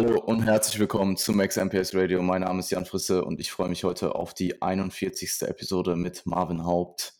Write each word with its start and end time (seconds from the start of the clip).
Hallo 0.00 0.20
und 0.20 0.44
herzlich 0.44 0.78
willkommen 0.78 1.16
zu 1.16 1.32
Max 1.32 1.56
MPS 1.56 1.92
Radio. 1.92 2.22
Mein 2.22 2.42
Name 2.42 2.60
ist 2.60 2.70
Jan 2.70 2.86
Frisse 2.86 3.24
und 3.24 3.40
ich 3.40 3.50
freue 3.50 3.68
mich 3.68 3.82
heute 3.82 4.14
auf 4.14 4.32
die 4.32 4.62
41. 4.62 5.42
Episode 5.42 5.96
mit 5.96 6.24
Marvin 6.24 6.64
Haupt 6.64 7.14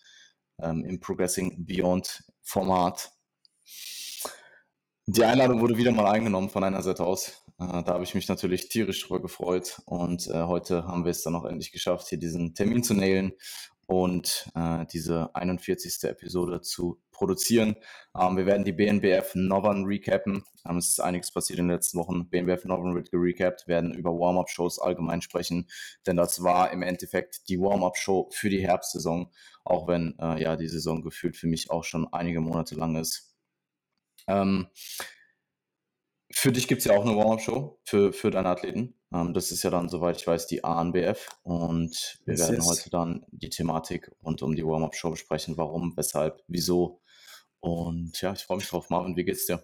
ähm, 0.63 0.85
im 0.85 1.01
Progressing 1.01 1.67
Beyond 1.67 2.23
Format. 2.41 3.11
Die 5.07 5.25
Einladung 5.25 5.61
wurde 5.61 5.77
wieder 5.77 5.91
mal 5.91 6.09
eingenommen 6.09 6.51
von 6.51 6.63
einer 6.63 6.81
Seite 6.81 7.03
aus. 7.03 7.43
Äh, 7.59 7.83
da 7.83 7.95
habe 7.95 8.05
ich 8.05 8.15
mich 8.15 8.29
natürlich 8.29 8.69
tierisch 8.69 9.05
drüber 9.05 9.21
gefreut 9.21 9.83
und 9.87 10.29
äh, 10.29 10.45
heute 10.45 10.87
haben 10.87 11.05
wir 11.05 11.11
es 11.11 11.25
dann 11.25 11.35
auch 11.35 11.47
endlich 11.47 11.73
geschafft, 11.73 12.07
hier 12.07 12.19
diesen 12.19 12.55
Termin 12.55 12.85
zu 12.85 12.95
nailen 12.95 13.33
und 13.89 14.53
äh, 14.55 14.87
diese 14.93 15.35
41. 15.35 16.05
Episode 16.05 16.61
zu 16.61 17.01
produzieren. 17.19 17.77
Ähm, 18.19 18.37
wir 18.37 18.47
werden 18.47 18.65
die 18.65 18.73
BNBF 18.73 19.35
Northern 19.35 19.85
recappen. 19.85 20.45
Ähm, 20.67 20.79
es 20.79 20.89
ist 20.89 21.01
einiges 21.01 21.31
passiert 21.31 21.59
in 21.59 21.67
den 21.67 21.75
letzten 21.75 21.99
Wochen. 21.99 22.31
BNBF 22.31 22.65
Northern 22.65 22.95
wird 22.95 23.11
gerecapt, 23.11 23.67
werden 23.67 23.93
über 23.93 24.11
Warm-Up-Shows 24.11 24.79
allgemein 24.79 25.21
sprechen, 25.21 25.69
denn 26.07 26.17
das 26.17 26.43
war 26.43 26.71
im 26.71 26.83
Endeffekt 26.83 27.49
die 27.49 27.59
Warm-Up-Show 27.59 28.31
für 28.33 28.49
die 28.49 28.63
Herbstsaison, 28.63 29.31
auch 29.65 29.89
wenn 29.89 30.17
äh, 30.21 30.41
ja 30.41 30.57
die 30.57 30.69
Saison 30.69 31.03
gefühlt 31.03 31.37
für 31.37 31.49
mich 31.49 31.71
auch 31.71 31.85
schon 31.85 32.11
einige 32.13 32.41
Monate 32.41 32.77
lang 32.77 32.97
ist. 32.97 33.35
Ähm, 34.27 34.69
für 36.31 36.53
dich 36.53 36.69
gibt 36.69 36.81
es 36.81 36.85
ja 36.85 36.97
auch 36.97 37.05
eine 37.05 37.17
Warm-Up-Show 37.17 37.81
für, 37.85 38.13
für 38.13 38.31
deine 38.31 38.49
Athleten. 38.49 38.95
Ähm, 39.13 39.33
das 39.35 39.51
ist 39.51 39.63
ja 39.63 39.71
dann, 39.71 39.89
soweit 39.89 40.17
ich 40.17 40.27
weiß, 40.27 40.47
die 40.47 40.63
ANBF. 40.63 41.29
Und 41.43 42.21
wir 42.25 42.35
yes, 42.35 42.41
werden 42.43 42.57
yes. 42.57 42.69
heute 42.69 42.91
dann 42.91 43.25
die 43.31 43.49
Thematik 43.49 44.11
rund 44.23 44.43
um 44.43 44.55
die 44.55 44.65
Warm-Up-Show 44.65 45.11
besprechen. 45.11 45.57
Warum, 45.57 45.97
weshalb, 45.97 46.43
wieso. 46.47 47.01
Und 47.61 48.21
ja, 48.21 48.33
ich 48.33 48.45
freue 48.45 48.59
mich 48.59 48.69
drauf. 48.69 48.91
Marvin, 48.91 49.17
wie 49.17 49.25
geht's 49.25 49.47
dir? 49.47 49.63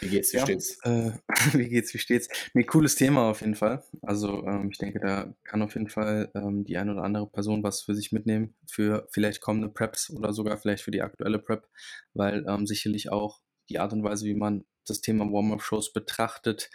Wie 0.00 0.08
geht's, 0.08 0.32
wie 0.32 0.36
ja, 0.36 0.44
steht's? 0.44 0.78
Äh, 0.82 1.12
wie 1.52 1.68
geht's, 1.68 1.94
wie 1.94 1.98
steht's? 1.98 2.28
Nee, 2.54 2.64
cooles 2.64 2.96
Thema 2.96 3.30
auf 3.30 3.40
jeden 3.40 3.54
Fall. 3.54 3.82
Also 4.02 4.44
ähm, 4.44 4.68
ich 4.70 4.78
denke, 4.78 5.00
da 5.00 5.34
kann 5.44 5.62
auf 5.62 5.74
jeden 5.74 5.88
Fall 5.88 6.30
ähm, 6.34 6.64
die 6.64 6.76
eine 6.76 6.92
oder 6.92 7.02
andere 7.02 7.26
Person 7.26 7.62
was 7.62 7.82
für 7.82 7.94
sich 7.94 8.12
mitnehmen, 8.12 8.54
für 8.66 9.08
vielleicht 9.10 9.40
kommende 9.40 9.68
Preps 9.68 10.10
oder 10.10 10.32
sogar 10.32 10.58
vielleicht 10.58 10.84
für 10.84 10.90
die 10.90 11.02
aktuelle 11.02 11.38
Prep, 11.38 11.68
weil 12.14 12.44
ähm, 12.48 12.66
sicherlich 12.66 13.10
auch 13.10 13.40
die 13.68 13.78
Art 13.78 13.92
und 13.92 14.02
Weise, 14.02 14.26
wie 14.26 14.34
man 14.34 14.64
das 14.86 15.00
Thema 15.00 15.24
Warm-Up-Shows 15.24 15.92
betrachtet, 15.92 16.70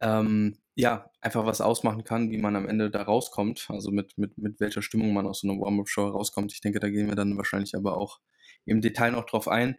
ähm, 0.00 0.58
ja, 0.74 1.10
einfach 1.20 1.46
was 1.46 1.60
ausmachen 1.60 2.02
kann, 2.02 2.30
wie 2.30 2.38
man 2.38 2.56
am 2.56 2.68
Ende 2.68 2.90
da 2.90 3.02
rauskommt, 3.02 3.66
also 3.68 3.92
mit, 3.92 4.18
mit, 4.18 4.38
mit 4.38 4.58
welcher 4.58 4.82
Stimmung 4.82 5.12
man 5.12 5.26
aus 5.26 5.40
so 5.40 5.48
einer 5.48 5.60
Warm-Up-Show 5.60 6.08
rauskommt. 6.08 6.52
Ich 6.52 6.60
denke, 6.60 6.80
da 6.80 6.88
gehen 6.88 7.08
wir 7.08 7.14
dann 7.14 7.36
wahrscheinlich 7.36 7.76
aber 7.76 7.96
auch 7.96 8.20
im 8.66 8.80
Detail 8.80 9.12
noch 9.12 9.26
drauf 9.26 9.48
ein. 9.48 9.76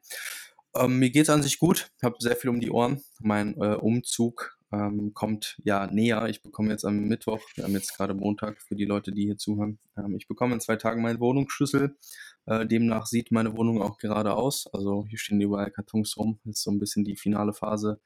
Ähm, 0.75 0.99
mir 0.99 1.11
es 1.15 1.29
an 1.29 1.43
sich 1.43 1.59
gut, 1.59 1.89
ich 1.97 2.03
habe 2.03 2.15
sehr 2.19 2.35
viel 2.35 2.49
um 2.49 2.59
die 2.59 2.71
Ohren. 2.71 3.01
Mein 3.19 3.55
äh, 3.55 3.75
Umzug 3.75 4.57
ähm, 4.71 5.13
kommt 5.13 5.57
ja 5.63 5.87
näher. 5.87 6.27
Ich 6.27 6.41
bekomme 6.43 6.71
jetzt 6.71 6.85
am 6.85 7.05
Mittwoch, 7.05 7.39
wir 7.55 7.63
haben 7.63 7.73
jetzt 7.73 7.95
gerade 7.95 8.13
Montag 8.13 8.61
für 8.61 8.75
die 8.75 8.85
Leute, 8.85 9.11
die 9.11 9.23
hier 9.23 9.37
zuhören, 9.37 9.79
ähm, 9.97 10.15
ich 10.17 10.27
bekomme 10.27 10.53
in 10.55 10.59
zwei 10.59 10.75
Tagen 10.75 11.01
meinen 11.01 11.19
Wohnungsschlüssel. 11.19 11.97
Äh, 12.45 12.65
demnach 12.67 13.05
sieht 13.05 13.31
meine 13.31 13.55
Wohnung 13.57 13.81
auch 13.81 13.97
gerade 13.97 14.35
aus. 14.35 14.67
Also 14.73 15.05
hier 15.07 15.17
stehen 15.17 15.41
überall 15.41 15.71
Kartons 15.71 16.17
rum. 16.17 16.39
Ist 16.45 16.63
so 16.63 16.71
ein 16.71 16.79
bisschen 16.79 17.03
die 17.03 17.15
finale 17.15 17.53
Phase. 17.53 17.99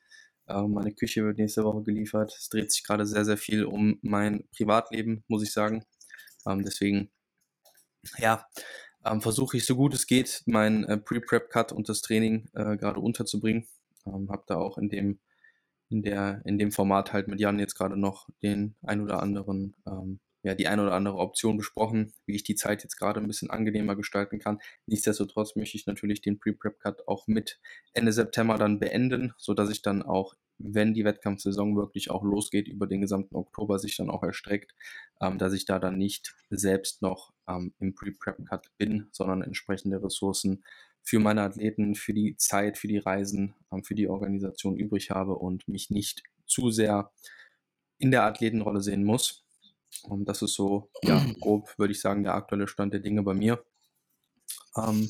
Äh, 0.47 0.61
meine 0.63 0.93
Küche 0.93 1.23
wird 1.25 1.37
nächste 1.37 1.63
Woche 1.63 1.83
geliefert. 1.83 2.35
Es 2.37 2.49
dreht 2.49 2.71
sich 2.71 2.83
gerade 2.83 3.05
sehr, 3.05 3.25
sehr 3.25 3.37
viel 3.37 3.65
um 3.65 3.99
mein 4.01 4.47
Privatleben, 4.55 5.23
muss 5.27 5.43
ich 5.43 5.51
sagen. 5.51 5.83
Ähm, 6.47 6.63
deswegen, 6.63 7.09
ja, 8.17 8.45
ähm, 9.05 9.21
versuche 9.21 9.57
ich 9.57 9.65
so 9.65 9.75
gut 9.75 9.93
es 9.93 10.07
geht, 10.07 10.43
mein 10.45 10.83
äh, 10.85 10.97
Pre-Prep-Cut 10.97 11.71
und 11.71 11.89
das 11.89 12.01
Training 12.01 12.49
äh, 12.53 12.77
gerade 12.77 12.99
unterzubringen. 12.99 13.67
Ähm, 14.05 14.29
habe 14.29 14.43
da 14.47 14.57
auch 14.57 14.77
in 14.77 14.89
dem, 14.89 15.19
in, 15.89 16.01
der, 16.03 16.41
in 16.45 16.57
dem 16.57 16.71
Format 16.71 17.13
halt 17.13 17.27
mit 17.27 17.39
Jan 17.39 17.59
jetzt 17.59 17.75
gerade 17.75 17.97
noch 17.97 18.29
den 18.41 18.75
ein 18.83 19.01
oder 19.01 19.21
anderen 19.21 19.75
ähm, 19.85 20.19
ja, 20.43 20.55
die 20.55 20.67
eine 20.67 20.83
oder 20.83 20.93
andere 20.93 21.17
Option 21.17 21.57
besprochen, 21.57 22.13
wie 22.25 22.35
ich 22.35 22.43
die 22.43 22.55
Zeit 22.55 22.83
jetzt 22.83 22.97
gerade 22.97 23.19
ein 23.19 23.27
bisschen 23.27 23.49
angenehmer 23.49 23.95
gestalten 23.95 24.39
kann. 24.39 24.59
Nichtsdestotrotz 24.85 25.55
möchte 25.55 25.77
ich 25.77 25.85
natürlich 25.85 26.21
den 26.21 26.39
Pre-Prep-Cut 26.39 27.07
auch 27.07 27.27
mit 27.27 27.59
Ende 27.93 28.13
September 28.13 28.57
dann 28.57 28.79
beenden, 28.79 29.33
so 29.37 29.53
dass 29.53 29.69
ich 29.69 29.81
dann 29.81 30.01
auch, 30.01 30.35
wenn 30.59 30.93
die 30.93 31.05
Wettkampfsaison 31.05 31.75
wirklich 31.75 32.11
auch 32.11 32.23
losgeht, 32.23 32.67
über 32.67 32.85
den 32.85 33.01
gesamten 33.01 33.35
Oktober 33.35 33.79
sich 33.79 33.95
dann 33.95 34.09
auch 34.09 34.23
erstreckt, 34.23 34.75
ähm, 35.21 35.37
dass 35.37 35.53
ich 35.53 35.65
da 35.65 35.79
dann 35.79 35.97
nicht 35.97 36.35
selbst 36.49 37.01
noch 37.01 37.33
ähm, 37.47 37.73
im 37.79 37.95
Pre-Prep-Cut 37.95 38.71
bin, 38.77 39.07
sondern 39.11 39.41
entsprechende 39.41 40.03
Ressourcen 40.03 40.63
für 41.01 41.19
meine 41.19 41.41
Athleten, 41.41 41.95
für 41.95 42.13
die 42.13 42.35
Zeit, 42.37 42.77
für 42.77 42.87
die 42.87 42.97
Reisen, 42.97 43.55
ähm, 43.71 43.83
für 43.83 43.95
die 43.95 44.07
Organisation 44.07 44.77
übrig 44.77 45.11
habe 45.11 45.35
und 45.35 45.67
mich 45.67 45.89
nicht 45.89 46.23
zu 46.45 46.69
sehr 46.69 47.11
in 47.97 48.11
der 48.11 48.23
Athletenrolle 48.23 48.81
sehen 48.81 49.03
muss. 49.03 49.45
Und 50.03 50.25
das 50.25 50.41
ist 50.41 50.53
so, 50.53 50.89
ja, 51.03 51.25
grob 51.39 51.77
würde 51.77 51.93
ich 51.93 52.01
sagen, 52.01 52.23
der 52.23 52.35
aktuelle 52.35 52.67
Stand 52.67 52.93
der 52.93 53.01
Dinge 53.01 53.23
bei 53.23 53.33
mir. 53.33 53.63
Ähm, 54.77 55.09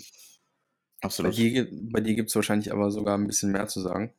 Absolut. 1.01 1.31
Bei 1.31 1.37
dir, 1.37 1.67
bei 1.71 2.01
dir 2.01 2.16
gibt 2.16 2.29
es 2.29 2.35
wahrscheinlich 2.35 2.71
aber 2.71 2.91
sogar 2.91 3.17
ein 3.17 3.27
bisschen 3.27 3.51
mehr 3.51 3.67
zu 3.67 3.81
sagen. 3.81 4.13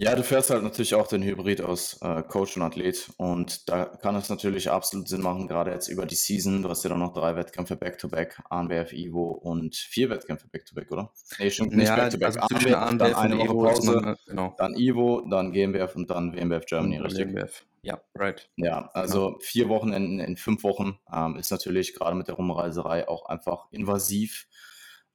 Ja, 0.00 0.14
du 0.14 0.22
fährst 0.22 0.50
halt 0.50 0.62
natürlich 0.62 0.94
auch 0.94 1.08
den 1.08 1.24
Hybrid 1.24 1.60
aus 1.60 1.98
äh, 2.02 2.22
Coach 2.22 2.56
und 2.56 2.62
Athlet 2.62 3.10
und 3.16 3.68
da 3.68 3.84
kann 3.84 4.14
es 4.14 4.28
natürlich 4.28 4.70
absolut 4.70 5.08
Sinn 5.08 5.22
machen, 5.22 5.48
gerade 5.48 5.72
jetzt 5.72 5.88
über 5.88 6.06
die 6.06 6.14
Season. 6.14 6.62
Du 6.62 6.68
hast 6.68 6.84
ja 6.84 6.90
dann 6.90 7.00
noch 7.00 7.12
drei 7.12 7.34
Wettkämpfe 7.34 7.74
Back-to-Back, 7.74 8.40
ANBF, 8.48 8.92
Ivo 8.92 9.24
und 9.24 9.74
vier 9.74 10.08
Wettkämpfe 10.08 10.46
Back-to-Back, 10.46 10.92
oder? 10.92 11.12
Nee, 11.40 11.50
stimmt 11.50 11.74
nicht 11.74 11.88
ja, 11.88 11.96
Back-to-Back. 11.96 12.26
Also 12.40 12.76
ANBF, 12.76 12.98
dann 12.98 13.14
eine 13.14 13.38
Woche 13.38 13.74
Pause, 13.74 14.00
man, 14.00 14.16
genau. 14.24 14.54
dann 14.56 14.76
Ivo, 14.76 15.26
dann 15.28 15.50
GmbF 15.50 15.96
und 15.96 16.08
dann 16.08 16.32
WMBF 16.32 16.66
Germany, 16.66 16.98
richtig? 16.98 17.26
GmbF. 17.26 17.64
Ja, 17.82 18.00
right. 18.14 18.48
Ja, 18.54 18.90
also 18.92 19.30
ja. 19.30 19.36
vier 19.40 19.68
Wochen 19.68 19.92
in, 19.92 20.20
in 20.20 20.36
fünf 20.36 20.62
Wochen 20.62 21.00
ähm, 21.12 21.34
ist 21.34 21.50
natürlich 21.50 21.94
gerade 21.94 22.14
mit 22.14 22.28
der 22.28 22.36
Rumreiserei 22.36 23.08
auch 23.08 23.26
einfach 23.26 23.66
invasiv. 23.72 24.46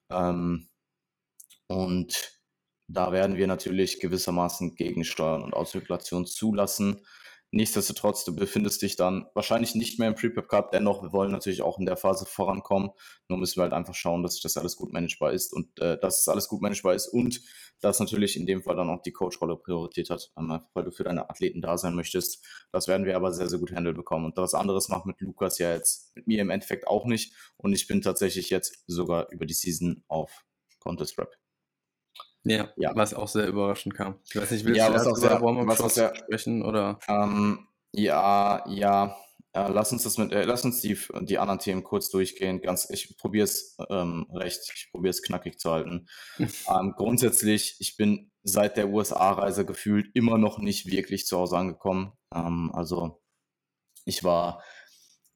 Ähm, 0.09 0.67
und 1.67 2.33
da 2.88 3.11
werden 3.11 3.38
wir 3.38 3.47
natürlich 3.47 3.99
gewissermaßen 3.99 4.75
gegensteuern 4.75 5.44
und 5.44 5.53
Auszirkulation 5.53 6.25
zulassen. 6.25 7.01
Nichtsdestotrotz, 7.55 8.25
du 8.25 8.35
befindest 8.35 8.81
dich 8.81 8.95
dann 8.95 9.27
wahrscheinlich 9.35 9.75
nicht 9.75 9.99
mehr 9.99 10.07
im 10.07 10.16
Pre-Prep 10.16 10.49
Cup. 10.49 10.71
Dennoch, 10.71 11.03
wir 11.03 11.13
wollen 11.13 11.31
natürlich 11.31 11.61
auch 11.61 11.77
in 11.77 11.85
der 11.85 11.97
Phase 11.97 12.25
vorankommen. 12.25 12.89
Nur 13.29 13.38
müssen 13.38 13.57
wir 13.57 13.63
halt 13.63 13.73
einfach 13.73 13.94
schauen, 13.94 14.23
dass 14.23 14.39
das 14.39 14.57
alles 14.57 14.75
gut 14.75 14.91
managebar 14.91 15.33
ist 15.33 15.53
und 15.53 15.79
äh, 15.79 15.99
dass 15.99 16.21
es 16.21 16.27
alles 16.27 16.47
gut 16.47 16.63
managebar 16.63 16.95
ist 16.95 17.09
und 17.09 17.41
dass 17.79 17.99
natürlich 17.99 18.38
in 18.38 18.47
dem 18.47 18.63
Fall 18.63 18.75
dann 18.75 18.89
auch 18.89 19.03
die 19.03 19.11
Coach-Rolle 19.11 19.55
Priorität 19.57 20.09
hat, 20.09 20.31
einfach 20.33 20.61
weil 20.73 20.85
du 20.85 20.91
für 20.91 21.03
deine 21.03 21.29
Athleten 21.29 21.61
da 21.61 21.77
sein 21.77 21.94
möchtest. 21.94 22.44
Das 22.71 22.88
werden 22.88 23.05
wir 23.05 23.15
aber 23.15 23.31
sehr, 23.31 23.50
sehr 23.50 23.59
gut 23.59 23.71
handeln 23.71 23.95
bekommen. 23.95 24.25
Und 24.25 24.35
was 24.38 24.55
anderes 24.55 24.89
macht 24.89 25.05
mit 25.05 25.21
Lukas 25.21 25.59
ja 25.59 25.73
jetzt 25.73 26.15
mit 26.15 26.25
mir 26.25 26.41
im 26.41 26.50
Endeffekt 26.50 26.88
auch 26.88 27.05
nicht. 27.05 27.35
Und 27.57 27.73
ich 27.73 27.85
bin 27.85 28.01
tatsächlich 28.01 28.50
jetzt 28.50 28.83
sogar 28.88 29.29
über 29.29 29.45
die 29.45 29.53
Season 29.53 30.03
auf 30.07 30.44
Contest 30.79 31.19
Rap. 31.19 31.43
Ja, 32.46 32.70
ja, 32.76 32.92
was 32.96 33.14
auch 33.14 33.28
sehr 33.28 33.48
überraschend 33.48 33.94
kam. 33.94 34.20
Ich 34.26 34.36
weiß 34.36 34.52
nicht, 34.52 34.66
willst 34.66 34.78
ja, 34.78 34.90
du 34.90 34.96
was 34.96 35.08
erst 35.08 35.24
über 35.24 35.42
Warm-Up 35.42 36.18
sprechen 36.18 36.64
oder? 36.64 37.00
Ähm, 37.08 37.68
ja, 37.94 38.64
ja. 38.68 39.16
Äh, 39.54 39.72
lass 39.72 39.92
uns 39.92 40.04
das 40.04 40.18
mit, 40.18 40.31
äh, 40.31 40.46
lass 40.46 40.66
uns 40.66 40.81
die, 40.81 40.98
die 41.22 41.38
anderen 41.38 41.59
Themen 41.59 41.84
kurz 41.84 42.09
durchgehen. 42.09 42.62
Ganz, 42.62 42.90
ich 42.90 43.16
probiere 43.18 43.44
es 43.46 43.78
ähm, 43.90 44.26
recht, 44.34 44.59
ich 44.76 44.90
probiere 44.92 45.12
es 45.12 45.22
knackig 45.22 45.59
zu 45.59 45.72
halten. 45.72 46.07
ähm, 46.40 46.94
grundsätzlich, 46.98 47.75
ich 47.80 47.95
bin 47.95 48.31
seit 48.42 48.78
der 48.78 48.89
USA-Reise 48.89 49.66
gefühlt 49.66 50.07
immer 50.16 50.38
noch 50.38 50.57
nicht 50.57 50.88
wirklich 50.88 51.25
zu 51.28 51.38
Hause 51.38 51.57
angekommen. 51.57 52.13
Ähm, 52.34 52.72
also 52.74 53.22
ich 54.06 54.24
war, 54.24 54.63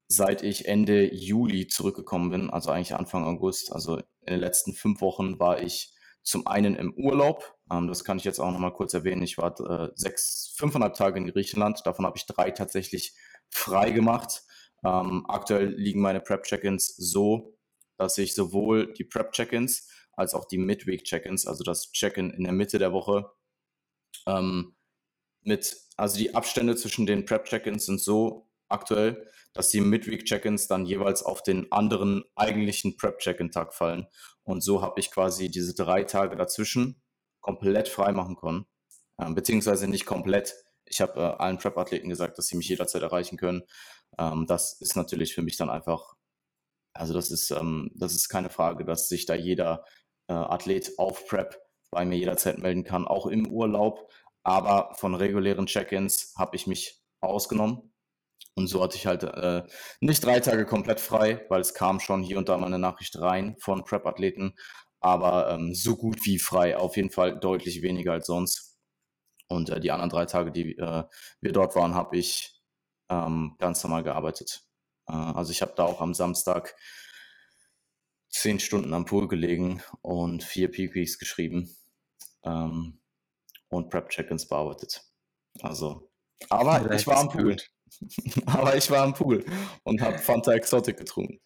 seit 0.08 0.42
ich 0.42 0.66
Ende 0.66 1.14
Juli 1.14 1.68
zurückgekommen 1.68 2.30
bin, 2.30 2.50
also 2.50 2.70
eigentlich 2.70 2.94
Anfang 2.94 3.24
August, 3.24 3.72
also 3.72 3.98
in 3.98 4.04
den 4.26 4.40
letzten 4.40 4.74
fünf 4.74 5.00
Wochen 5.00 5.38
war 5.38 5.62
ich 5.62 5.94
zum 6.22 6.46
einen 6.46 6.76
im 6.76 6.92
Urlaub, 6.94 7.56
ähm, 7.70 7.88
das 7.88 8.04
kann 8.04 8.18
ich 8.18 8.24
jetzt 8.24 8.38
auch 8.38 8.50
nochmal 8.50 8.72
kurz 8.72 8.94
erwähnen. 8.94 9.22
Ich 9.22 9.38
war 9.38 9.58
äh, 9.60 9.90
sechs, 9.94 10.54
fünfeinhalb 10.56 10.94
Tage 10.94 11.18
in 11.18 11.26
Griechenland, 11.26 11.82
davon 11.84 12.04
habe 12.06 12.18
ich 12.18 12.26
drei 12.26 12.50
tatsächlich 12.50 13.14
frei 13.50 13.90
gemacht. 13.90 14.42
Ähm, 14.84 15.24
aktuell 15.28 15.74
liegen 15.74 16.00
meine 16.00 16.20
Prep-Check-ins 16.20 16.94
so, 16.96 17.56
dass 17.96 18.18
ich 18.18 18.34
sowohl 18.34 18.92
die 18.92 19.04
Prep-Check-ins 19.04 19.88
als 20.12 20.34
auch 20.34 20.44
die 20.46 20.58
Midweek-Check-ins, 20.58 21.46
also 21.46 21.64
das 21.64 21.92
Check-in 21.92 22.30
in 22.30 22.44
der 22.44 22.52
Mitte 22.52 22.78
der 22.78 22.92
Woche, 22.92 23.30
ähm, 24.26 24.76
mit, 25.42 25.76
also 25.96 26.18
die 26.18 26.34
Abstände 26.34 26.76
zwischen 26.76 27.06
den 27.06 27.24
Prep-Check-ins 27.24 27.86
sind 27.86 28.00
so 28.00 28.48
aktuell, 28.68 29.30
dass 29.52 29.70
die 29.70 29.80
Midweek-Check-ins 29.80 30.68
dann 30.68 30.86
jeweils 30.86 31.22
auf 31.22 31.42
den 31.42 31.70
anderen 31.72 32.24
eigentlichen 32.36 32.96
Prep-Check-in-Tag 32.96 33.74
fallen. 33.74 34.06
Und 34.42 34.62
so 34.62 34.82
habe 34.82 35.00
ich 35.00 35.10
quasi 35.10 35.50
diese 35.50 35.74
drei 35.74 36.04
Tage 36.04 36.36
dazwischen 36.36 37.02
komplett 37.40 37.88
frei 37.88 38.12
machen 38.12 38.36
können. 38.36 38.66
Ähm, 39.20 39.34
beziehungsweise 39.34 39.88
nicht 39.88 40.06
komplett. 40.06 40.54
Ich 40.84 41.00
habe 41.00 41.20
äh, 41.20 41.24
allen 41.24 41.58
Prep-Athleten 41.58 42.08
gesagt, 42.08 42.38
dass 42.38 42.46
sie 42.46 42.56
mich 42.56 42.68
jederzeit 42.68 43.02
erreichen 43.02 43.36
können. 43.36 43.62
Ähm, 44.18 44.46
das 44.46 44.80
ist 44.80 44.96
natürlich 44.96 45.34
für 45.34 45.42
mich 45.42 45.56
dann 45.56 45.70
einfach, 45.70 46.14
also 46.94 47.14
das 47.14 47.30
ist, 47.30 47.50
ähm, 47.50 47.90
das 47.94 48.14
ist 48.14 48.28
keine 48.28 48.50
Frage, 48.50 48.84
dass 48.84 49.08
sich 49.08 49.26
da 49.26 49.34
jeder 49.34 49.84
äh, 50.28 50.34
Athlet 50.34 50.98
auf 50.98 51.26
Prep 51.26 51.60
bei 51.90 52.04
mir 52.04 52.18
jederzeit 52.18 52.58
melden 52.58 52.84
kann, 52.84 53.06
auch 53.06 53.26
im 53.26 53.46
Urlaub. 53.48 54.10
aber 54.44 54.94
von 54.94 55.14
regulären 55.14 55.66
Check-ins 55.66 56.34
habe 56.38 56.56
ich 56.56 56.66
mich 56.66 57.02
ausgenommen. 57.20 57.87
Und 58.54 58.66
so 58.66 58.82
hatte 58.82 58.96
ich 58.96 59.06
halt 59.06 59.22
äh, 59.22 59.62
nicht 60.00 60.24
drei 60.24 60.40
Tage 60.40 60.66
komplett 60.66 60.98
frei, 61.00 61.46
weil 61.48 61.60
es 61.60 61.74
kam 61.74 62.00
schon 62.00 62.22
hier 62.22 62.38
und 62.38 62.48
da 62.48 62.56
mal 62.58 62.66
eine 62.66 62.78
Nachricht 62.78 63.18
rein 63.20 63.56
von 63.60 63.84
Prep-Athleten, 63.84 64.56
aber 65.00 65.50
ähm, 65.50 65.74
so 65.74 65.96
gut 65.96 66.26
wie 66.26 66.38
frei, 66.40 66.76
auf 66.76 66.96
jeden 66.96 67.10
Fall 67.10 67.38
deutlich 67.38 67.82
weniger 67.82 68.12
als 68.12 68.26
sonst. 68.26 68.76
Und 69.46 69.70
äh, 69.70 69.80
die 69.80 69.92
anderen 69.92 70.10
drei 70.10 70.26
Tage, 70.26 70.50
die 70.50 70.76
äh, 70.76 71.04
wir 71.40 71.52
dort 71.52 71.76
waren, 71.76 71.94
habe 71.94 72.16
ich 72.16 72.60
ähm, 73.08 73.54
ganz 73.58 73.82
normal 73.84 74.02
gearbeitet. 74.02 74.62
Äh, 75.08 75.12
also 75.12 75.52
ich 75.52 75.62
habe 75.62 75.74
da 75.76 75.84
auch 75.84 76.00
am 76.00 76.14
Samstag 76.14 76.74
zehn 78.28 78.60
Stunden 78.60 78.92
am 78.92 79.04
Pool 79.04 79.28
gelegen 79.28 79.82
und 80.02 80.42
vier 80.42 80.70
Peak 80.70 80.92
geschrieben 80.92 81.74
ähm, 82.44 83.00
und 83.68 83.90
Prep-Check-ins 83.90 84.48
bearbeitet. 84.48 85.04
Also, 85.60 86.10
aber 86.50 86.90
ich 86.92 87.06
war 87.06 87.18
am 87.18 87.28
Pool. 87.28 87.56
aber 88.46 88.76
ich 88.76 88.90
war 88.90 89.02
am 89.02 89.14
Pool 89.14 89.44
und 89.84 90.00
habe 90.00 90.18
Fanta 90.18 90.52
Exotic 90.52 90.96
getrunken. 90.96 91.40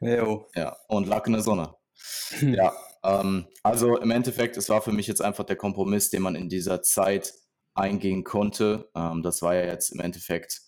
Jo. 0.00 0.46
Ja, 0.54 0.76
und 0.88 1.06
lag 1.06 1.26
in 1.26 1.32
der 1.32 1.42
Sonne. 1.42 1.74
Hm. 2.38 2.54
Ja, 2.54 2.72
ähm, 3.02 3.46
also 3.62 3.96
im 3.96 4.10
Endeffekt, 4.10 4.56
es 4.56 4.68
war 4.68 4.82
für 4.82 4.92
mich 4.92 5.06
jetzt 5.06 5.22
einfach 5.22 5.44
der 5.44 5.56
Kompromiss, 5.56 6.10
den 6.10 6.22
man 6.22 6.34
in 6.34 6.48
dieser 6.48 6.82
Zeit 6.82 7.32
eingehen 7.74 8.24
konnte. 8.24 8.90
Ähm, 8.94 9.22
das 9.22 9.42
war 9.42 9.54
ja 9.54 9.64
jetzt 9.64 9.90
im 9.90 10.00
Endeffekt 10.00 10.62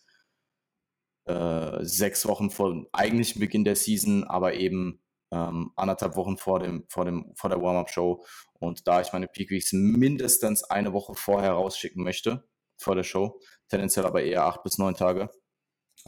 äh, 1.26 1.84
sechs 1.84 2.26
Wochen 2.26 2.50
vor 2.50 2.70
dem 2.70 2.86
eigentlichen 2.92 3.40
Beginn 3.40 3.64
der 3.64 3.76
Season, 3.76 4.24
aber 4.24 4.54
eben 4.54 5.02
ähm, 5.30 5.72
anderthalb 5.76 6.16
Wochen 6.16 6.38
vor, 6.38 6.60
dem, 6.60 6.86
vor, 6.88 7.04
dem, 7.04 7.32
vor 7.36 7.50
der 7.50 7.60
Warm-Up-Show. 7.60 8.24
Und 8.60 8.86
da 8.86 9.00
ich 9.00 9.12
meine 9.12 9.28
Peak 9.28 9.50
Weeks 9.50 9.72
mindestens 9.72 10.64
eine 10.64 10.92
Woche 10.92 11.14
vorher 11.14 11.52
rausschicken 11.52 12.02
möchte, 12.02 12.48
vor 12.78 12.94
der 12.94 13.04
Show, 13.04 13.40
tendenziell 13.68 14.06
aber 14.06 14.22
eher 14.22 14.44
acht 14.44 14.62
bis 14.62 14.78
neun 14.78 14.94
Tage, 14.94 15.30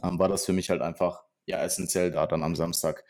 ähm, 0.03 0.19
war 0.19 0.29
das 0.29 0.45
für 0.45 0.53
mich 0.53 0.69
halt 0.69 0.81
einfach 0.81 1.23
ja 1.45 1.59
essentiell 1.63 2.11
da 2.11 2.27
dann 2.27 2.43
am 2.43 2.55
Samstag 2.55 3.03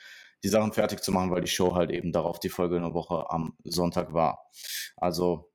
die 0.44 0.50
Sachen 0.50 0.74
fertig 0.74 1.04
zu 1.04 1.12
machen, 1.12 1.32
weil 1.32 1.42
die 1.42 1.48
Show 1.48 1.76
halt 1.76 1.92
eben 1.92 2.12
darauf 2.12 2.40
die 2.40 2.50
folgende 2.50 2.94
Woche 2.94 3.30
am 3.30 3.56
Sonntag 3.64 4.14
war. 4.14 4.50
Also 4.98 5.52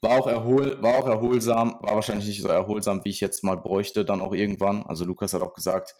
war 0.00 0.18
auch, 0.18 0.26
erhol, 0.28 0.80
war 0.80 0.98
auch 0.98 1.06
erholsam, 1.06 1.76
war 1.80 1.96
wahrscheinlich 1.96 2.28
nicht 2.28 2.42
so 2.42 2.48
erholsam, 2.48 3.04
wie 3.04 3.10
ich 3.10 3.20
jetzt 3.20 3.42
mal 3.42 3.56
bräuchte, 3.56 4.04
dann 4.04 4.20
auch 4.20 4.32
irgendwann. 4.32 4.84
Also 4.84 5.04
Lukas 5.04 5.32
hat 5.34 5.42
auch 5.42 5.54
gesagt, 5.54 5.96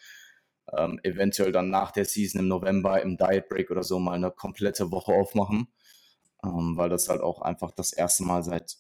ähm, 0.77 1.01
eventuell 1.03 1.53
dann 1.53 1.71
nach 1.71 1.91
der 1.91 2.05
Season 2.05 2.41
im 2.41 2.49
November 2.49 3.03
im 3.03 3.17
Diet 3.17 3.49
Break 3.49 3.71
oder 3.71 3.83
so 3.83 3.99
mal 3.99 4.13
eine 4.13 4.31
komplette 4.31 4.91
Woche 4.93 5.13
aufmachen, 5.13 5.69
ähm, 6.45 6.77
weil 6.77 6.91
das 6.91 7.09
halt 7.09 7.23
auch 7.23 7.43
einfach 7.43 7.73
das 7.73 7.93
erste 7.93 8.23
Mal 8.25 8.43
seit, 8.45 8.77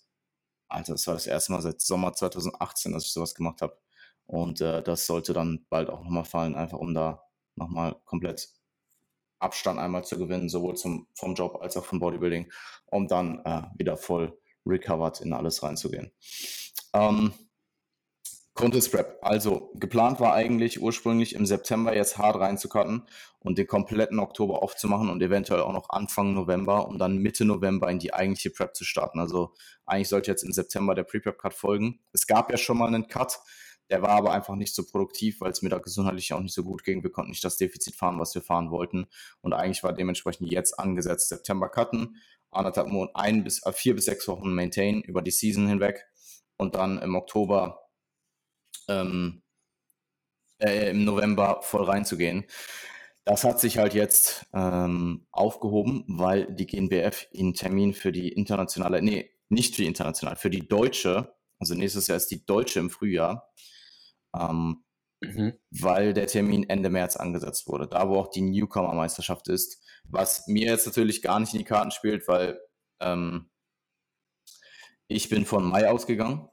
Alter, 0.68 0.92
das 0.92 1.06
war 1.06 1.14
das 1.14 1.26
erste 1.26 1.52
Mal 1.52 1.62
seit 1.62 1.80
Sommer 1.80 2.12
2018, 2.12 2.92
dass 2.92 3.06
ich 3.06 3.12
sowas 3.12 3.34
gemacht 3.34 3.62
habe. 3.62 3.78
Und 4.26 4.60
äh, 4.60 4.82
das 4.82 5.06
sollte 5.06 5.32
dann 5.32 5.66
bald 5.70 5.88
auch 5.88 6.02
nochmal 6.02 6.24
fallen, 6.24 6.54
einfach 6.54 6.78
um 6.78 6.94
da 6.94 7.22
nochmal 7.56 7.96
komplett 8.04 8.48
Abstand 9.38 9.78
einmal 9.78 10.04
zu 10.04 10.18
gewinnen, 10.18 10.48
sowohl 10.48 10.76
zum, 10.76 11.06
vom 11.14 11.34
Job 11.34 11.58
als 11.62 11.76
auch 11.76 11.84
vom 11.84 12.00
Bodybuilding, 12.00 12.52
um 12.86 13.06
dann 13.06 13.40
äh, 13.44 13.62
wieder 13.76 13.96
voll 13.96 14.38
recovered 14.66 15.20
in 15.20 15.32
alles 15.32 15.62
reinzugehen. 15.62 16.12
Ähm, 16.92 17.32
Contest 18.58 18.90
Prep. 18.90 19.18
Also 19.22 19.70
geplant 19.76 20.18
war 20.18 20.34
eigentlich 20.34 20.82
ursprünglich 20.82 21.36
im 21.36 21.46
September 21.46 21.94
jetzt 21.94 22.18
hart 22.18 22.40
reinzucutten 22.40 23.04
und 23.38 23.56
den 23.56 23.68
kompletten 23.68 24.18
Oktober 24.18 24.64
aufzumachen 24.64 25.10
und 25.10 25.22
eventuell 25.22 25.60
auch 25.60 25.72
noch 25.72 25.90
Anfang 25.90 26.34
November, 26.34 26.88
um 26.88 26.98
dann 26.98 27.18
Mitte 27.18 27.44
November 27.44 27.88
in 27.88 28.00
die 28.00 28.12
eigentliche 28.12 28.50
Prep 28.50 28.74
zu 28.74 28.84
starten. 28.84 29.20
Also 29.20 29.54
eigentlich 29.86 30.08
sollte 30.08 30.32
jetzt 30.32 30.42
im 30.42 30.50
September 30.50 30.96
der 30.96 31.04
Pre-Prep-Cut 31.04 31.54
folgen. 31.54 32.00
Es 32.12 32.26
gab 32.26 32.50
ja 32.50 32.56
schon 32.56 32.78
mal 32.78 32.88
einen 32.88 33.06
Cut, 33.06 33.38
der 33.90 34.02
war 34.02 34.10
aber 34.10 34.32
einfach 34.32 34.56
nicht 34.56 34.74
so 34.74 34.84
produktiv, 34.84 35.40
weil 35.40 35.52
es 35.52 35.62
mir 35.62 35.68
da 35.68 35.78
gesundheitlich 35.78 36.32
auch 36.32 36.40
nicht 36.40 36.54
so 36.54 36.64
gut 36.64 36.82
ging. 36.82 37.04
Wir 37.04 37.12
konnten 37.12 37.30
nicht 37.30 37.44
das 37.44 37.58
Defizit 37.58 37.94
fahren, 37.94 38.18
was 38.18 38.34
wir 38.34 38.42
fahren 38.42 38.72
wollten. 38.72 39.06
Und 39.40 39.52
eigentlich 39.52 39.84
war 39.84 39.92
dementsprechend 39.92 40.50
jetzt 40.50 40.80
angesetzt 40.80 41.28
September 41.28 41.68
cutten, 41.68 42.16
anderthalb 42.50 42.88
Monate, 42.88 43.14
ein 43.14 43.44
bis 43.44 43.64
äh, 43.64 43.72
vier 43.72 43.94
bis 43.94 44.06
sechs 44.06 44.26
Wochen 44.26 44.52
maintain 44.52 45.00
über 45.02 45.22
die 45.22 45.30
Season 45.30 45.68
hinweg 45.68 46.06
und 46.56 46.74
dann 46.74 46.98
im 46.98 47.14
Oktober, 47.14 47.87
ähm, 48.88 49.42
äh, 50.60 50.90
im 50.90 51.04
November 51.04 51.60
voll 51.62 51.84
reinzugehen. 51.84 52.44
Das 53.24 53.44
hat 53.44 53.60
sich 53.60 53.78
halt 53.78 53.94
jetzt 53.94 54.46
ähm, 54.54 55.26
aufgehoben, 55.30 56.04
weil 56.08 56.46
die 56.54 56.66
GNBF 56.66 57.26
einen 57.36 57.54
Termin 57.54 57.92
für 57.92 58.10
die 58.10 58.30
internationale, 58.30 59.02
nee, 59.02 59.30
nicht 59.50 59.76
für 59.76 59.82
die 59.82 59.88
internationale, 59.88 60.36
für 60.36 60.50
die 60.50 60.66
deutsche, 60.66 61.34
also 61.58 61.74
nächstes 61.74 62.06
Jahr 62.06 62.16
ist 62.16 62.30
die 62.30 62.46
deutsche 62.46 62.80
im 62.80 62.90
Frühjahr, 62.90 63.50
ähm, 64.34 64.84
mhm. 65.20 65.54
weil 65.70 66.14
der 66.14 66.26
Termin 66.26 66.68
Ende 66.68 66.88
März 66.88 67.16
angesetzt 67.16 67.66
wurde, 67.66 67.86
da 67.86 68.08
wo 68.08 68.16
auch 68.16 68.30
die 68.30 68.42
Newcomer-Meisterschaft 68.42 69.48
ist, 69.48 69.84
was 70.04 70.46
mir 70.46 70.66
jetzt 70.66 70.86
natürlich 70.86 71.20
gar 71.20 71.38
nicht 71.38 71.52
in 71.52 71.58
die 71.58 71.64
Karten 71.64 71.90
spielt, 71.90 72.26
weil 72.28 72.58
ähm, 73.00 73.50
ich 75.08 75.28
bin 75.28 75.44
von 75.44 75.64
Mai 75.64 75.90
ausgegangen 75.90 76.48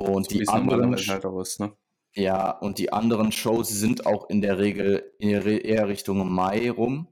und 0.00 0.30
so 0.30 0.38
die 0.38 0.48
anderen 0.48 0.96
halt 0.96 1.24
aus, 1.24 1.58
ne? 1.58 1.72
Ja, 2.14 2.50
und 2.50 2.78
die 2.78 2.92
anderen 2.92 3.30
Shows 3.30 3.68
sind 3.68 4.06
auch 4.06 4.28
in 4.28 4.40
der 4.40 4.58
Regel 4.58 5.14
eher 5.20 5.86
Richtung 5.86 6.32
Mai 6.32 6.70
rum. 6.70 7.06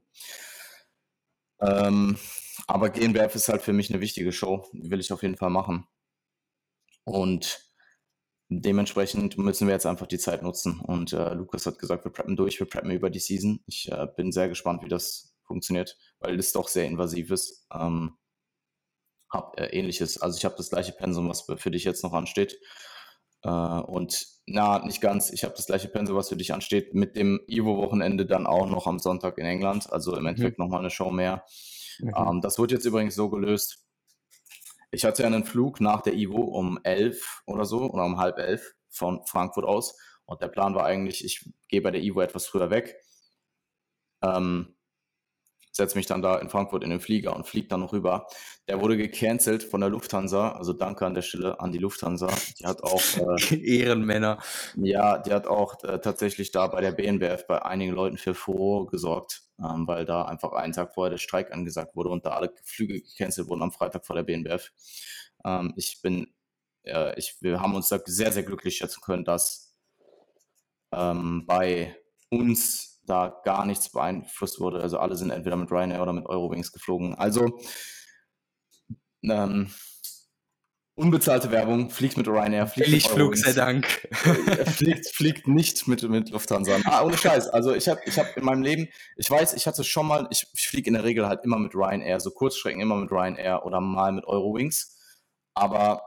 Ähm, 1.61 2.17
aber 2.67 2.89
GNBF 2.89 3.33
ist 3.35 3.47
halt 3.47 3.61
für 3.61 3.71
mich 3.71 3.89
eine 3.89 4.01
wichtige 4.01 4.33
Show, 4.33 4.67
die 4.73 4.91
will 4.91 4.99
ich 4.99 5.13
auf 5.13 5.21
jeden 5.21 5.37
Fall 5.37 5.49
machen. 5.49 5.87
Und 7.05 7.69
Dementsprechend 8.51 9.37
müssen 9.37 9.67
wir 9.67 9.75
jetzt 9.75 9.85
einfach 9.85 10.07
die 10.07 10.17
Zeit 10.17 10.41
nutzen. 10.41 10.79
Und 10.79 11.13
äh, 11.13 11.35
Lukas 11.35 11.67
hat 11.67 11.77
gesagt, 11.77 12.03
wir 12.03 12.11
preppen 12.11 12.35
durch, 12.35 12.59
wir 12.59 12.67
preppen 12.67 12.89
über 12.89 13.11
die 13.11 13.19
Season. 13.19 13.59
Ich 13.67 13.91
äh, 13.91 14.07
bin 14.17 14.31
sehr 14.31 14.49
gespannt, 14.49 14.83
wie 14.83 14.89
das 14.89 15.35
funktioniert, 15.43 15.97
weil 16.19 16.37
es 16.39 16.51
doch 16.51 16.67
sehr 16.67 16.87
invasiv 16.87 17.29
ist. 17.29 17.67
Ähm, 17.71 18.17
hab 19.29 19.59
äh, 19.59 19.67
ähnliches, 19.67 20.21
also 20.21 20.37
ich 20.37 20.45
habe 20.45 20.55
das 20.57 20.69
gleiche 20.69 20.91
Pensum, 20.91 21.29
was 21.29 21.41
für 21.41 21.71
dich 21.71 21.83
jetzt 21.83 22.03
noch 22.03 22.13
ansteht. 22.13 22.59
Äh, 23.43 23.49
und 23.49 24.27
na, 24.45 24.83
nicht 24.85 25.01
ganz, 25.01 25.31
ich 25.31 25.43
habe 25.43 25.53
das 25.55 25.67
gleiche 25.67 25.87
Pensum, 25.87 26.15
was 26.15 26.29
für 26.29 26.37
dich 26.37 26.53
ansteht, 26.53 26.93
mit 26.93 27.15
dem 27.15 27.39
Ivo-Wochenende 27.47 28.25
dann 28.25 28.47
auch 28.47 28.67
noch 28.67 28.87
am 28.87 28.99
Sonntag 28.99 29.37
in 29.37 29.45
England. 29.45 29.91
Also 29.91 30.15
im 30.15 30.25
Endeffekt 30.25 30.57
mhm. 30.57 30.65
nochmal 30.65 30.79
eine 30.79 30.89
Show 30.89 31.11
mehr. 31.11 31.45
Mhm. 31.99 32.13
Ähm, 32.15 32.41
das 32.41 32.57
wird 32.57 32.71
jetzt 32.71 32.85
übrigens 32.85 33.15
so 33.15 33.29
gelöst, 33.29 33.85
ich 34.91 35.05
hatte 35.05 35.21
ja 35.21 35.27
einen 35.27 35.45
Flug 35.45 35.81
nach 35.81 36.01
der 36.01 36.13
Ivo 36.13 36.41
um 36.41 36.79
elf 36.83 37.43
oder 37.45 37.65
so 37.65 37.81
oder 37.81 38.05
um 38.05 38.17
halb 38.17 38.39
elf 38.39 38.73
von 38.89 39.23
Frankfurt 39.25 39.65
aus. 39.65 39.95
Und 40.25 40.41
der 40.41 40.47
Plan 40.47 40.75
war 40.75 40.85
eigentlich, 40.85 41.23
ich 41.23 41.51
gehe 41.67 41.81
bei 41.81 41.91
der 41.91 42.01
Ivo 42.01 42.21
etwas 42.21 42.47
früher 42.47 42.69
weg, 42.69 42.95
ähm, 44.21 44.75
setze 45.79 45.97
mich 45.97 46.05
dann 46.05 46.21
da 46.21 46.37
in 46.37 46.49
Frankfurt 46.49 46.83
in 46.83 46.91
den 46.91 46.99
Flieger 46.99 47.35
und 47.35 47.47
fliege 47.47 47.67
dann 47.67 47.79
noch 47.79 47.91
rüber. 47.91 48.27
Der 48.67 48.79
wurde 48.79 48.95
gecancelt 48.95 49.63
von 49.63 49.81
der 49.81 49.89
Lufthansa, 49.89 50.51
also 50.51 50.73
danke 50.73 51.05
an 51.05 51.15
der 51.15 51.23
Stelle 51.23 51.59
an 51.59 51.71
die 51.71 51.79
Lufthansa. 51.79 52.29
Die 52.59 52.67
hat 52.67 52.83
auch 52.83 53.01
äh, 53.51 53.55
Ehrenmänner. 53.55 54.37
Ja, 54.75 55.17
die 55.17 55.33
hat 55.33 55.47
auch 55.47 55.83
äh, 55.83 55.99
tatsächlich 55.99 56.51
da 56.51 56.67
bei 56.67 56.81
der 56.81 56.91
BNBF 56.91 57.47
bei 57.47 57.63
einigen 57.63 57.93
Leuten 57.93 58.17
für 58.17 58.35
Furore 58.35 58.85
gesorgt 58.85 59.49
ähm, 59.59 59.87
weil 59.87 60.05
da 60.05 60.23
einfach 60.23 60.53
einen 60.53 60.73
Tag 60.73 60.93
vorher 60.93 61.11
der 61.11 61.17
Streik 61.17 61.51
angesagt 61.51 61.95
wurde 61.95 62.09
und 62.09 62.25
da 62.25 62.31
alle 62.31 62.53
Flüge 62.63 63.01
gecancelt 63.01 63.47
wurden 63.47 63.61
am 63.61 63.71
Freitag 63.71 64.05
vor 64.05 64.15
der 64.15 64.23
BNBF. 64.23 64.71
Ähm, 65.45 65.73
ich 65.75 66.01
bin, 66.01 66.27
äh, 66.83 67.17
ich, 67.17 67.37
wir 67.41 67.59
haben 67.61 67.75
uns 67.75 67.89
da 67.89 67.99
sehr, 68.05 68.31
sehr 68.31 68.43
glücklich 68.43 68.77
schätzen 68.77 69.01
können, 69.01 69.25
dass 69.25 69.75
ähm, 70.91 71.45
bei 71.45 71.95
uns 72.29 72.98
da 73.09 73.41
gar 73.43 73.65
nichts 73.65 73.91
beeinflusst 73.91 74.59
wurde. 74.59 74.81
Also 74.81 74.99
alle 74.99 75.15
sind 75.15 75.31
entweder 75.31 75.55
mit 75.55 75.71
Ryanair 75.71 76.01
oder 76.01 76.13
mit 76.13 76.25
Eurowings 76.27 76.71
geflogen. 76.71 77.15
Also 77.15 77.59
ähm, 79.23 79.71
unbezahlte 80.95 81.49
Werbung, 81.51 81.89
fliegt 81.89 82.17
mit 82.17 82.27
Ryanair, 82.27 82.67
fliegt 82.67 82.89
Billigflug, 82.89 83.37
sei 83.37 83.53
Dank. 83.53 83.87
fliegt, 84.75 85.07
fliegt 85.07 85.47
nicht 85.47 85.87
mit, 85.87 86.03
mit 86.03 86.29
Lufthansa. 86.29 86.77
Ah, 86.83 87.03
ohne 87.03 87.17
Scheiß. 87.17 87.47
Also 87.47 87.73
ich 87.73 87.87
habe 87.87 88.01
ich 88.05 88.19
hab 88.19 88.37
in 88.37 88.43
meinem 88.43 88.61
Leben, 88.61 88.89
ich 89.15 89.29
weiß, 89.29 89.53
ich 89.53 89.65
hatte 89.65 89.83
schon 89.83 90.07
mal, 90.07 90.27
ich, 90.29 90.45
ich 90.53 90.67
fliege 90.67 90.87
in 90.87 90.93
der 90.93 91.03
Regel 91.03 91.27
halt 91.27 91.43
immer 91.43 91.57
mit 91.57 91.73
Ryanair, 91.73 92.19
so 92.19 92.31
Kurzstrecken 92.31 92.81
immer 92.81 92.95
mit 92.95 93.11
Ryanair 93.11 93.65
oder 93.65 93.81
mal 93.81 94.11
mit 94.11 94.25
Eurowings. 94.25 94.95
Aber 95.53 96.03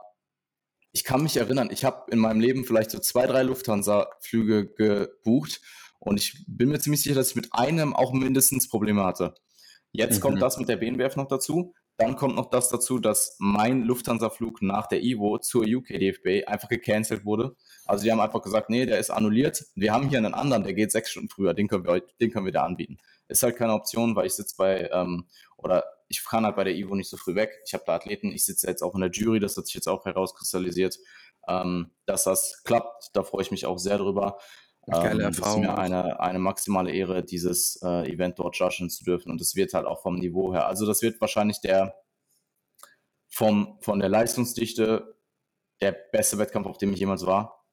ich 0.91 1.03
kann 1.03 1.23
mich 1.23 1.37
erinnern, 1.37 1.69
ich 1.71 1.83
habe 1.83 2.11
in 2.11 2.19
meinem 2.19 2.39
Leben 2.39 2.65
vielleicht 2.65 2.91
so 2.91 2.99
zwei, 2.99 3.25
drei 3.25 3.41
Lufthansa-Flüge 3.41 4.73
gebucht 4.73 5.59
und 6.03 6.19
ich 6.19 6.43
bin 6.47 6.69
mir 6.69 6.79
ziemlich 6.79 7.01
sicher, 7.01 7.15
dass 7.15 7.29
ich 7.29 7.35
mit 7.37 7.53
einem 7.53 7.95
auch 7.95 8.11
mindestens 8.11 8.67
Probleme 8.67 9.05
hatte. 9.05 9.35
Jetzt 9.93 10.17
mhm. 10.17 10.21
kommt 10.21 10.41
das 10.41 10.57
mit 10.57 10.67
der 10.67 10.75
BNBF 10.75 11.15
noch 11.15 11.27
dazu. 11.27 11.73
dann 11.97 12.15
kommt 12.15 12.35
noch 12.35 12.49
das 12.49 12.69
dazu, 12.69 12.97
dass 12.99 13.35
mein 13.39 13.83
Lufthansa-Flug 13.83 14.63
nach 14.63 14.87
der 14.87 15.03
Ivo 15.03 15.37
zur 15.37 15.63
UKDFB 15.63 16.47
einfach 16.47 16.67
gecancelt 16.67 17.23
wurde. 17.23 17.55
Also 17.85 18.03
die 18.03 18.11
haben 18.11 18.19
einfach 18.19 18.41
gesagt, 18.41 18.69
nee, 18.69 18.85
der 18.85 18.99
ist 18.99 19.11
annulliert. 19.11 19.63
Wir 19.75 19.93
haben 19.93 20.09
hier 20.09 20.17
einen 20.17 20.33
anderen, 20.33 20.63
der 20.63 20.73
geht 20.73 20.91
sechs 20.91 21.11
Stunden 21.11 21.29
früher, 21.29 21.53
den 21.53 21.67
können 21.67 21.85
wir, 21.85 22.01
den 22.19 22.31
können 22.31 22.45
wir 22.45 22.51
da 22.51 22.63
anbieten. 22.63 22.97
Ist 23.29 23.43
halt 23.43 23.55
keine 23.55 23.73
Option, 23.73 24.15
weil 24.15 24.25
ich 24.25 24.33
sitze 24.33 24.55
bei, 24.57 24.89
ähm, 24.91 25.27
oder 25.55 25.85
ich 26.09 26.25
kann 26.25 26.45
halt 26.45 26.55
bei 26.55 26.63
der 26.65 26.75
Ivo 26.75 26.95
nicht 26.95 27.09
so 27.09 27.15
früh 27.15 27.35
weg. 27.35 27.51
Ich 27.65 27.73
habe 27.73 27.83
da 27.85 27.95
Athleten, 27.95 28.31
ich 28.31 28.43
sitze 28.43 28.67
jetzt 28.67 28.81
auch 28.81 28.95
in 28.95 29.01
der 29.01 29.11
Jury, 29.11 29.39
das 29.39 29.55
hat 29.55 29.67
sich 29.67 29.75
jetzt 29.75 29.87
auch 29.87 30.03
herauskristallisiert, 30.03 30.99
ähm, 31.47 31.91
dass 32.07 32.23
das 32.23 32.63
klappt. 32.63 33.11
Da 33.13 33.23
freue 33.23 33.43
ich 33.43 33.51
mich 33.51 33.65
auch 33.67 33.77
sehr 33.77 33.99
drüber. 33.99 34.39
Geile 34.87 35.11
ähm, 35.11 35.19
Erfahrung. 35.21 35.63
Es 35.63 35.69
ist 35.69 35.75
mir 35.75 35.77
eine, 35.77 36.19
eine 36.19 36.39
maximale 36.39 36.91
Ehre, 36.91 37.23
dieses 37.23 37.81
äh, 37.83 38.11
Event 38.11 38.39
dort 38.39 38.55
judgen 38.57 38.89
zu 38.89 39.03
dürfen. 39.03 39.31
Und 39.31 39.39
das 39.39 39.55
wird 39.55 39.73
halt 39.73 39.85
auch 39.85 40.01
vom 40.01 40.15
Niveau 40.15 40.53
her. 40.53 40.67
Also 40.67 40.85
das 40.85 41.01
wird 41.01 41.21
wahrscheinlich 41.21 41.61
der 41.61 41.95
vom, 43.29 43.77
von 43.81 43.99
der 43.99 44.09
Leistungsdichte 44.09 45.17
der 45.81 45.91
beste 45.91 46.37
Wettkampf, 46.37 46.67
auf 46.67 46.77
dem 46.77 46.93
ich 46.93 46.99
jemals 46.99 47.25
war. 47.25 47.65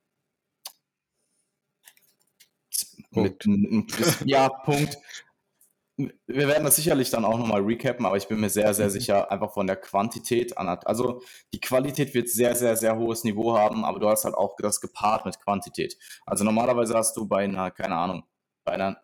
Punkt. 3.12 3.46
Mit, 3.46 4.20
ja, 4.24 4.48
Punkt 4.48 4.96
wir 6.26 6.48
werden 6.48 6.64
das 6.64 6.76
sicherlich 6.76 7.10
dann 7.10 7.24
auch 7.24 7.38
nochmal 7.38 7.62
recappen, 7.62 8.06
aber 8.06 8.16
ich 8.16 8.28
bin 8.28 8.40
mir 8.40 8.50
sehr, 8.50 8.72
sehr 8.74 8.86
mhm. 8.86 8.90
sicher, 8.90 9.30
einfach 9.30 9.52
von 9.52 9.66
der 9.66 9.76
Quantität 9.76 10.56
an. 10.56 10.68
Also 10.68 11.22
die 11.52 11.60
Qualität 11.60 12.14
wird 12.14 12.28
sehr, 12.28 12.54
sehr, 12.54 12.76
sehr 12.76 12.96
hohes 12.96 13.24
Niveau 13.24 13.56
haben, 13.56 13.84
aber 13.84 13.98
du 13.98 14.08
hast 14.08 14.24
halt 14.24 14.34
auch 14.34 14.56
das 14.56 14.80
gepaart 14.80 15.26
mit 15.26 15.40
Quantität. 15.40 15.96
Also 16.26 16.44
normalerweise 16.44 16.94
hast 16.94 17.16
du 17.16 17.26
bei 17.26 17.44
einer, 17.44 17.70
keine 17.70 17.96
Ahnung, 17.96 18.24
bei 18.64 18.72
einer 18.72 19.00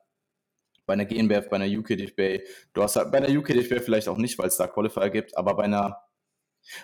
bei 0.86 0.92
einer 0.92 1.04
GNBF, 1.04 1.48
bei 1.48 1.56
einer 1.56 1.66
UKDFB, 1.66 2.46
du 2.72 2.82
hast 2.82 2.94
halt 2.94 3.10
bei 3.10 3.18
einer 3.18 3.36
UKDFB 3.36 3.80
vielleicht 3.84 4.06
auch 4.06 4.18
nicht, 4.18 4.38
weil 4.38 4.46
es 4.46 4.56
da 4.56 4.68
Qualifier 4.68 5.10
gibt, 5.10 5.36
aber 5.36 5.56
bei 5.56 5.64
einer 5.64 6.00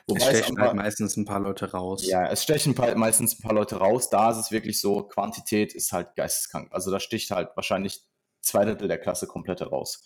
Wobei 0.06 0.20
es 0.20 0.38
stechen 0.38 0.58
aber, 0.58 0.68
halt 0.68 0.76
meistens 0.76 1.16
ein 1.16 1.24
paar 1.24 1.40
Leute 1.40 1.70
raus. 1.70 2.06
Ja, 2.06 2.26
es 2.28 2.42
stechen 2.42 2.74
meistens 2.96 3.38
ein 3.38 3.42
paar 3.42 3.54
Leute 3.54 3.76
raus. 3.76 4.10
Da 4.10 4.30
ist 4.30 4.38
es 4.38 4.50
wirklich 4.50 4.80
so, 4.80 5.02
Quantität 5.04 5.74
ist 5.74 5.92
halt 5.92 6.14
geisteskrank. 6.14 6.68
Also 6.72 6.90
da 6.90 7.00
sticht 7.00 7.30
halt 7.30 7.50
wahrscheinlich 7.56 8.02
zwei 8.42 8.64
Drittel 8.64 8.88
der 8.88 8.98
Klasse 8.98 9.26
komplett 9.26 9.60
heraus. 9.60 10.04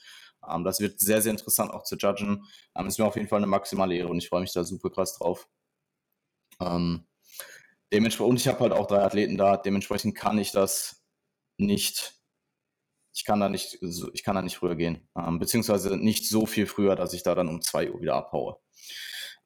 Ähm, 0.48 0.64
das 0.64 0.80
wird 0.80 1.00
sehr, 1.00 1.22
sehr 1.22 1.32
interessant 1.32 1.72
auch 1.72 1.82
zu 1.82 1.96
judgen. 1.96 2.44
Ähm, 2.76 2.86
ist 2.86 2.98
mir 2.98 3.06
auf 3.06 3.16
jeden 3.16 3.28
Fall 3.28 3.38
eine 3.38 3.46
maximale 3.46 3.94
Ehre 3.94 4.08
und 4.08 4.18
ich 4.18 4.28
freue 4.28 4.40
mich 4.40 4.52
da 4.52 4.64
super 4.64 4.90
krass 4.90 5.18
drauf. 5.18 5.48
Ähm, 6.60 7.06
dementsprechend, 7.92 8.30
und 8.30 8.36
ich 8.40 8.48
habe 8.48 8.60
halt 8.60 8.72
auch 8.72 8.86
drei 8.86 9.02
Athleten 9.02 9.36
da, 9.36 9.56
dementsprechend 9.56 10.14
kann 10.14 10.38
ich 10.38 10.52
das 10.52 11.04
nicht, 11.58 12.14
ich 13.14 13.24
kann 13.24 13.40
da 13.40 13.48
nicht, 13.48 13.78
ich 14.12 14.22
kann 14.22 14.36
da 14.36 14.42
nicht 14.42 14.56
früher 14.56 14.76
gehen. 14.76 15.08
Ähm, 15.16 15.38
beziehungsweise 15.38 15.96
nicht 15.96 16.28
so 16.28 16.46
viel 16.46 16.66
früher, 16.66 16.96
dass 16.96 17.12
ich 17.12 17.22
da 17.22 17.34
dann 17.34 17.48
um 17.48 17.62
zwei 17.62 17.90
Uhr 17.90 18.00
wieder 18.00 18.14
abhaue. 18.14 18.58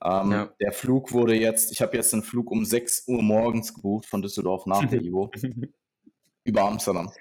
Ähm, 0.02 0.32
ja. 0.32 0.54
Der 0.60 0.72
Flug 0.72 1.12
wurde 1.12 1.34
jetzt, 1.34 1.72
ich 1.72 1.82
habe 1.82 1.96
jetzt 1.96 2.14
einen 2.14 2.22
Flug 2.22 2.50
um 2.50 2.64
6 2.64 3.06
Uhr 3.06 3.22
morgens 3.22 3.74
gebucht 3.74 4.06
von 4.06 4.22
Düsseldorf 4.22 4.64
nach 4.66 4.88
der 4.88 5.00
Ivo 5.02 5.30
über 6.44 6.62
Amsterdam. 6.62 7.12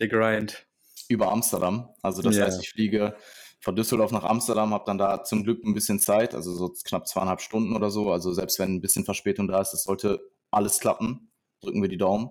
Der 0.00 0.08
Grind 0.08 0.67
über 1.08 1.30
Amsterdam. 1.32 1.88
Also 2.02 2.22
das 2.22 2.36
ja. 2.36 2.44
heißt, 2.44 2.62
ich 2.62 2.70
fliege 2.70 3.16
von 3.60 3.74
Düsseldorf 3.74 4.12
nach 4.12 4.24
Amsterdam, 4.24 4.72
habe 4.72 4.84
dann 4.86 4.98
da 4.98 5.24
zum 5.24 5.42
Glück 5.42 5.64
ein 5.64 5.74
bisschen 5.74 5.98
Zeit, 5.98 6.34
also 6.34 6.54
so 6.54 6.72
knapp 6.84 7.08
zweieinhalb 7.08 7.40
Stunden 7.40 7.74
oder 7.74 7.90
so. 7.90 8.12
Also 8.12 8.32
selbst 8.32 8.58
wenn 8.58 8.74
ein 8.74 8.80
bisschen 8.80 9.04
Verspätung 9.04 9.48
da 9.48 9.60
ist, 9.60 9.72
das 9.72 9.84
sollte 9.84 10.20
alles 10.50 10.78
klappen. 10.78 11.32
Drücken 11.60 11.82
wir 11.82 11.88
die 11.88 11.98
Daumen. 11.98 12.30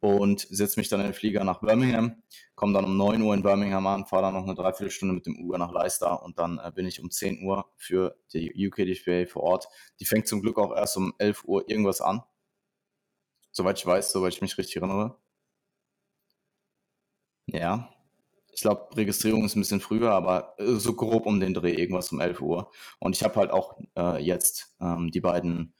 Und 0.00 0.46
setze 0.50 0.78
mich 0.78 0.88
dann 0.88 1.00
in 1.00 1.06
den 1.06 1.14
Flieger 1.14 1.42
nach 1.42 1.60
Birmingham, 1.60 2.22
komme 2.54 2.74
dann 2.74 2.84
um 2.84 2.98
9 2.98 3.22
Uhr 3.22 3.34
in 3.34 3.42
Birmingham 3.42 3.86
an, 3.86 4.04
fahre 4.04 4.24
dann 4.24 4.34
noch 4.34 4.44
eine 4.44 4.54
Dreiviertelstunde 4.54 5.14
mit 5.14 5.24
dem 5.24 5.36
Uber 5.42 5.56
nach 5.56 5.72
Leicester 5.72 6.22
und 6.22 6.38
dann 6.38 6.58
äh, 6.58 6.70
bin 6.72 6.86
ich 6.86 7.00
um 7.00 7.10
10 7.10 7.42
Uhr 7.42 7.72
für 7.76 8.14
die 8.32 8.52
UKDFA 8.68 9.24
vor 9.26 9.42
Ort. 9.42 9.68
Die 9.98 10.04
fängt 10.04 10.28
zum 10.28 10.42
Glück 10.42 10.58
auch 10.58 10.76
erst 10.76 10.98
um 10.98 11.14
11 11.18 11.44
Uhr 11.44 11.68
irgendwas 11.68 12.02
an. 12.02 12.22
Soweit 13.52 13.78
ich 13.78 13.86
weiß, 13.86 14.12
soweit 14.12 14.34
ich 14.34 14.42
mich 14.42 14.58
richtig 14.58 14.76
erinnere. 14.76 15.16
Ja, 17.46 17.95
ich 18.56 18.62
glaube, 18.62 18.88
Registrierung 18.96 19.44
ist 19.44 19.54
ein 19.54 19.60
bisschen 19.60 19.80
früher, 19.80 20.12
aber 20.12 20.54
äh, 20.58 20.76
so 20.76 20.94
grob 20.94 21.26
um 21.26 21.40
den 21.40 21.52
Dreh, 21.52 21.74
irgendwas 21.74 22.10
um 22.10 22.20
11 22.20 22.40
Uhr. 22.40 22.70
Und 22.98 23.14
ich 23.14 23.22
habe 23.22 23.36
halt 23.36 23.50
auch 23.50 23.78
äh, 23.96 24.22
jetzt 24.22 24.74
ähm, 24.80 25.10
die 25.10 25.20
beiden 25.20 25.74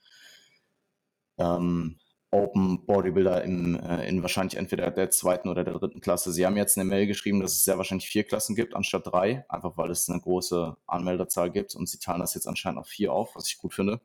ähm, 1.39 1.97
Open 2.29 2.85
Bodybuilder 2.85 3.43
im, 3.43 3.75
äh, 3.79 4.07
in 4.07 4.21
wahrscheinlich 4.21 4.57
entweder 4.57 4.91
der 4.91 5.09
zweiten 5.09 5.49
oder 5.49 5.63
der 5.63 5.73
dritten 5.73 6.01
Klasse. 6.01 6.31
Sie 6.31 6.45
haben 6.45 6.55
jetzt 6.55 6.77
eine 6.77 6.87
Mail 6.87 7.07
geschrieben, 7.07 7.39
dass 7.39 7.53
es 7.53 7.63
sehr 7.63 7.77
wahrscheinlich 7.77 8.09
vier 8.09 8.25
Klassen 8.25 8.55
gibt 8.55 8.75
anstatt 8.75 9.07
drei, 9.07 9.43
einfach 9.49 9.75
weil 9.77 9.89
es 9.89 10.07
eine 10.09 10.21
große 10.21 10.77
Anmelderzahl 10.85 11.51
gibt 11.51 11.73
und 11.75 11.89
sie 11.89 11.97
teilen 11.99 12.19
das 12.19 12.35
jetzt 12.35 12.47
anscheinend 12.47 12.79
auf 12.79 12.87
vier 12.87 13.11
auf, 13.11 13.35
was 13.35 13.47
ich 13.47 13.57
gut 13.57 13.73
finde. 13.73 14.01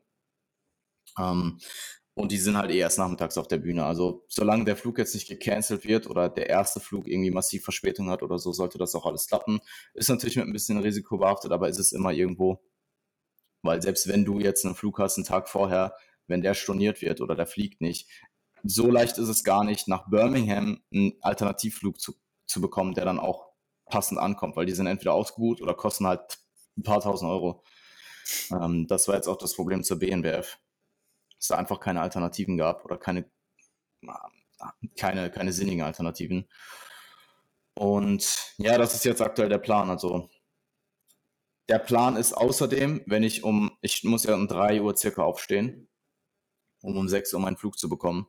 Ähm, 1.19 1.59
und 2.15 2.31
die 2.31 2.37
sind 2.37 2.57
halt 2.57 2.69
eh 2.69 2.77
erst 2.77 2.99
nachmittags 2.99 3.37
auf 3.37 3.47
der 3.47 3.57
Bühne. 3.57 3.85
Also 3.85 4.23
solange 4.27 4.65
der 4.65 4.75
Flug 4.75 4.99
jetzt 4.99 5.15
nicht 5.15 5.27
gecancelt 5.27 5.83
wird 5.85 6.07
oder 6.07 6.29
der 6.29 6.47
erste 6.47 6.79
Flug 6.79 7.07
irgendwie 7.07 7.31
massiv 7.31 7.63
Verspätung 7.63 8.09
hat 8.09 8.21
oder 8.21 8.37
so, 8.37 8.51
sollte 8.51 8.77
das 8.77 8.93
auch 8.93 9.05
alles 9.05 9.27
klappen. 9.27 9.59
Ist 9.95 10.09
natürlich 10.09 10.35
mit 10.35 10.45
ein 10.45 10.53
bisschen 10.53 10.77
Risiko 10.77 11.17
behaftet, 11.17 11.51
aber 11.51 11.69
ist 11.69 11.79
es 11.79 11.91
immer 11.91 12.11
irgendwo. 12.11 12.61
Weil 13.63 13.81
selbst 13.81 14.07
wenn 14.07 14.25
du 14.25 14.39
jetzt 14.39 14.65
einen 14.65 14.75
Flug 14.75 14.99
hast, 14.99 15.17
einen 15.17 15.25
Tag 15.25 15.49
vorher, 15.49 15.95
wenn 16.27 16.41
der 16.41 16.53
storniert 16.53 17.01
wird 17.01 17.19
oder 17.19 17.35
der 17.35 17.47
fliegt 17.47 17.81
nicht, 17.81 18.09
so 18.63 18.91
leicht 18.91 19.17
ist 19.17 19.29
es 19.29 19.43
gar 19.43 19.63
nicht, 19.63 19.87
nach 19.87 20.07
Birmingham 20.09 20.81
einen 20.93 21.13
Alternativflug 21.21 21.99
zu, 21.99 22.13
zu 22.45 22.61
bekommen, 22.61 22.93
der 22.93 23.05
dann 23.05 23.19
auch 23.19 23.47
passend 23.85 24.19
ankommt, 24.19 24.55
weil 24.55 24.65
die 24.65 24.73
sind 24.73 24.87
entweder 24.87 25.13
ausgebucht 25.13 25.61
oder 25.61 25.73
kosten 25.73 26.07
halt 26.07 26.39
ein 26.77 26.83
paar 26.83 27.01
tausend 27.01 27.29
Euro. 27.29 27.63
Ähm, 28.51 28.87
das 28.87 29.07
war 29.07 29.15
jetzt 29.15 29.27
auch 29.27 29.37
das 29.37 29.55
Problem 29.55 29.83
zur 29.83 29.99
BNBF 29.99 30.59
es 31.43 31.49
da 31.49 31.57
einfach 31.57 31.81
keine 31.81 32.01
Alternativen 32.01 32.57
gab 32.57 32.85
oder 32.85 32.97
keine, 32.97 33.29
keine, 34.97 35.29
keine 35.29 35.51
sinnigen 35.51 35.83
Alternativen. 35.83 36.47
Und 37.75 38.53
ja, 38.57 38.77
das 38.77 38.93
ist 38.93 39.03
jetzt 39.03 39.21
aktuell 39.21 39.49
der 39.49 39.57
Plan. 39.57 39.89
Also 39.89 40.29
der 41.67 41.79
Plan 41.79 42.15
ist 42.15 42.31
außerdem, 42.33 43.03
wenn 43.07 43.23
ich 43.23 43.43
um, 43.43 43.77
ich 43.81 44.05
muss 44.05 44.23
ja 44.23 44.35
um 44.35 44.47
3 44.47 44.81
Uhr 44.81 44.95
circa 44.95 45.23
aufstehen, 45.23 45.89
um 46.81 46.95
um 46.95 47.09
6 47.09 47.33
Uhr 47.33 47.41
meinen 47.41 47.57
Flug 47.57 47.77
zu 47.77 47.89
bekommen. 47.89 48.27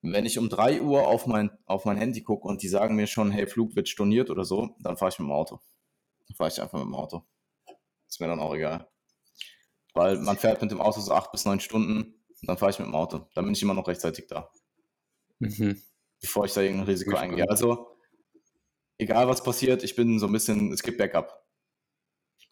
Wenn 0.00 0.26
ich 0.26 0.38
um 0.38 0.48
3 0.48 0.82
Uhr 0.82 1.08
auf 1.08 1.26
mein, 1.26 1.50
auf 1.64 1.86
mein 1.86 1.96
Handy 1.96 2.22
gucke 2.22 2.46
und 2.46 2.62
die 2.62 2.68
sagen 2.68 2.94
mir 2.94 3.08
schon, 3.08 3.32
hey, 3.32 3.48
Flug 3.48 3.74
wird 3.74 3.88
storniert 3.88 4.30
oder 4.30 4.44
so, 4.44 4.76
dann 4.78 4.96
fahre 4.96 5.10
ich 5.10 5.18
mit 5.18 5.26
dem 5.26 5.32
Auto. 5.32 5.60
Dann 6.28 6.36
fahre 6.36 6.50
ich 6.50 6.62
einfach 6.62 6.78
mit 6.78 6.86
dem 6.86 6.94
Auto. 6.94 7.24
Ist 8.06 8.20
mir 8.20 8.28
dann 8.28 8.38
auch 8.38 8.54
egal. 8.54 8.88
Weil 9.96 10.18
man 10.18 10.36
fährt 10.36 10.60
mit 10.60 10.70
dem 10.70 10.80
Auto 10.82 11.00
so 11.00 11.12
acht 11.12 11.32
bis 11.32 11.46
neun 11.46 11.58
Stunden 11.58 12.02
und 12.02 12.48
dann 12.48 12.58
fahre 12.58 12.70
ich 12.70 12.78
mit 12.78 12.86
dem 12.86 12.94
Auto. 12.94 13.30
Dann 13.34 13.46
bin 13.46 13.54
ich 13.54 13.62
immer 13.62 13.72
noch 13.72 13.88
rechtzeitig 13.88 14.26
da. 14.26 14.50
Mhm. 15.38 15.80
Bevor 16.20 16.44
ich 16.44 16.52
da 16.52 16.60
irgendein 16.60 16.86
Risiko 16.86 17.16
eingehe. 17.16 17.48
Also, 17.48 17.96
egal 18.98 19.26
was 19.26 19.42
passiert, 19.42 19.82
ich 19.82 19.96
bin 19.96 20.18
so 20.18 20.26
ein 20.26 20.32
bisschen, 20.32 20.70
es 20.70 20.82
gibt 20.82 20.98
Backup. 20.98 21.42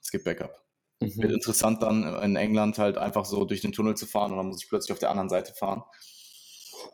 Es 0.02 0.10
gibt 0.10 0.24
Backup. 0.24 0.64
Mhm. 1.00 1.16
Wird 1.16 1.32
interessant 1.32 1.82
dann 1.82 2.04
in 2.22 2.36
England 2.36 2.78
halt 2.78 2.96
einfach 2.96 3.26
so 3.26 3.44
durch 3.44 3.60
den 3.60 3.72
Tunnel 3.72 3.94
zu 3.94 4.06
fahren 4.06 4.32
und 4.32 4.38
dann 4.38 4.46
muss 4.46 4.62
ich 4.62 4.70
plötzlich 4.70 4.92
auf 4.92 4.98
der 4.98 5.10
anderen 5.10 5.28
Seite 5.28 5.52
fahren. 5.52 5.82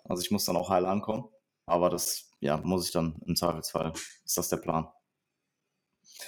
Also 0.05 0.21
ich 0.21 0.33
muss 0.33 0.45
dann 0.47 0.57
auch 0.57 0.69
heil 0.69 0.85
ankommen. 0.85 1.29
Aber 1.67 1.91
das, 1.91 2.33
ja, 2.41 2.57
muss 2.57 2.87
ich 2.87 2.93
dann 2.93 3.21
im 3.25 3.37
Zweifelsfall. 3.37 3.93
Ist 4.25 4.37
das 4.37 4.49
der 4.49 4.57
Plan? 4.57 4.89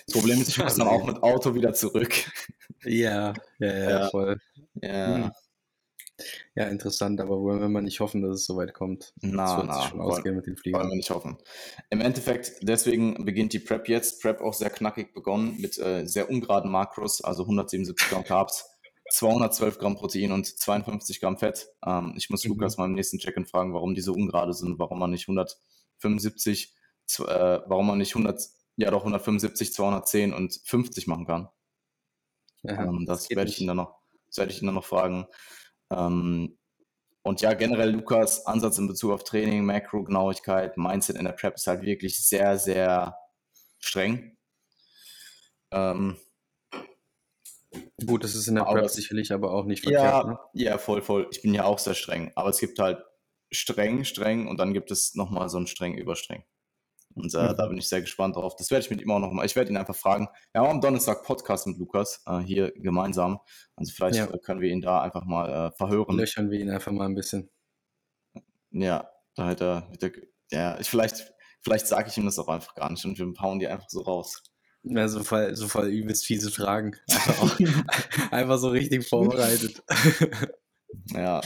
Das 0.07 0.15
Problem 0.15 0.41
ist, 0.41 0.49
ich 0.49 0.59
muss 0.59 0.77
dann 0.77 0.89
auch 0.89 1.05
mit 1.05 1.23
Auto 1.23 1.55
wieder 1.55 1.73
zurück. 1.73 2.13
Ja, 2.85 3.33
ja, 3.59 3.73
ja, 3.73 3.91
ja. 3.91 4.11
voll. 4.11 4.41
Ja. 4.75 5.17
Hm. 5.17 5.31
Ja, 6.55 6.65
interessant, 6.65 7.21
aber 7.21 7.41
wollen 7.41 7.61
wir 7.61 7.69
mal 7.69 7.83
nicht 7.83 8.01
hoffen, 8.01 8.23
dass 8.23 8.37
es 8.37 8.45
so 8.45 8.57
weit 8.57 8.75
kommt. 8.75 9.13
Na, 9.21 9.57
das 9.57 9.67
na, 9.67 9.83
schon 9.89 9.99
wollen, 9.99 10.11
ausgehen 10.11 10.37
mit 10.37 10.47
den 10.47 10.57
Fliegern. 10.57 10.81
Wollen 10.81 10.91
wir 10.91 10.97
nicht 10.97 11.11
hoffen. 11.11 11.39
Im 11.91 12.01
Endeffekt, 12.01 12.53
deswegen 12.63 13.25
beginnt 13.25 13.53
die 13.53 13.59
Prep 13.59 13.89
jetzt. 13.89 14.23
Prep 14.23 14.41
auch 14.41 14.55
sehr 14.55 14.71
knackig 14.71 15.15
begonnen 15.15 15.57
mit 15.59 15.79
äh, 15.79 16.07
sehr 16.07 16.31
ungeraden 16.31 16.71
Makros, 16.71 17.23
also 17.23 17.43
177 17.45 18.09
Gramm 18.09 18.25
Carbs, 18.25 18.69
212 19.11 19.79
Gramm 19.79 19.97
Protein 19.97 20.33
und 20.33 20.47
52 20.47 21.21
Gramm 21.21 21.39
Fett. 21.39 21.69
Ähm, 21.85 22.15
ich 22.17 22.31
muss 22.31 22.45
mhm. 22.45 22.51
Lukas 22.51 22.77
mal 22.77 22.87
im 22.87 22.95
nächsten 22.95 23.19
Check-in 23.19 23.47
fragen, 23.47 23.75
warum 23.75 23.95
diese 23.95 24.13
ungerade 24.13 24.53
sind, 24.53 24.79
warum 24.79 24.99
man 24.99 25.11
nicht 25.11 25.29
175, 25.29 26.75
äh, 27.19 27.23
warum 27.67 27.87
man 27.87 27.99
nicht 27.99 28.15
100 28.15 28.41
ja 28.77 28.91
doch 28.91 29.01
175, 29.01 29.73
210 29.73 30.33
und 30.33 30.61
50 30.65 31.07
machen 31.07 31.27
kann. 31.27 31.49
Ja, 32.63 32.85
ähm, 32.85 33.05
das, 33.07 33.29
das 33.29 33.37
werde 33.37 33.51
ich 33.51 33.61
ihn 33.61 33.67
dann 33.67 33.77
noch, 33.77 33.99
das 34.29 34.39
werde 34.39 34.53
ich 34.53 34.63
ihn 34.63 34.67
dann 34.67 34.75
noch 34.75 34.85
fragen. 34.85 35.27
Ähm, 35.91 36.59
und 37.23 37.41
ja, 37.41 37.55
generell 37.55 37.91
Lukas 37.91 38.47
Ansatz 38.47 38.79
in 38.79 38.89
Bezug 38.89 39.13
auf 39.13 39.25
Training, 39.25 39.65
Macro-Genauigkeit, 39.65 40.77
Mindset 40.77 41.17
in 41.17 41.25
der 41.25 41.33
Prep 41.33 41.55
ist 41.55 41.67
halt 41.67 41.83
wirklich 41.83 42.19
sehr, 42.19 42.59
sehr 42.59 43.17
streng. 43.79 44.37
Ähm, 45.71 46.17
Gut, 48.05 48.25
das 48.25 48.35
ist 48.35 48.49
in 48.49 48.57
der 48.57 48.65
Prep 48.65 48.89
sicherlich 48.91 49.33
aber 49.33 49.53
auch 49.53 49.65
nicht 49.65 49.83
verkehrt. 49.83 50.03
Ja, 50.05 50.25
ne? 50.25 50.39
ja, 50.53 50.79
voll, 50.79 51.03
voll. 51.03 51.29
Ich 51.31 51.43
bin 51.43 51.55
ja 51.55 51.65
auch 51.65 51.79
sehr 51.79 51.95
streng. 51.95 52.33
Aber 52.35 52.51
es 52.51 52.59
gibt 52.59 52.79
halt 52.79 53.03
streng, 53.51 54.05
streng 54.05 54.49
und 54.49 54.59
dann 54.59 54.73
gibt 54.73 54.91
es 54.91 55.15
nochmal 55.15 55.49
so 55.49 55.59
ein 55.59 55.67
streng 55.67 55.95
überstreng. 55.95 56.45
Und 57.15 57.35
äh, 57.35 57.51
mhm. 57.51 57.57
da 57.57 57.67
bin 57.67 57.79
ich 57.79 57.89
sehr 57.89 58.01
gespannt 58.01 58.37
drauf. 58.37 58.57
Das 58.57 58.71
werde 58.71 58.85
ich 58.85 58.91
mit 58.91 59.01
ihm 59.01 59.11
auch 59.11 59.19
noch 59.19 59.33
mal. 59.33 59.45
Ich 59.45 59.57
werde 59.57 59.71
ihn 59.71 59.77
einfach 59.77 59.97
fragen. 59.97 60.29
Wir 60.53 60.63
haben 60.63 60.71
am 60.71 60.81
Donnerstag 60.81 61.25
Podcast 61.25 61.67
mit 61.67 61.79
Lukas 61.79 62.23
äh, 62.27 62.39
hier 62.39 62.73
gemeinsam. 62.77 63.41
Also 63.77 63.93
vielleicht 63.93 64.17
ja. 64.17 64.27
können 64.39 64.61
wir 64.61 64.71
ihn 64.71 64.81
da 64.81 65.03
einfach 65.03 65.25
mal 65.25 65.69
äh, 65.69 65.73
verhören. 65.73 66.17
Löchern 66.17 66.51
wir 66.51 66.61
ihn 66.61 66.71
einfach 66.71 66.93
mal 66.93 67.07
ein 67.07 67.15
bisschen. 67.15 67.51
Ja, 68.71 69.11
da 69.35 69.47
hat 69.47 69.61
er, 69.61 69.91
ja, 70.51 70.79
ich 70.79 70.89
vielleicht, 70.89 71.33
vielleicht 71.63 71.87
sage 71.87 72.09
ich 72.09 72.17
ihm 72.17 72.25
das 72.25 72.39
auch 72.39 72.49
einfach 72.49 72.75
gar 72.75 72.91
nicht 72.91 73.05
und 73.05 73.19
wir 73.19 73.33
hauen 73.41 73.59
die 73.59 73.69
einfach 73.69 73.89
so 73.89 74.01
raus. 74.01 74.43
Ja, 74.85 75.07
so 75.07 75.23
voll, 75.23 75.55
so 75.55 75.69
voll 75.69 75.89
übelst 75.89 76.27
fiese 76.27 76.51
Fragen. 76.51 76.97
Einfach, 77.09 77.61
einfach 78.33 78.59
so 78.59 78.69
richtig 78.71 79.09
vorbereitet. 79.09 79.83
Ja. 81.15 81.41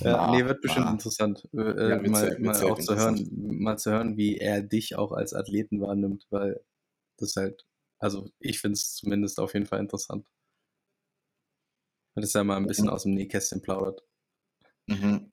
ja 0.00 0.30
nee, 0.30 0.44
wird 0.44 0.60
bestimmt 0.60 0.86
ah. 0.86 0.92
interessant, 0.92 1.48
äh, 1.52 1.58
ja, 1.58 1.96
äh, 1.96 2.08
mal, 2.08 2.38
mal 2.38 2.64
auch 2.64 2.78
zu 2.78 2.96
hören, 2.96 3.28
mal 3.32 3.78
zu 3.78 3.90
hören, 3.90 4.16
wie 4.16 4.38
er 4.38 4.62
dich 4.62 4.96
auch 4.96 5.12
als 5.12 5.34
Athleten 5.34 5.80
wahrnimmt, 5.80 6.26
weil 6.30 6.60
das 7.16 7.36
halt, 7.36 7.64
also 7.98 8.30
ich 8.38 8.60
finde 8.60 8.74
es 8.74 8.94
zumindest 8.94 9.40
auf 9.40 9.54
jeden 9.54 9.66
Fall 9.66 9.80
interessant. 9.80 10.26
Das 12.14 12.26
ist 12.26 12.34
ja 12.34 12.44
mal 12.44 12.56
ein 12.56 12.66
bisschen 12.66 12.86
mhm. 12.86 12.92
aus 12.92 13.02
dem 13.02 13.14
Nähkästchen 13.14 13.62
plaudert. 13.62 14.02
Mhm. 14.86 15.32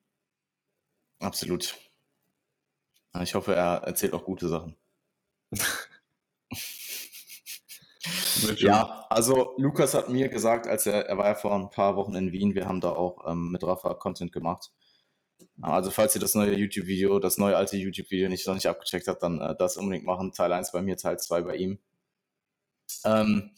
Absolut. 1.20 1.78
Ich 3.20 3.34
hoffe, 3.34 3.54
er 3.54 3.82
erzählt 3.84 4.14
auch 4.14 4.24
gute 4.24 4.48
Sachen. 4.48 4.76
ja, 8.56 9.06
also 9.10 9.54
Lukas 9.56 9.94
hat 9.94 10.08
mir 10.08 10.28
gesagt, 10.28 10.66
als 10.66 10.86
er, 10.86 11.06
er 11.06 11.18
war 11.18 11.26
ja 11.26 11.34
vor 11.34 11.54
ein 11.54 11.70
paar 11.70 11.96
Wochen 11.96 12.14
in 12.14 12.32
Wien, 12.32 12.54
wir 12.54 12.66
haben 12.66 12.80
da 12.80 12.90
auch 12.90 13.30
ähm, 13.30 13.50
mit 13.50 13.62
Rafa 13.62 13.94
Content 13.94 14.32
gemacht. 14.32 14.70
Also 15.60 15.90
falls 15.90 16.14
ihr 16.14 16.20
das 16.20 16.34
neue 16.34 16.54
YouTube-Video, 16.54 17.18
das 17.18 17.38
neue 17.38 17.56
alte 17.56 17.76
YouTube-Video 17.76 18.28
nicht 18.28 18.46
noch 18.46 18.54
nicht 18.54 18.66
abgecheckt 18.66 19.08
habt, 19.08 19.22
dann 19.22 19.40
äh, 19.40 19.54
das 19.56 19.76
unbedingt 19.76 20.06
machen. 20.06 20.32
Teil 20.32 20.52
1 20.52 20.72
bei 20.72 20.82
mir, 20.82 20.96
Teil 20.96 21.18
2 21.18 21.42
bei 21.42 21.56
ihm. 21.56 21.78
Ähm, 23.04 23.50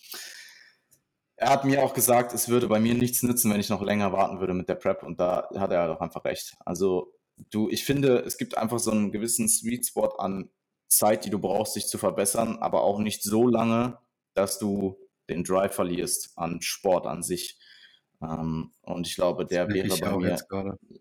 er 1.36 1.50
hat 1.50 1.64
mir 1.64 1.82
auch 1.82 1.94
gesagt, 1.94 2.32
es 2.32 2.48
würde 2.48 2.68
bei 2.68 2.80
mir 2.80 2.94
nichts 2.94 3.22
nützen, 3.22 3.52
wenn 3.52 3.60
ich 3.60 3.68
noch 3.68 3.82
länger 3.82 4.12
warten 4.12 4.40
würde 4.40 4.54
mit 4.54 4.68
der 4.68 4.76
Prep 4.76 5.02
und 5.02 5.18
da 5.20 5.48
hat 5.56 5.72
er 5.72 5.88
doch 5.88 6.00
einfach 6.00 6.24
recht. 6.24 6.56
Also 6.64 7.12
du, 7.50 7.68
ich 7.68 7.84
finde, 7.84 8.18
es 8.20 8.38
gibt 8.38 8.56
einfach 8.56 8.78
so 8.78 8.90
einen 8.90 9.12
gewissen 9.12 9.48
Sweet 9.48 9.86
Spot 9.86 10.16
an 10.18 10.50
Zeit, 10.88 11.24
die 11.24 11.30
du 11.30 11.38
brauchst, 11.38 11.76
dich 11.76 11.86
zu 11.86 11.98
verbessern, 11.98 12.58
aber 12.58 12.82
auch 12.82 12.98
nicht 12.98 13.22
so 13.22 13.48
lange, 13.48 13.98
dass 14.34 14.58
du 14.58 14.98
den 15.28 15.44
Drive 15.44 15.74
verlierst 15.74 16.36
an 16.36 16.60
Sport 16.60 17.06
an 17.06 17.22
sich. 17.22 17.58
Ähm, 18.22 18.72
und 18.82 19.06
ich 19.06 19.14
glaube, 19.14 19.46
der 19.46 19.68
wäre 19.68 19.96
bei 19.98 20.16
mir, 20.16 20.38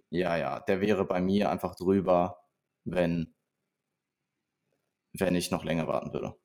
ja, 0.10 0.38
ja, 0.38 0.60
der 0.62 0.82
wäre 0.82 1.06
bei 1.06 1.22
mir 1.22 1.50
einfach 1.50 1.76
drüber, 1.76 2.40
wenn, 2.86 3.34
wenn 5.14 5.36
ich 5.36 5.52
noch 5.52 5.64
länger 5.64 5.88
warten 5.88 6.14
würde. 6.14 6.36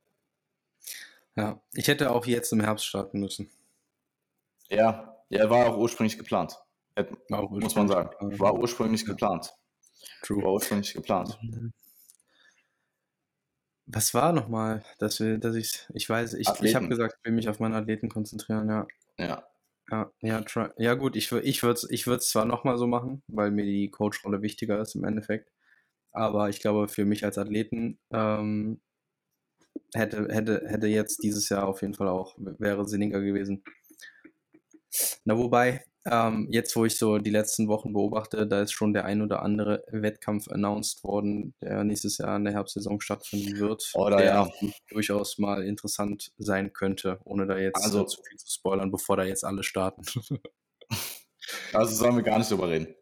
Ja, 1.36 1.62
ich 1.72 1.86
hätte 1.88 2.10
auch 2.10 2.26
jetzt 2.26 2.52
im 2.52 2.60
Herbst 2.60 2.86
starten 2.86 3.20
müssen. 3.20 3.50
Ja, 4.68 5.16
ja, 5.30 5.48
war 5.48 5.66
auch 5.66 5.78
ursprünglich 5.78 6.18
geplant. 6.18 6.58
Auch 7.30 7.50
muss 7.50 7.76
man 7.76 7.88
sagen. 7.88 8.38
War 8.40 8.54
ursprünglich 8.54 9.04
geplant. 9.04 9.54
True. 10.22 10.42
War 10.42 10.52
ursprünglich 10.54 10.94
geplant. 10.94 11.38
Was 13.90 14.12
war 14.12 14.32
nochmal, 14.32 14.84
dass 14.98 15.18
wir, 15.18 15.38
dass 15.38 15.56
ich, 15.56 15.86
ich 15.94 16.08
weiß, 16.08 16.34
ich, 16.34 16.48
ich 16.60 16.74
habe 16.74 16.88
gesagt, 16.88 17.14
ich 17.18 17.24
will 17.24 17.32
mich 17.32 17.48
auf 17.48 17.58
meine 17.58 17.76
Athleten 17.76 18.08
konzentrieren, 18.10 18.68
ja. 18.68 18.86
Ja. 19.18 19.44
Ja, 19.90 20.12
ja, 20.20 20.42
try, 20.42 20.68
ja 20.76 20.92
gut, 20.94 21.16
ich, 21.16 21.32
ich 21.32 21.62
würde 21.62 21.72
es 21.74 21.90
ich 21.90 22.04
zwar 22.04 22.44
nochmal 22.44 22.76
so 22.76 22.86
machen, 22.86 23.22
weil 23.26 23.50
mir 23.50 23.64
die 23.64 23.90
Coach-Rolle 23.90 24.42
wichtiger 24.42 24.78
ist 24.80 24.94
im 24.94 25.04
Endeffekt. 25.04 25.50
Aber 26.12 26.50
ich 26.50 26.60
glaube, 26.60 26.88
für 26.88 27.06
mich 27.06 27.24
als 27.24 27.38
Athleten 27.38 27.98
ähm, 28.12 28.80
hätte, 29.94 30.28
hätte, 30.32 30.62
hätte 30.66 30.86
jetzt 30.86 31.22
dieses 31.22 31.48
Jahr 31.48 31.66
auf 31.66 31.82
jeden 31.82 31.94
Fall 31.94 32.08
auch, 32.08 32.36
wäre 32.38 32.86
sinniger 32.88 33.20
gewesen. 33.20 33.62
Na, 35.24 35.36
wobei, 35.36 35.84
ähm, 36.10 36.48
jetzt, 36.50 36.74
wo 36.76 36.84
ich 36.84 36.96
so 36.96 37.18
die 37.18 37.30
letzten 37.30 37.68
Wochen 37.68 37.92
beobachte, 37.92 38.46
da 38.46 38.62
ist 38.62 38.72
schon 38.72 38.92
der 38.92 39.04
ein 39.04 39.20
oder 39.20 39.42
andere 39.42 39.84
Wettkampf 39.90 40.48
announced 40.48 41.04
worden, 41.04 41.54
der 41.60 41.84
nächstes 41.84 42.18
Jahr 42.18 42.36
in 42.36 42.44
der 42.44 42.54
Herbstsaison 42.54 43.00
stattfinden 43.00 43.58
wird, 43.58 43.90
oder 43.94 44.16
der 44.16 44.26
ja. 44.26 44.48
durchaus 44.88 45.38
mal 45.38 45.64
interessant 45.64 46.32
sein 46.38 46.72
könnte, 46.72 47.20
ohne 47.24 47.46
da 47.46 47.58
jetzt 47.58 47.84
also, 47.84 48.04
zu 48.04 48.22
viel 48.22 48.38
zu 48.38 48.50
spoilern, 48.50 48.90
bevor 48.90 49.16
da 49.16 49.24
jetzt 49.24 49.44
alle 49.44 49.62
starten. 49.62 50.02
also 51.72 51.94
sollen 51.94 52.16
wir 52.16 52.22
gar 52.22 52.38
nicht 52.38 52.50
drüber 52.50 52.68
reden. 52.68 52.94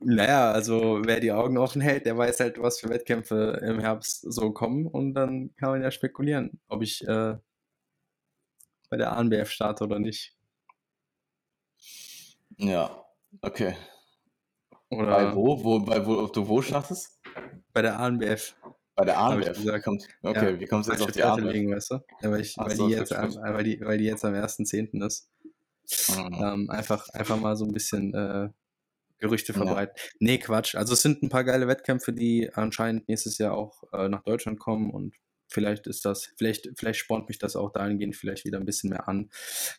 Naja, 0.00 0.52
also 0.52 1.00
wer 1.04 1.18
die 1.20 1.32
Augen 1.32 1.56
offen 1.56 1.80
hält, 1.80 2.04
der 2.04 2.16
weiß 2.16 2.40
halt, 2.40 2.60
was 2.60 2.78
für 2.78 2.90
Wettkämpfe 2.90 3.60
im 3.64 3.80
Herbst 3.80 4.20
so 4.30 4.52
kommen 4.52 4.86
und 4.86 5.14
dann 5.14 5.54
kann 5.56 5.70
man 5.70 5.82
ja 5.82 5.90
spekulieren, 5.90 6.60
ob 6.68 6.82
ich 6.82 7.06
äh, 7.08 7.36
bei 8.90 8.96
der 8.98 9.16
ANBF 9.16 9.50
starte 9.50 9.84
oder 9.84 9.98
nicht. 9.98 10.33
Ja, 12.58 13.04
okay. 13.40 13.76
Oder 14.90 15.06
bei 15.06 15.34
wo? 15.34 15.64
wo 15.64 15.80
bei 15.80 16.06
wo 16.06 16.26
du 16.26 16.48
wo 16.48 16.62
startest? 16.62 17.20
Bei 17.72 17.82
der 17.82 17.98
ANBF. 17.98 18.54
Bei 18.94 19.04
der 19.04 19.18
ANBF? 19.18 19.82
Kommt, 19.82 20.06
okay, 20.22 20.52
ja, 20.52 20.60
wie 20.60 20.66
kommst 20.66 20.88
du 20.88 20.92
jetzt 20.92 21.02
auf 21.02 21.10
die 21.10 21.22
ANBF? 21.22 21.52
Legen, 21.52 21.74
weißt 21.74 21.90
du? 21.90 21.94
ja, 22.20 22.30
weil, 22.30 22.40
ich, 22.40 22.56
weil, 22.56 22.76
so, 22.76 22.86
die 22.86 22.94
jetzt, 22.94 23.10
weil, 23.10 23.64
die, 23.64 23.80
weil 23.80 23.98
die 23.98 24.04
jetzt 24.04 24.24
am 24.24 24.34
1.10. 24.34 25.04
ist. 25.04 25.28
Mhm. 26.16 26.34
Ähm, 26.40 26.70
einfach, 26.70 27.08
einfach 27.10 27.38
mal 27.38 27.56
so 27.56 27.64
ein 27.64 27.72
bisschen 27.72 28.14
äh, 28.14 28.48
Gerüchte 29.18 29.52
verbreiten. 29.52 29.94
Ja. 29.96 30.10
Nee, 30.20 30.38
Quatsch. 30.38 30.74
Also 30.76 30.92
es 30.92 31.02
sind 31.02 31.22
ein 31.22 31.28
paar 31.28 31.44
geile 31.44 31.66
Wettkämpfe, 31.66 32.12
die 32.12 32.50
anscheinend 32.52 33.08
nächstes 33.08 33.38
Jahr 33.38 33.54
auch 33.54 33.82
äh, 33.92 34.08
nach 34.08 34.22
Deutschland 34.22 34.58
kommen 34.58 34.90
und 34.90 35.14
vielleicht 35.48 35.86
ist 35.86 36.04
das, 36.04 36.32
vielleicht, 36.36 36.68
vielleicht 36.76 36.98
spornt 36.98 37.28
mich 37.28 37.38
das 37.38 37.56
auch 37.56 37.72
dahingehend 37.72 38.16
vielleicht 38.16 38.44
wieder 38.44 38.58
ein 38.58 38.64
bisschen 38.64 38.90
mehr 38.90 39.08
an. 39.08 39.30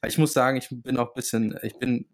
Weil 0.01 0.09
ich 0.09 0.17
muss 0.17 0.33
sagen, 0.33 0.57
ich 0.57 0.69
bin 0.71 0.97
auch 0.97 1.09
ein 1.09 1.15
bisschen, 1.15 1.57
ich 1.63 1.77
bin 1.77 2.07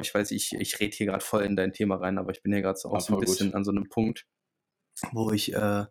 ich 0.00 0.14
weiß, 0.14 0.30
ich, 0.30 0.52
ich 0.52 0.80
rede 0.80 0.96
hier 0.96 1.06
gerade 1.06 1.24
voll 1.24 1.42
in 1.44 1.56
dein 1.56 1.72
Thema 1.72 1.96
rein, 1.96 2.18
aber 2.18 2.30
ich 2.30 2.42
bin 2.42 2.52
hier 2.52 2.62
gerade 2.62 2.78
so 2.78 2.90
auch 2.90 3.00
so 3.00 3.14
ein 3.14 3.20
bisschen 3.20 3.48
gut. 3.48 3.54
an 3.56 3.64
so 3.64 3.70
einem 3.70 3.88
Punkt, 3.88 4.26
wo 5.12 5.30
ich 5.32 5.52
äh, 5.54 5.86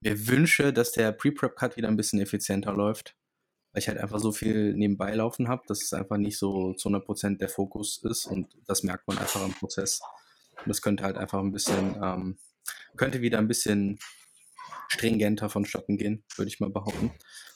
mir 0.00 0.26
wünsche, 0.26 0.72
dass 0.72 0.92
der 0.92 1.12
Pre-Prep-Cut 1.12 1.76
wieder 1.76 1.88
ein 1.88 1.96
bisschen 1.96 2.20
effizienter 2.20 2.72
läuft, 2.72 3.16
weil 3.72 3.80
ich 3.80 3.88
halt 3.88 3.98
einfach 3.98 4.18
so 4.18 4.32
viel 4.32 4.74
nebenbei 4.74 5.14
laufen 5.14 5.48
habe, 5.48 5.62
dass 5.66 5.82
es 5.82 5.92
einfach 5.92 6.18
nicht 6.18 6.38
so 6.38 6.74
zu 6.74 6.88
100% 6.88 7.38
der 7.38 7.48
Fokus 7.48 8.02
ist 8.04 8.26
und 8.26 8.48
das 8.66 8.82
merkt 8.82 9.08
man 9.08 9.18
einfach 9.18 9.44
im 9.44 9.54
Prozess. 9.54 10.00
Und 10.58 10.68
das 10.68 10.82
könnte 10.82 11.04
halt 11.04 11.16
einfach 11.16 11.40
ein 11.40 11.52
bisschen, 11.52 11.96
ähm, 12.02 12.38
könnte 12.96 13.22
wieder 13.22 13.38
ein 13.38 13.48
bisschen 13.48 13.98
stringenter 14.88 15.48
vonstatten 15.48 15.96
gehen, 15.96 16.24
würde 16.36 16.48
ich 16.48 16.60
mal 16.60 16.70
behaupten. 16.70 17.12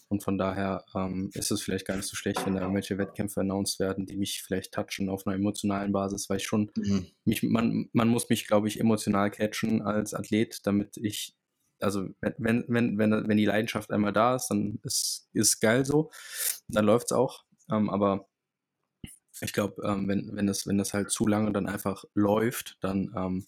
Und 0.08 0.22
von 0.22 0.38
daher 0.38 0.84
ähm, 0.94 1.30
ist 1.34 1.50
es 1.50 1.62
vielleicht 1.62 1.86
gar 1.86 1.96
nicht 1.96 2.06
so 2.06 2.14
schlecht, 2.14 2.44
wenn 2.46 2.54
da 2.54 2.60
irgendwelche 2.60 2.96
Wettkämpfe 2.96 3.40
announced 3.40 3.80
werden, 3.80 4.06
die 4.06 4.16
mich 4.16 4.42
vielleicht 4.42 4.72
touchen 4.72 5.08
auf 5.08 5.26
einer 5.26 5.34
emotionalen 5.34 5.92
Basis, 5.92 6.30
weil 6.30 6.36
ich 6.36 6.46
schon, 6.46 6.70
mhm. 6.76 7.06
mich, 7.24 7.42
man, 7.42 7.88
man 7.92 8.08
muss 8.08 8.28
mich, 8.28 8.46
glaube 8.46 8.68
ich, 8.68 8.78
emotional 8.78 9.30
catchen 9.30 9.82
als 9.82 10.14
Athlet, 10.14 10.64
damit 10.64 10.96
ich, 10.96 11.36
also 11.80 12.08
wenn, 12.20 12.64
wenn, 12.68 12.98
wenn, 12.98 13.28
wenn 13.28 13.36
die 13.36 13.46
Leidenschaft 13.46 13.90
einmal 13.90 14.12
da 14.12 14.36
ist, 14.36 14.48
dann 14.48 14.78
ist 14.84 15.28
es 15.34 15.58
geil 15.58 15.84
so, 15.84 16.10
dann 16.68 16.84
läuft 16.84 17.06
es 17.06 17.12
auch. 17.12 17.44
Ähm, 17.68 17.90
aber 17.90 18.28
ich 19.40 19.52
glaube, 19.52 19.82
ähm, 19.84 20.08
wenn, 20.08 20.34
wenn, 20.36 20.46
das, 20.46 20.66
wenn 20.66 20.78
das 20.78 20.94
halt 20.94 21.10
zu 21.10 21.26
lange 21.26 21.52
dann 21.52 21.66
einfach 21.66 22.04
läuft, 22.14 22.78
dann 22.80 23.12
ähm, 23.16 23.46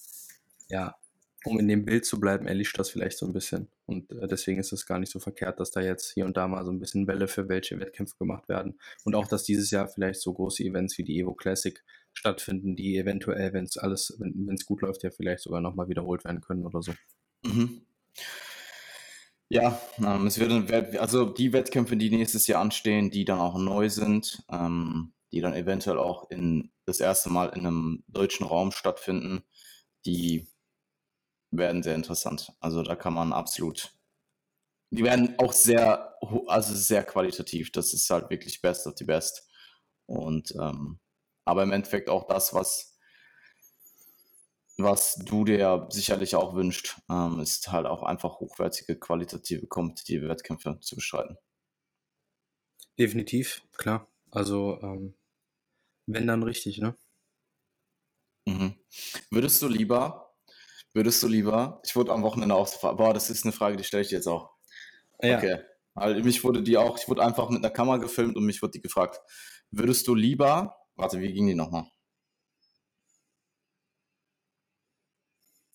ja, 0.68 0.96
um 1.44 1.58
in 1.58 1.68
dem 1.68 1.84
Bild 1.84 2.04
zu 2.04 2.18
bleiben, 2.18 2.46
erlischt 2.46 2.78
das 2.78 2.90
vielleicht 2.90 3.18
so 3.18 3.26
ein 3.26 3.32
bisschen. 3.32 3.68
Und 3.86 4.10
äh, 4.12 4.26
deswegen 4.26 4.58
ist 4.58 4.72
es 4.72 4.86
gar 4.86 4.98
nicht 4.98 5.12
so 5.12 5.20
verkehrt, 5.20 5.60
dass 5.60 5.70
da 5.70 5.80
jetzt 5.80 6.12
hier 6.12 6.26
und 6.26 6.36
da 6.36 6.48
mal 6.48 6.64
so 6.64 6.72
ein 6.72 6.80
bisschen 6.80 7.06
Welle 7.06 7.28
für 7.28 7.48
welche 7.48 7.78
Wettkämpfe 7.78 8.16
gemacht 8.18 8.48
werden. 8.48 8.78
Und 9.04 9.14
auch, 9.14 9.28
dass 9.28 9.44
dieses 9.44 9.70
Jahr 9.70 9.88
vielleicht 9.88 10.20
so 10.20 10.32
große 10.32 10.64
Events 10.64 10.98
wie 10.98 11.04
die 11.04 11.18
Evo 11.18 11.34
Classic 11.34 11.82
stattfinden, 12.12 12.74
die 12.74 12.96
eventuell, 12.98 13.52
wenn 13.52 13.64
es 13.64 13.76
alles, 13.76 14.16
wenn 14.18 14.54
es 14.54 14.66
gut 14.66 14.82
läuft, 14.82 15.04
ja 15.04 15.10
vielleicht 15.10 15.44
sogar 15.44 15.60
nochmal 15.60 15.88
wiederholt 15.88 16.24
werden 16.24 16.40
können 16.40 16.66
oder 16.66 16.82
so. 16.82 16.92
Mhm. 17.44 17.82
Ja, 19.50 19.80
ähm, 19.98 20.26
es 20.26 20.38
wird, 20.38 20.52
also 20.98 21.24
die 21.24 21.52
Wettkämpfe, 21.52 21.96
die 21.96 22.10
nächstes 22.10 22.46
Jahr 22.48 22.60
anstehen, 22.60 23.10
die 23.10 23.24
dann 23.24 23.38
auch 23.38 23.58
neu 23.58 23.88
sind, 23.88 24.42
ähm, 24.50 25.12
die 25.32 25.40
dann 25.40 25.54
eventuell 25.54 25.98
auch 25.98 26.30
in 26.30 26.70
das 26.84 27.00
erste 27.00 27.30
Mal 27.30 27.50
in 27.50 27.64
einem 27.64 28.02
deutschen 28.08 28.44
Raum 28.44 28.72
stattfinden, 28.72 29.42
die 30.04 30.48
werden 31.50 31.82
sehr 31.82 31.94
interessant. 31.94 32.52
Also 32.60 32.82
da 32.82 32.96
kann 32.96 33.14
man 33.14 33.32
absolut. 33.32 33.92
Die 34.90 35.04
werden 35.04 35.34
auch 35.38 35.52
sehr, 35.52 36.14
also 36.46 36.74
sehr 36.74 37.04
qualitativ. 37.04 37.72
Das 37.72 37.92
ist 37.92 38.08
halt 38.10 38.30
wirklich 38.30 38.60
best 38.62 38.86
of 38.86 38.94
the 38.96 39.04
best. 39.04 39.48
Und 40.06 40.54
ähm, 40.60 40.98
aber 41.44 41.62
im 41.62 41.72
Endeffekt 41.72 42.08
auch 42.08 42.26
das, 42.26 42.54
was 42.54 42.98
was 44.78 45.16
du 45.16 45.44
dir 45.44 45.88
sicherlich 45.90 46.36
auch 46.36 46.54
wünscht, 46.54 47.00
ähm, 47.10 47.40
ist 47.40 47.72
halt 47.72 47.86
auch 47.86 48.04
einfach 48.04 48.38
hochwertige, 48.38 48.96
qualitative, 48.96 49.66
kompetitive 49.66 50.28
Wettkämpfe 50.28 50.78
zu 50.80 50.94
bestreiten. 50.94 51.36
Definitiv, 52.96 53.62
klar. 53.76 54.08
Also 54.30 54.78
ähm, 54.82 55.14
wenn 56.06 56.26
dann 56.26 56.42
richtig, 56.44 56.78
ne? 56.78 56.96
Mhm. 58.46 58.74
Würdest 59.30 59.60
du 59.62 59.68
lieber 59.68 60.27
Würdest 60.98 61.22
du 61.22 61.28
lieber, 61.28 61.80
ich 61.84 61.94
wurde 61.94 62.10
am 62.10 62.24
Wochenende 62.24 62.56
auch, 62.56 62.68
boah, 62.96 63.14
das 63.14 63.30
ist 63.30 63.44
eine 63.44 63.52
Frage, 63.52 63.76
die 63.76 63.84
stelle 63.84 64.02
ich 64.02 64.08
dir 64.08 64.16
jetzt 64.16 64.26
auch. 64.26 64.50
Ja. 65.22 65.38
Okay. 65.38 65.60
Also 65.94 66.20
mich 66.24 66.42
wurde 66.42 66.60
die 66.60 66.76
auch, 66.76 66.98
ich 66.98 67.08
wurde 67.08 67.22
einfach 67.22 67.50
mit 67.50 67.64
einer 67.64 67.72
Kamera 67.72 67.98
gefilmt 67.98 68.34
und 68.34 68.44
mich 68.44 68.62
wurde 68.62 68.72
die 68.72 68.80
gefragt, 68.80 69.20
würdest 69.70 70.08
du 70.08 70.16
lieber, 70.16 70.76
warte, 70.96 71.20
wie 71.20 71.32
ging 71.32 71.46
die 71.46 71.54
nochmal? 71.54 71.84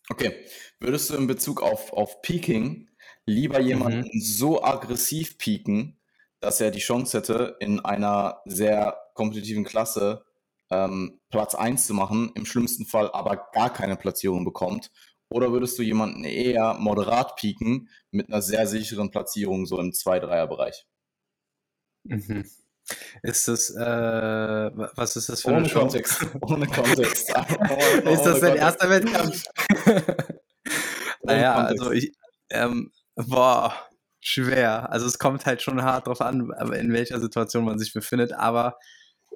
Okay, 0.10 0.46
würdest 0.82 1.10
du 1.10 1.16
in 1.16 1.28
Bezug 1.28 1.62
auf, 1.62 1.94
auf 1.94 2.22
Peaking 2.22 2.90
lieber 3.26 3.62
jemanden 3.62 4.10
mhm. 4.14 4.20
so 4.20 4.62
aggressiv 4.62 5.38
pieken, 5.38 6.02
dass 6.42 6.60
er 6.60 6.70
die 6.70 6.80
Chance 6.80 7.18
hätte, 7.18 7.56
in 7.62 7.80
einer 7.80 8.42
sehr 8.44 8.98
kompetitiven 9.14 9.64
Klasse 9.64 10.26
ähm, 10.70 11.22
Platz 11.30 11.56
1 11.56 11.88
zu 11.88 11.94
machen, 11.94 12.34
im 12.36 12.46
schlimmsten 12.46 12.86
Fall 12.86 13.10
aber 13.12 13.48
gar 13.54 13.72
keine 13.72 13.96
Platzierung 13.96 14.44
bekommt? 14.44 14.92
Oder 15.34 15.52
würdest 15.52 15.80
du 15.80 15.82
jemanden 15.82 16.24
eher 16.26 16.76
moderat 16.76 17.36
pieken 17.38 17.90
mit 18.12 18.28
einer 18.28 18.44
sehr 18.44 18.68
sicheren 18.68 19.10
Platzierung, 19.10 19.66
so 19.66 19.80
im 19.80 19.90
2-3er-Bereich? 19.90 20.86
Mhm. 22.04 22.46
Ist 23.24 23.48
das, 23.48 23.72
äh, 23.72 24.72
was 24.96 25.16
ist 25.16 25.30
das 25.30 25.42
für 25.42 25.54
Ohne 25.54 25.68
Kontext. 25.68 26.28
Ohne 26.42 26.68
Kontext. 26.68 27.30
ist 28.06 28.24
das 28.24 28.40
dein 28.42 28.58
erster 28.58 28.90
Wettkampf? 28.92 29.44
naja, 31.24 31.56
also 31.56 31.92
ich, 31.92 32.14
ähm, 32.52 32.92
boah, 33.16 33.74
schwer. 34.20 34.92
Also 34.92 35.08
es 35.08 35.18
kommt 35.18 35.48
halt 35.48 35.64
schon 35.64 35.82
hart 35.82 36.06
drauf 36.06 36.22
an, 36.22 36.52
in 36.76 36.94
welcher 36.94 37.20
Situation 37.20 37.66
man 37.66 37.80
sich 37.80 37.92
befindet, 37.92 38.34
aber 38.34 38.78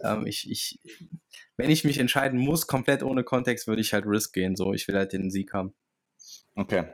ähm, 0.03 0.27
ich, 0.27 0.47
ich, 0.51 0.79
wenn 1.55 1.71
ich 1.71 1.83
mich 1.85 1.97
entscheiden 1.97 2.39
muss, 2.39 2.67
komplett 2.67 3.01
ohne 3.01 3.23
Kontext, 3.23 3.65
würde 3.65 3.81
ich 3.81 3.93
halt 3.93 4.05
Risk 4.05 4.33
gehen. 4.33 4.55
So, 4.55 4.73
ich 4.73 4.87
will 4.87 4.95
halt 4.95 5.11
den 5.11 5.31
Sieg 5.31 5.53
haben. 5.53 5.73
Okay. 6.57 6.85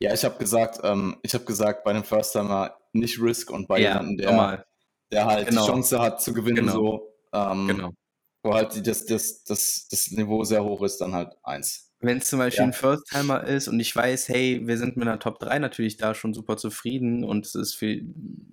Ja, 0.00 0.12
ich 0.12 0.24
habe 0.24 0.38
gesagt, 0.38 0.80
ähm, 0.82 1.16
ich 1.22 1.34
habe 1.34 1.44
gesagt, 1.44 1.84
bei 1.84 1.90
einem 1.90 2.04
First 2.04 2.32
Timer 2.32 2.76
nicht 2.92 3.20
Risk 3.20 3.50
und 3.50 3.68
bei 3.68 3.78
ja, 3.78 3.90
jemandem, 3.90 4.16
der, 4.18 4.66
der 5.10 5.26
halt 5.26 5.48
genau. 5.48 5.64
die 5.64 5.70
Chance 5.70 6.00
hat 6.00 6.20
zu 6.20 6.32
gewinnen, 6.32 6.66
genau. 6.66 6.72
so, 6.72 7.14
ähm, 7.32 7.68
genau. 7.68 7.90
wo 8.42 8.54
halt 8.54 8.86
das, 8.86 9.06
das, 9.06 9.44
das, 9.44 9.88
das 9.90 10.10
Niveau 10.10 10.44
sehr 10.44 10.64
hoch 10.64 10.82
ist, 10.82 10.98
dann 10.98 11.14
halt 11.14 11.34
eins. 11.42 11.91
Wenn 12.04 12.18
es 12.18 12.28
zum 12.28 12.40
Beispiel 12.40 12.62
ja. 12.62 12.66
ein 12.66 12.72
First-Timer 12.72 13.44
ist 13.44 13.68
und 13.68 13.78
ich 13.78 13.94
weiß, 13.94 14.28
hey, 14.28 14.60
wir 14.64 14.76
sind 14.76 14.96
mit 14.96 15.06
einer 15.06 15.20
Top 15.20 15.38
3 15.38 15.60
natürlich 15.60 15.96
da 15.96 16.14
schon 16.16 16.34
super 16.34 16.56
zufrieden 16.56 17.22
und 17.22 17.46
es 17.46 17.54
ist 17.54 17.74
für, 17.74 18.00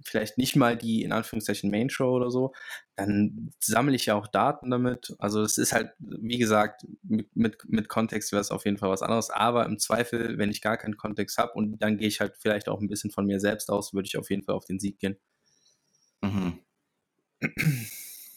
vielleicht 0.05 0.37
nicht 0.37 0.55
mal 0.55 0.77
die 0.77 1.01
in 1.01 1.11
Anführungszeichen 1.11 1.71
Main-Show 1.71 2.15
oder 2.15 2.29
so, 2.29 2.53
dann 2.95 3.51
sammle 3.59 3.95
ich 3.95 4.05
ja 4.05 4.13
auch 4.13 4.27
Daten 4.27 4.69
damit. 4.69 5.15
Also 5.17 5.41
es 5.41 5.57
ist 5.57 5.73
halt, 5.73 5.91
wie 5.97 6.37
gesagt, 6.37 6.85
mit, 7.01 7.35
mit, 7.35 7.57
mit 7.67 7.89
Kontext 7.89 8.31
wäre 8.31 8.41
es 8.41 8.51
auf 8.51 8.65
jeden 8.65 8.77
Fall 8.77 8.91
was 8.91 9.01
anderes. 9.01 9.31
Aber 9.31 9.65
im 9.65 9.79
Zweifel, 9.79 10.37
wenn 10.37 10.51
ich 10.51 10.61
gar 10.61 10.77
keinen 10.77 10.97
Kontext 10.97 11.39
habe 11.39 11.53
und 11.53 11.79
dann 11.79 11.97
gehe 11.97 12.07
ich 12.07 12.19
halt 12.19 12.35
vielleicht 12.39 12.69
auch 12.69 12.79
ein 12.79 12.87
bisschen 12.87 13.09
von 13.09 13.25
mir 13.25 13.39
selbst 13.39 13.71
aus, 13.71 13.95
würde 13.95 14.05
ich 14.05 14.17
auf 14.17 14.29
jeden 14.29 14.43
Fall 14.43 14.53
auf 14.53 14.65
den 14.65 14.79
Sieg 14.79 14.99
gehen. 14.99 15.17
Mhm. 16.21 16.59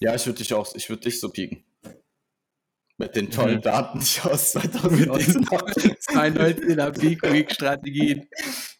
Ja, 0.00 0.14
ich 0.14 0.26
würde 0.26 0.38
dich 0.38 0.54
auch, 0.54 0.74
ich 0.74 0.88
würde 0.88 1.02
dich 1.02 1.20
so 1.20 1.28
pieken. 1.28 1.64
Mit 3.02 3.16
den 3.16 3.30
tollen 3.30 3.56
mhm. 3.56 3.62
Daten, 3.62 3.98
die 3.98 4.04
ich 4.04 4.24
aus 4.24 4.52
2019 4.52 5.50
habe. 5.50 5.72
2019er 5.72 6.90
Peak 6.92 7.22
Week 7.32 7.50
Strategien. 7.50 8.28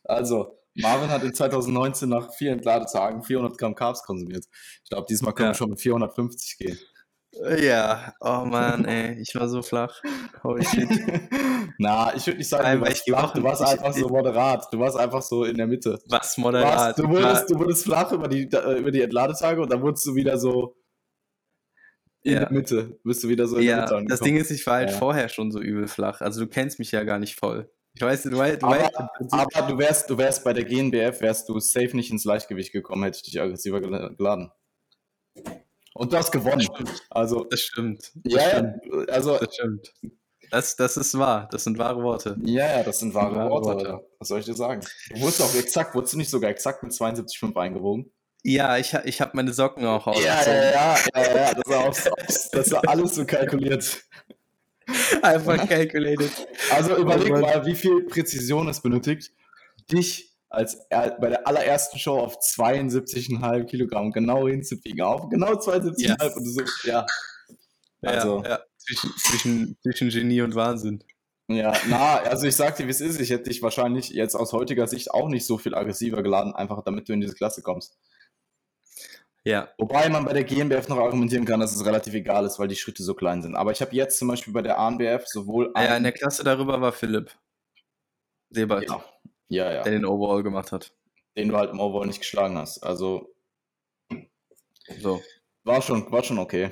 Also, 0.04 0.58
Marvin 0.74 1.10
hat 1.10 1.24
in 1.24 1.34
2019 1.34 2.08
nach 2.08 2.32
vier 2.32 2.52
Entladetagen 2.52 3.24
400 3.24 3.58
Gramm 3.58 3.74
Carbs 3.74 4.04
konsumiert. 4.04 4.44
Ich 4.84 4.90
glaube, 4.90 5.06
diesmal 5.10 5.34
können 5.34 5.48
ja. 5.48 5.50
wir 5.54 5.58
schon 5.58 5.70
mit 5.70 5.80
450 5.80 6.58
gehen. 6.58 6.78
Ja, 7.60 8.14
oh 8.20 8.44
Mann, 8.44 8.84
ey, 8.84 9.20
ich 9.20 9.34
war 9.34 9.48
so 9.48 9.62
flach. 9.62 10.00
Holy 10.44 10.64
shit. 10.64 10.88
Na, 11.78 12.14
ich 12.14 12.26
würde 12.26 12.38
nicht 12.38 12.48
sagen, 12.48 12.62
Nein, 12.62 12.78
du 12.78 12.84
warst 12.84 13.04
flach, 13.04 13.32
du 13.32 13.42
warst 13.42 13.62
einfach 13.62 13.92
so 13.92 14.08
moderat. 14.08 14.68
Du 14.70 14.78
warst 14.78 14.96
einfach 14.98 15.22
so 15.22 15.44
in 15.44 15.56
der 15.56 15.66
Mitte. 15.66 15.98
Was 16.08 16.36
moderat? 16.36 16.98
Du, 16.98 17.04
warst, 17.04 17.08
du, 17.08 17.08
wurdest, 17.08 17.50
du 17.50 17.58
wurdest 17.58 17.84
flach 17.84 18.12
über 18.12 18.28
die, 18.28 18.42
über 18.42 18.90
die 18.92 19.00
Entladetage 19.00 19.60
und 19.60 19.72
dann 19.72 19.82
wurdest 19.82 20.06
du 20.06 20.14
wieder 20.14 20.38
so 20.38 20.76
in 22.22 22.34
ja. 22.34 22.40
der 22.40 22.52
Mitte. 22.52 22.98
Bist 23.04 23.24
du 23.24 23.28
wieder 23.28 23.46
so 23.46 23.56
in 23.56 23.64
ja, 23.64 23.68
der 23.68 23.82
Mitte 23.82 23.96
angekommen. 23.96 24.08
Das 24.08 24.20
Ding 24.20 24.36
ist, 24.36 24.50
ich 24.50 24.66
war 24.66 24.76
halt 24.76 24.90
ja. 24.90 24.96
vorher 24.96 25.28
schon 25.28 25.50
so 25.50 25.60
übel 25.60 25.88
flach. 25.88 26.20
Also 26.20 26.40
du 26.40 26.46
kennst 26.46 26.78
mich 26.78 26.92
ja 26.92 27.04
gar 27.04 27.18
nicht 27.18 27.36
voll. 27.36 27.70
Ich 27.94 28.00
weiß, 28.00 28.22
du 28.22 28.38
weißt, 28.38 28.62
du 28.62 28.66
aber, 28.66 28.76
weißt, 28.78 28.96
aber 29.30 29.70
du 29.70 29.78
wärst, 29.78 30.08
du 30.08 30.16
wärst 30.16 30.44
bei 30.44 30.52
der 30.54 30.64
GNBF, 30.64 31.20
wärst 31.20 31.48
du 31.48 31.58
safe 31.60 31.94
nicht 31.94 32.10
ins 32.10 32.24
Leichtgewicht 32.24 32.72
gekommen, 32.72 33.02
hätte 33.04 33.18
ich 33.18 33.22
dich 33.24 33.40
aggressiver 33.40 33.80
geladen. 33.80 34.50
Und 35.94 36.12
du 36.12 36.16
hast 36.16 36.32
gewonnen. 36.32 36.66
Das 36.78 37.02
also, 37.10 37.44
das 37.44 37.60
stimmt. 37.60 38.12
Das 38.14 38.32
ja, 38.32 38.50
stimmt. 38.50 39.10
also. 39.10 39.38
Das 39.38 39.54
stimmt. 39.54 39.92
Das, 40.50 40.76
das 40.76 40.96
ist 40.96 41.18
wahr. 41.18 41.48
Das 41.50 41.64
sind 41.64 41.78
wahre 41.78 42.02
Worte. 42.02 42.36
Ja, 42.44 42.78
ja, 42.78 42.82
das 42.82 43.00
sind 43.00 43.14
wahre, 43.14 43.36
wahre 43.36 43.50
Worte, 43.50 43.68
Worte. 43.68 44.06
Was 44.18 44.28
soll 44.28 44.40
ich 44.40 44.44
dir 44.44 44.54
sagen? 44.54 44.82
Du 45.10 45.20
wurdest 45.20 45.42
auch 45.42 45.54
exakt, 45.54 45.94
wurdest 45.94 46.12
du 46.12 46.18
nicht 46.18 46.30
sogar 46.30 46.50
exakt 46.50 46.82
mit 46.82 46.92
72,5 46.92 47.56
eingewogen? 47.56 48.12
Ja, 48.44 48.76
ich, 48.76 48.92
ich 49.04 49.20
habe 49.20 49.32
meine 49.34 49.52
Socken 49.52 49.86
auch 49.86 50.06
aus. 50.06 50.22
Ja, 50.22 50.42
ja, 50.44 50.54
ja, 50.54 50.96
ja, 51.14 51.54
das 51.54 51.64
war, 51.66 51.84
auch, 51.84 51.96
das 52.52 52.72
war 52.72 52.88
alles 52.88 53.14
so 53.14 53.24
kalkuliert. 53.24 54.02
Einfach 55.22 55.68
calculated. 55.68 56.30
Also 56.70 56.96
überleg 56.96 57.32
oh 57.32 57.38
mal, 57.38 57.64
wie 57.64 57.74
viel 57.74 58.02
Präzision 58.04 58.68
es 58.68 58.80
benötigt, 58.80 59.32
dich 59.90 60.32
als 60.50 60.86
bei 60.90 61.28
der 61.28 61.46
allerersten 61.46 61.98
Show 61.98 62.18
auf 62.18 62.38
72,5 62.38 63.64
Kilogramm 63.64 64.10
genau 64.10 64.48
hinzubiegen. 64.48 65.00
Auf 65.02 65.30
genau 65.30 65.52
72,5 65.52 65.94
yes. 65.98 66.36
und 66.36 66.44
du 66.44 66.50
so, 66.50 66.62
ja. 66.84 67.06
Also, 68.02 68.42
ja, 68.42 68.50
ja. 68.50 68.60
Zwischen, 68.76 69.10
zwischen, 69.16 69.78
zwischen 69.82 70.08
Genie 70.10 70.42
und 70.42 70.54
Wahnsinn. 70.56 71.04
Ja, 71.48 71.72
na, 71.88 72.16
also 72.18 72.46
ich 72.46 72.56
sag 72.56 72.76
dir, 72.76 72.86
wie 72.86 72.90
es 72.90 73.00
ist. 73.00 73.20
Ich 73.20 73.30
hätte 73.30 73.44
dich 73.44 73.62
wahrscheinlich 73.62 74.10
jetzt 74.10 74.34
aus 74.34 74.52
heutiger 74.52 74.86
Sicht 74.86 75.10
auch 75.10 75.28
nicht 75.28 75.46
so 75.46 75.58
viel 75.58 75.74
aggressiver 75.74 76.22
geladen, 76.22 76.54
einfach 76.54 76.82
damit 76.82 77.08
du 77.08 77.12
in 77.12 77.20
diese 77.20 77.34
Klasse 77.34 77.62
kommst. 77.62 77.96
Ja. 79.44 79.68
Wobei 79.78 80.08
man 80.08 80.24
bei 80.24 80.32
der 80.32 80.44
GmbF 80.44 80.88
noch 80.88 80.98
argumentieren 80.98 81.44
kann, 81.44 81.58
dass 81.58 81.74
es 81.74 81.84
relativ 81.84 82.14
egal 82.14 82.46
ist, 82.46 82.58
weil 82.58 82.68
die 82.68 82.76
Schritte 82.76 83.02
so 83.02 83.14
klein 83.14 83.42
sind. 83.42 83.56
Aber 83.56 83.72
ich 83.72 83.80
habe 83.80 83.94
jetzt 83.94 84.18
zum 84.18 84.28
Beispiel 84.28 84.52
bei 84.52 84.62
der 84.62 84.78
ANBF 84.78 85.26
sowohl. 85.26 85.72
Ja, 85.76 85.96
in 85.96 86.04
der 86.04 86.12
Klasse 86.12 86.44
darüber 86.44 86.80
war 86.80 86.92
Philipp. 86.92 87.30
Sebert. 88.50 88.88
Ja. 88.88 89.04
ja, 89.48 89.72
ja. 89.72 89.82
Der 89.82 89.92
den 89.92 90.04
Overall 90.04 90.42
gemacht 90.42 90.70
hat. 90.70 90.94
Den 91.36 91.48
du 91.48 91.56
halt 91.56 91.70
im 91.70 91.80
Overall 91.80 92.06
nicht 92.06 92.20
geschlagen 92.20 92.56
hast. 92.56 92.82
Also. 92.84 93.34
So. 95.00 95.20
War 95.64 95.82
schon, 95.82 96.10
war 96.12 96.22
schon 96.22 96.38
okay. 96.38 96.70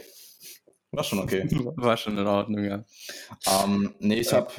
War 0.93 1.05
schon 1.05 1.21
okay. 1.21 1.49
war 1.77 1.97
schon 1.97 2.19
in 2.19 2.27
Ordnung, 2.27 2.65
ja. 2.65 2.85
Ähm, 3.47 3.95
nee, 4.01 4.21
ich 4.21 4.33
habe 4.33 4.53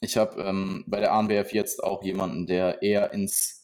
ich 0.00 0.16
hab, 0.16 0.36
ähm, 0.38 0.84
bei 0.86 1.00
der 1.00 1.12
ANBF 1.12 1.52
jetzt 1.52 1.82
auch 1.82 2.02
jemanden, 2.02 2.46
der 2.46 2.82
eher 2.82 3.12
ins 3.12 3.63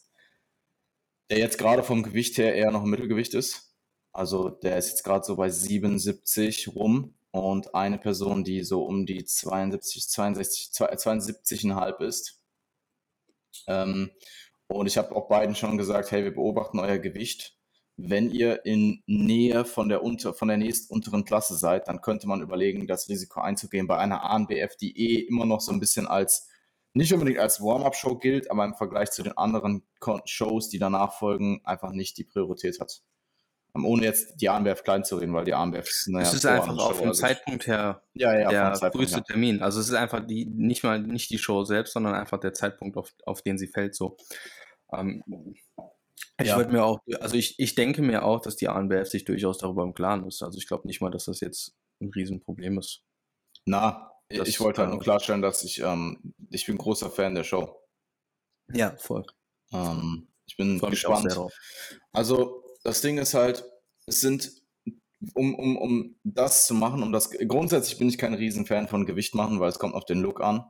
der 1.31 1.39
jetzt 1.39 1.57
gerade 1.57 1.81
vom 1.81 2.03
Gewicht 2.03 2.37
her 2.37 2.53
eher 2.53 2.71
noch 2.71 2.83
Mittelgewicht 2.83 3.33
ist. 3.33 3.73
Also 4.11 4.49
der 4.49 4.77
ist 4.77 4.89
jetzt 4.89 5.03
gerade 5.05 5.23
so 5.23 5.37
bei 5.37 5.49
77 5.49 6.75
rum 6.75 7.15
und 7.31 7.73
eine 7.73 7.97
Person, 7.97 8.43
die 8.43 8.63
so 8.63 8.83
um 8.83 9.05
die 9.05 9.23
72, 9.23 10.09
62, 10.09 10.71
72,5 10.73 12.01
ist. 12.03 12.41
Ähm, 13.65 14.11
und 14.67 14.87
ich 14.87 14.97
habe 14.97 15.15
auch 15.15 15.29
beiden 15.29 15.55
schon 15.55 15.77
gesagt, 15.77 16.11
hey, 16.11 16.25
wir 16.25 16.33
beobachten 16.33 16.79
euer 16.79 16.97
Gewicht. 16.97 17.57
Wenn 17.95 18.29
ihr 18.29 18.65
in 18.65 19.01
Nähe 19.05 19.63
von 19.63 19.87
der, 19.87 20.03
unter, 20.03 20.33
von 20.33 20.49
der 20.49 20.57
nächst 20.57 20.91
unteren 20.91 21.23
Klasse 21.23 21.55
seid, 21.55 21.87
dann 21.87 22.01
könnte 22.01 22.27
man 22.27 22.41
überlegen, 22.41 22.87
das 22.87 23.07
Risiko 23.07 23.39
einzugehen 23.39 23.87
bei 23.87 23.97
einer 23.97 24.23
ANBF, 24.23 24.75
die 24.75 24.97
eh 24.97 25.21
immer 25.21 25.45
noch 25.45 25.61
so 25.61 25.71
ein 25.71 25.79
bisschen 25.79 26.07
als 26.07 26.49
nicht 26.93 27.13
unbedingt 27.13 27.39
als 27.39 27.61
Warm-up-Show 27.61 28.17
gilt, 28.17 28.51
aber 28.51 28.65
im 28.65 28.75
Vergleich 28.75 29.11
zu 29.11 29.23
den 29.23 29.37
anderen 29.37 29.83
Shows, 30.25 30.69
die 30.69 30.79
danach 30.79 31.13
folgen, 31.13 31.61
einfach 31.63 31.91
nicht 31.91 32.17
die 32.17 32.25
Priorität 32.25 32.79
hat. 32.79 33.01
Um, 33.73 33.85
ohne 33.85 34.03
jetzt 34.03 34.41
die 34.41 34.49
ANBF 34.49 34.83
klein 34.83 35.05
zu 35.05 35.15
reden, 35.15 35.33
weil 35.33 35.45
die 35.45 35.53
ANBF 35.53 35.87
ist 35.87 36.09
naja, 36.09 36.27
Es 36.27 36.33
ist 36.33 36.45
einfach 36.45 36.77
auf 36.77 36.99
dem 36.99 37.09
also 37.09 37.21
Zeitpunkt 37.21 37.67
her 37.67 38.03
ja, 38.13 38.37
ja, 38.37 38.49
der 38.49 38.91
früheste 38.91 39.19
ja. 39.19 39.23
Termin. 39.23 39.61
Also 39.61 39.79
es 39.79 39.87
ist 39.87 39.93
einfach 39.93 40.25
die, 40.25 40.45
nicht 40.45 40.83
mal 40.83 41.01
nicht 41.01 41.29
die 41.29 41.37
Show 41.37 41.63
selbst, 41.63 41.93
sondern 41.93 42.13
einfach 42.13 42.37
der 42.37 42.53
Zeitpunkt, 42.53 42.97
auf, 42.97 43.13
auf 43.25 43.41
den 43.43 43.57
sie 43.57 43.67
fällt. 43.67 43.95
So. 43.95 44.17
Ähm, 44.91 45.23
ich 46.37 46.47
ja. 46.47 46.57
würde 46.57 46.71
mir 46.71 46.83
auch, 46.83 46.99
also 47.21 47.37
ich, 47.37 47.59
ich 47.59 47.73
denke 47.75 48.01
mir 48.01 48.25
auch, 48.25 48.41
dass 48.41 48.57
die 48.57 48.67
ANBF 48.67 49.07
sich 49.07 49.23
durchaus 49.23 49.57
darüber 49.57 49.83
im 49.83 49.93
Klaren 49.93 50.27
ist. 50.27 50.43
Also 50.43 50.57
ich 50.57 50.67
glaube 50.67 50.85
nicht 50.85 50.99
mal, 50.99 51.11
dass 51.11 51.25
das 51.25 51.39
jetzt 51.39 51.73
ein 52.01 52.09
Riesenproblem 52.09 52.77
ist. 52.77 53.03
Na, 53.65 54.10
das, 54.37 54.47
ich 54.47 54.59
wollte 54.59 54.81
halt 54.81 54.91
nur 54.91 54.99
klarstellen, 54.99 55.41
dass 55.41 55.63
ich, 55.63 55.79
ähm, 55.79 56.33
ich 56.49 56.65
bin 56.65 56.77
großer 56.77 57.09
Fan 57.09 57.35
der 57.35 57.43
Show. 57.43 57.75
Ja, 58.73 58.95
voll. 58.97 59.25
Ähm, 59.71 60.27
ich 60.45 60.57
bin 60.57 60.79
voll 60.79 60.91
gespannt. 60.91 61.35
Also, 62.11 62.63
das 62.83 63.01
Ding 63.01 63.17
ist 63.17 63.33
halt, 63.33 63.63
es 64.05 64.21
sind, 64.21 64.51
um, 65.33 65.55
um, 65.55 65.77
um 65.77 66.19
das 66.23 66.65
zu 66.67 66.73
machen, 66.73 67.03
um 67.03 67.11
das, 67.11 67.31
grundsätzlich 67.31 67.97
bin 67.97 68.09
ich 68.09 68.17
kein 68.17 68.33
Riesenfan 68.33 68.87
von 68.87 69.05
Gewicht 69.05 69.35
machen, 69.35 69.59
weil 69.59 69.69
es 69.69 69.79
kommt 69.79 69.95
auf 69.95 70.05
den 70.05 70.19
Look 70.19 70.41
an. 70.41 70.65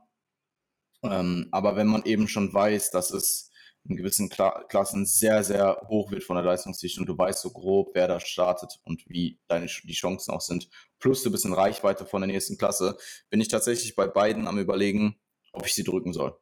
Ähm, 1.02 1.48
aber 1.50 1.74
wenn 1.76 1.88
man 1.88 2.04
eben 2.04 2.28
schon 2.28 2.52
weiß, 2.52 2.90
dass 2.90 3.10
es 3.10 3.50
in 3.84 3.96
gewissen 3.96 4.28
Kla 4.28 4.64
Klassen 4.68 5.06
sehr, 5.06 5.42
sehr 5.42 5.80
hoch 5.88 6.10
wird 6.10 6.22
von 6.22 6.36
der 6.36 6.44
Leistungsdichte 6.44 7.00
und 7.00 7.06
du 7.06 7.18
weißt 7.18 7.40
so 7.40 7.50
grob, 7.50 7.90
wer 7.94 8.08
da 8.08 8.20
startet 8.20 8.80
und 8.84 9.02
wie 9.08 9.40
deine 9.48 9.66
die 9.66 9.92
Chancen 9.92 10.32
auch 10.32 10.40
sind, 10.40 10.68
plus 10.98 11.22
du 11.22 11.30
bist 11.30 11.44
in 11.44 11.52
Reichweite 11.52 12.06
von 12.06 12.22
der 12.22 12.28
nächsten 12.28 12.58
Klasse, 12.58 12.96
bin 13.30 13.40
ich 13.40 13.48
tatsächlich 13.48 13.96
bei 13.96 14.06
beiden 14.06 14.46
am 14.46 14.58
überlegen, 14.58 15.16
ob 15.52 15.66
ich 15.66 15.74
sie 15.74 15.84
drücken 15.84 16.12
soll. 16.12 16.38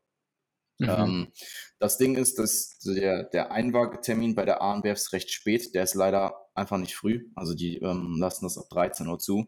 Mhm. 0.80 0.88
Ähm, 0.88 1.32
das 1.78 1.98
Ding 1.98 2.16
ist, 2.16 2.38
dass 2.38 2.78
der, 2.78 3.24
der 3.24 3.52
Einwagetermin 3.52 4.34
bei 4.34 4.44
der 4.44 4.62
ANBF 4.62 4.92
ist 4.92 5.12
recht 5.12 5.30
spät. 5.30 5.74
Der 5.74 5.84
ist 5.84 5.94
leider 5.94 6.34
einfach 6.54 6.78
nicht 6.78 6.96
früh. 6.96 7.28
Also 7.34 7.54
die 7.54 7.76
ähm, 7.76 8.16
lassen 8.18 8.46
das 8.46 8.58
ab 8.58 8.64
13 8.70 9.06
Uhr 9.06 9.18
zu. 9.18 9.46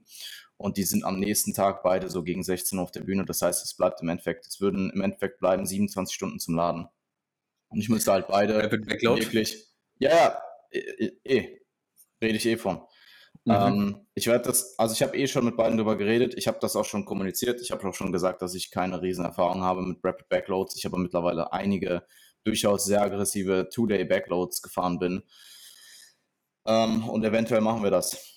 Und 0.58 0.76
die 0.76 0.84
sind 0.84 1.04
am 1.04 1.18
nächsten 1.18 1.54
Tag 1.54 1.82
beide 1.82 2.08
so 2.08 2.22
gegen 2.22 2.42
16 2.42 2.78
Uhr 2.78 2.84
auf 2.84 2.92
der 2.92 3.00
Bühne. 3.00 3.24
Das 3.24 3.42
heißt, 3.42 3.64
es 3.64 3.74
bleibt 3.74 4.02
im 4.02 4.08
Endeffekt, 4.10 4.46
es 4.46 4.60
würden 4.60 4.90
im 4.90 5.00
Endeffekt 5.00 5.40
bleiben 5.40 5.66
27 5.66 6.14
Stunden 6.14 6.38
zum 6.38 6.54
Laden. 6.54 6.86
Und 7.72 7.80
ich 7.80 7.88
müsste 7.88 8.12
halt 8.12 8.28
beide 8.28 8.70
wirklich. 8.70 9.66
Ja, 9.98 10.10
ja, 10.10 10.38
eh, 10.70 11.10
eh, 11.24 11.58
rede 12.20 12.36
ich 12.36 12.46
eh 12.46 12.56
von. 12.56 12.82
Mhm. 13.44 13.52
Ähm, 13.52 14.06
ich 14.14 14.26
werde 14.26 14.44
das, 14.44 14.78
also 14.78 14.92
ich 14.92 15.02
habe 15.02 15.16
eh 15.16 15.26
schon 15.26 15.44
mit 15.44 15.56
beiden 15.56 15.76
drüber 15.76 15.96
geredet. 15.96 16.34
Ich 16.36 16.46
habe 16.46 16.58
das 16.60 16.76
auch 16.76 16.84
schon 16.84 17.04
kommuniziert. 17.04 17.60
Ich 17.60 17.70
habe 17.70 17.86
auch 17.88 17.94
schon 17.94 18.12
gesagt, 18.12 18.42
dass 18.42 18.54
ich 18.54 18.70
keine 18.70 19.00
Riesenerfahrung 19.02 19.62
habe 19.62 19.82
mit 19.82 19.98
Rapid 20.04 20.28
Backloads. 20.28 20.76
Ich 20.76 20.84
habe 20.84 20.98
mittlerweile 20.98 21.52
einige 21.52 22.04
durchaus 22.44 22.84
sehr 22.84 23.02
aggressive 23.02 23.68
Two-Day 23.72 24.04
Backloads 24.04 24.62
gefahren 24.62 24.98
bin. 24.98 25.22
Ähm, 26.66 27.08
und 27.08 27.24
eventuell 27.24 27.60
machen 27.60 27.82
wir 27.82 27.90
das. 27.90 28.32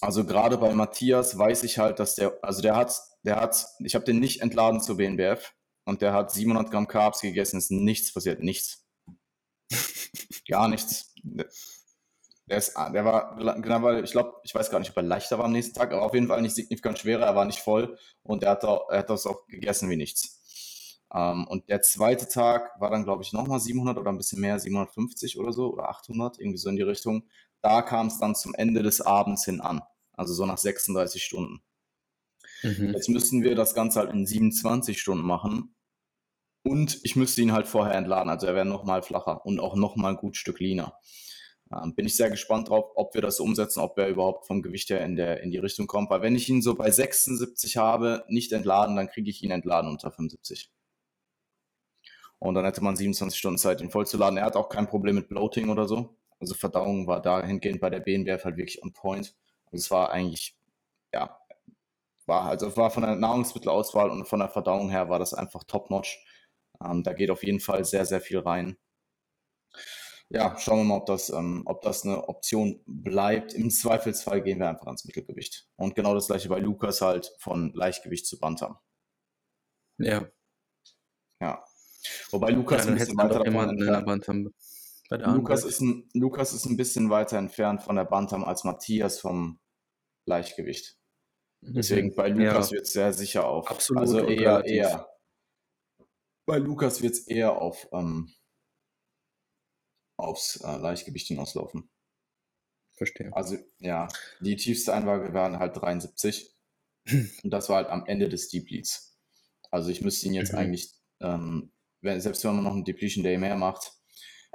Also 0.00 0.26
gerade 0.26 0.58
bei 0.58 0.74
Matthias 0.74 1.38
weiß 1.38 1.62
ich 1.62 1.78
halt, 1.78 1.98
dass 1.98 2.16
der, 2.16 2.38
also 2.42 2.60
der 2.60 2.76
hat, 2.76 2.94
der 3.22 3.40
hat, 3.40 3.66
ich 3.80 3.94
habe 3.94 4.04
den 4.04 4.20
nicht 4.20 4.42
entladen 4.42 4.80
zur 4.80 4.98
BNBF 4.98 5.54
und 5.86 6.02
der 6.02 6.12
hat 6.12 6.30
700 6.30 6.70
Gramm 6.70 6.88
Carbs 6.88 7.20
gegessen, 7.20 7.56
ist 7.56 7.70
nichts 7.70 8.12
passiert, 8.12 8.42
nichts. 8.42 8.84
Gar 10.48 10.68
nichts. 10.68 11.14
Der, 12.48 12.58
ist, 12.58 12.76
der 12.76 13.04
war, 13.04 13.36
genau, 13.60 13.82
weil 13.82 14.04
ich 14.04 14.12
glaube, 14.12 14.34
ich 14.44 14.54
weiß 14.54 14.70
gar 14.70 14.78
nicht, 14.78 14.90
ob 14.90 14.96
er 14.98 15.02
leichter 15.02 15.38
war 15.38 15.46
am 15.46 15.52
nächsten 15.52 15.74
Tag, 15.74 15.92
aber 15.92 16.02
auf 16.02 16.14
jeden 16.14 16.28
Fall 16.28 16.42
nicht 16.42 16.54
signifikant 16.54 16.98
schwerer, 16.98 17.24
er 17.24 17.34
war 17.34 17.44
nicht 17.44 17.58
voll 17.58 17.98
und 18.22 18.44
er 18.44 18.50
hat, 18.50 18.64
auch, 18.64 18.88
er 18.90 19.00
hat 19.00 19.10
das 19.10 19.26
auch 19.26 19.46
gegessen 19.46 19.90
wie 19.90 19.96
nichts. 19.96 21.00
Ähm, 21.12 21.46
und 21.48 21.68
der 21.68 21.82
zweite 21.82 22.28
Tag 22.28 22.80
war 22.80 22.90
dann, 22.90 23.04
glaube 23.04 23.22
ich, 23.22 23.32
nochmal 23.32 23.60
700 23.60 23.98
oder 23.98 24.10
ein 24.10 24.18
bisschen 24.18 24.40
mehr, 24.40 24.58
750 24.58 25.38
oder 25.38 25.52
so 25.52 25.72
oder 25.72 25.88
800, 25.88 26.38
irgendwie 26.38 26.58
so 26.58 26.68
in 26.68 26.76
die 26.76 26.82
Richtung. 26.82 27.28
Da 27.62 27.82
kam 27.82 28.08
es 28.08 28.18
dann 28.18 28.34
zum 28.34 28.54
Ende 28.54 28.82
des 28.82 29.00
Abends 29.00 29.44
hin 29.44 29.60
an, 29.60 29.82
also 30.12 30.34
so 30.34 30.46
nach 30.46 30.58
36 30.58 31.22
Stunden. 31.22 31.62
Mhm. 32.62 32.92
Jetzt 32.94 33.08
müssten 33.08 33.42
wir 33.42 33.54
das 33.54 33.74
Ganze 33.74 34.00
halt 34.00 34.12
in 34.12 34.26
27 34.26 35.00
Stunden 35.00 35.24
machen. 35.24 35.75
Und 36.66 36.98
ich 37.04 37.14
müsste 37.14 37.42
ihn 37.42 37.52
halt 37.52 37.68
vorher 37.68 37.94
entladen, 37.94 38.28
also 38.28 38.48
er 38.48 38.56
wäre 38.56 38.66
nochmal 38.66 39.00
flacher 39.00 39.46
und 39.46 39.60
auch 39.60 39.76
nochmal 39.76 40.14
ein 40.14 40.16
gut 40.16 40.36
Stück 40.36 40.58
leaner. 40.58 40.98
Ähm, 41.72 41.94
bin 41.94 42.06
ich 42.06 42.16
sehr 42.16 42.28
gespannt 42.28 42.70
drauf, 42.70 42.90
ob 42.96 43.14
wir 43.14 43.22
das 43.22 43.38
umsetzen, 43.38 43.78
ob 43.78 43.96
er 43.98 44.08
überhaupt 44.08 44.48
vom 44.48 44.62
Gewicht 44.62 44.90
her 44.90 45.00
in, 45.04 45.14
der, 45.14 45.42
in 45.42 45.52
die 45.52 45.58
Richtung 45.58 45.86
kommt. 45.86 46.10
Weil 46.10 46.22
wenn 46.22 46.34
ich 46.34 46.48
ihn 46.48 46.62
so 46.62 46.74
bei 46.74 46.90
76 46.90 47.76
habe, 47.76 48.24
nicht 48.28 48.50
entladen, 48.50 48.96
dann 48.96 49.06
kriege 49.06 49.30
ich 49.30 49.44
ihn 49.44 49.52
entladen 49.52 49.88
unter 49.88 50.10
75. 50.10 50.72
Und 52.40 52.54
dann 52.54 52.64
hätte 52.64 52.82
man 52.82 52.96
27 52.96 53.38
Stunden 53.38 53.58
Zeit, 53.58 53.80
ihn 53.80 53.90
vollzuladen. 53.90 54.36
Er 54.36 54.46
hat 54.46 54.56
auch 54.56 54.68
kein 54.68 54.88
Problem 54.88 55.14
mit 55.14 55.28
Bloating 55.28 55.68
oder 55.68 55.86
so. 55.86 56.16
Also 56.40 56.54
Verdauung 56.54 57.06
war 57.06 57.22
dahingehend 57.22 57.80
bei 57.80 57.90
der 57.90 58.00
BNBF 58.00 58.44
halt 58.44 58.56
wirklich 58.56 58.82
on 58.82 58.92
point. 58.92 59.36
Also 59.66 59.76
es 59.84 59.90
war 59.92 60.10
eigentlich, 60.10 60.56
ja, 61.14 61.38
war, 62.26 62.42
also 62.42 62.76
war 62.76 62.90
von 62.90 63.04
der 63.04 63.14
Nahrungsmittelauswahl 63.14 64.10
und 64.10 64.26
von 64.26 64.40
der 64.40 64.48
Verdauung 64.48 64.90
her 64.90 65.08
war 65.08 65.20
das 65.20 65.32
einfach 65.32 65.62
top-notch. 65.62 66.24
Ähm, 66.84 67.02
da 67.02 67.12
geht 67.12 67.30
auf 67.30 67.42
jeden 67.42 67.60
Fall 67.60 67.84
sehr, 67.84 68.06
sehr 68.06 68.20
viel 68.20 68.38
rein 68.38 68.76
ja, 70.28 70.58
schauen 70.58 70.78
wir 70.78 70.84
mal, 70.84 70.96
ob 70.96 71.06
das, 71.06 71.30
ähm, 71.30 71.62
ob 71.66 71.82
das 71.82 72.04
eine 72.04 72.28
Option 72.28 72.82
bleibt. 72.86 73.54
Im 73.54 73.70
Zweifelsfall 73.70 74.42
gehen 74.42 74.58
wir 74.58 74.68
einfach 74.68 74.86
ans 74.86 75.04
Mittelgewicht. 75.04 75.68
Und 75.76 75.94
genau 75.94 76.14
das 76.14 76.26
gleiche 76.26 76.48
bei 76.48 76.58
Lukas 76.58 77.00
halt 77.00 77.32
von 77.38 77.72
Leichtgewicht 77.74 78.26
zu 78.26 78.38
Bantam. 78.38 78.76
Ja. 79.98 80.28
Ja. 81.40 81.64
Wobei 82.30 82.50
Lukas 82.50 82.84
ja, 82.84 82.92
ein 82.92 82.98
bisschen 82.98 83.16
weiter 83.16 83.44
davon 83.44 84.08
entfernt. 84.08 84.50
Lukas 85.08 85.64
ist, 85.64 85.80
ein, 85.80 86.08
Lukas 86.14 86.52
ist 86.52 86.66
ein 86.66 86.76
bisschen 86.76 87.10
weiter 87.10 87.38
entfernt 87.38 87.82
von 87.82 87.94
der 87.94 88.04
Bantam 88.04 88.44
als 88.44 88.64
Matthias 88.64 89.20
vom 89.20 89.60
Leichtgewicht. 90.26 90.98
Mhm. 91.60 91.74
Deswegen 91.74 92.14
bei 92.16 92.28
Lukas 92.28 92.70
ja. 92.70 92.76
wird 92.76 92.86
es 92.86 92.92
sehr 92.92 93.12
sicher 93.12 93.46
auf. 93.46 93.70
Absolut. 93.70 94.02
Also 94.02 94.26
eher, 94.26 94.64
eher. 94.64 95.08
Bei 96.46 96.58
Lukas 96.58 97.02
wird 97.02 97.12
es 97.12 97.26
eher 97.26 97.60
auf 97.60 97.88
ähm, 97.92 98.32
aufs 100.16 100.56
äh, 100.62 100.76
Leichtgewicht 100.76 101.26
hinauslaufen. 101.26 101.90
Verstehe. 102.94 103.30
Also 103.34 103.56
ja, 103.78 104.08
die 104.40 104.56
tiefste 104.56 104.94
Einwaage 104.94 105.34
waren 105.34 105.58
halt 105.58 105.76
73 105.76 106.54
und 107.42 107.50
das 107.50 107.68
war 107.68 107.76
halt 107.76 107.88
am 107.88 108.06
Ende 108.06 108.28
des 108.28 108.48
Deep 108.48 108.70
Leads. 108.70 109.18
Also 109.70 109.90
ich 109.90 110.00
müsste 110.00 110.26
ihn 110.26 110.34
jetzt 110.34 110.52
mhm. 110.52 110.58
eigentlich, 110.58 110.94
ähm, 111.20 111.72
wenn, 112.00 112.20
selbst 112.20 112.44
wenn 112.44 112.54
man 112.54 112.64
noch 112.64 112.72
einen 112.72 112.84
Depletion 112.84 113.24
Day 113.24 113.36
mehr 113.36 113.56
macht, 113.56 113.92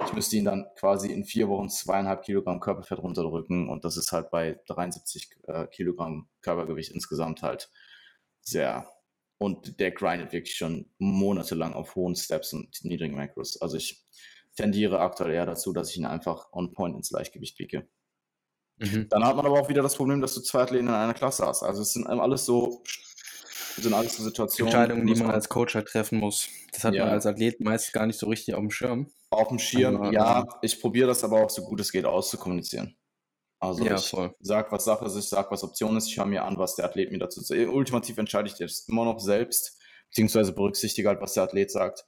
ich 0.04 0.12
müsste 0.12 0.36
ihn 0.36 0.44
dann 0.44 0.66
quasi 0.76 1.12
in 1.12 1.24
vier 1.24 1.48
Wochen 1.48 1.68
zweieinhalb 1.68 2.24
Kilogramm 2.24 2.58
Körperfett 2.58 2.98
runterdrücken 2.98 3.68
und 3.68 3.84
das 3.84 3.96
ist 3.96 4.10
halt 4.10 4.30
bei 4.30 4.58
73 4.66 5.30
äh, 5.46 5.66
Kilogramm 5.68 6.28
Körpergewicht 6.40 6.90
insgesamt 6.90 7.42
halt 7.42 7.70
sehr. 8.40 8.90
Und 9.42 9.80
der 9.80 9.90
grindet 9.90 10.32
wirklich 10.32 10.54
schon 10.54 10.90
monatelang 10.98 11.72
auf 11.72 11.96
hohen 11.96 12.14
Steps 12.14 12.52
und 12.52 12.84
niedrigen 12.84 13.16
Macros. 13.16 13.60
Also 13.60 13.76
ich, 13.76 14.06
tendiere 14.56 15.00
aktuell 15.00 15.32
eher 15.32 15.46
dazu, 15.46 15.72
dass 15.72 15.90
ich 15.90 15.96
ihn 15.96 16.04
einfach 16.04 16.52
on 16.52 16.72
point 16.72 16.96
ins 16.96 17.10
Leichtgewicht 17.10 17.58
wiege. 17.58 17.86
Mhm. 18.78 19.08
Dann 19.08 19.24
hat 19.24 19.36
man 19.36 19.46
aber 19.46 19.60
auch 19.60 19.68
wieder 19.68 19.82
das 19.82 19.96
Problem, 19.96 20.20
dass 20.20 20.34
du 20.34 20.40
zwei 20.40 20.62
Athleten 20.62 20.88
in 20.88 20.94
einer 20.94 21.14
Klasse 21.14 21.46
hast. 21.46 21.62
Also 21.62 21.82
es 21.82 21.92
sind 21.92 22.06
alles 22.06 22.44
so, 22.44 22.82
sind 23.76 23.94
alles 23.94 24.16
so 24.16 24.22
Situationen. 24.22 24.72
Entscheidungen, 24.72 25.06
die 25.06 25.14
man 25.14 25.30
als 25.30 25.48
Coach 25.48 25.74
halt 25.74 25.88
treffen 25.88 26.18
muss. 26.18 26.48
Das 26.72 26.84
hat 26.84 26.94
ja. 26.94 27.04
man 27.04 27.14
als 27.14 27.26
Athlet 27.26 27.60
meist 27.60 27.92
gar 27.92 28.06
nicht 28.06 28.18
so 28.18 28.28
richtig 28.28 28.54
auf 28.54 28.60
dem 28.60 28.70
Schirm. 28.70 29.10
Auf 29.30 29.48
dem 29.48 29.58
Schirm, 29.58 29.96
aber, 29.96 30.12
ja. 30.12 30.46
Ich 30.62 30.80
probiere 30.80 31.08
das 31.08 31.24
aber 31.24 31.42
auch 31.42 31.50
so 31.50 31.62
gut 31.62 31.80
es 31.80 31.92
geht 31.92 32.04
auszukommunizieren. 32.04 32.96
Also 33.62 33.84
ja, 33.84 33.94
ich 33.94 34.08
voll. 34.08 34.34
sag, 34.40 34.72
was 34.72 34.84
Sache 34.84 35.04
ist, 35.04 35.14
ich 35.14 35.28
sag, 35.28 35.52
was 35.52 35.62
Option 35.62 35.96
ist, 35.96 36.08
ich 36.08 36.16
höre 36.16 36.26
mir 36.26 36.44
an, 36.44 36.58
was 36.58 36.74
der 36.74 36.84
Athlet 36.84 37.12
mir 37.12 37.20
dazu 37.20 37.40
sagt. 37.40 37.68
Ultimativ 37.68 38.18
entscheide 38.18 38.48
ich 38.48 38.56
das 38.56 38.88
immer 38.88 39.04
noch 39.04 39.20
selbst, 39.20 39.80
beziehungsweise 40.08 40.52
berücksichtige 40.52 41.06
halt, 41.08 41.20
was 41.20 41.34
der 41.34 41.44
Athlet 41.44 41.70
sagt. 41.70 42.04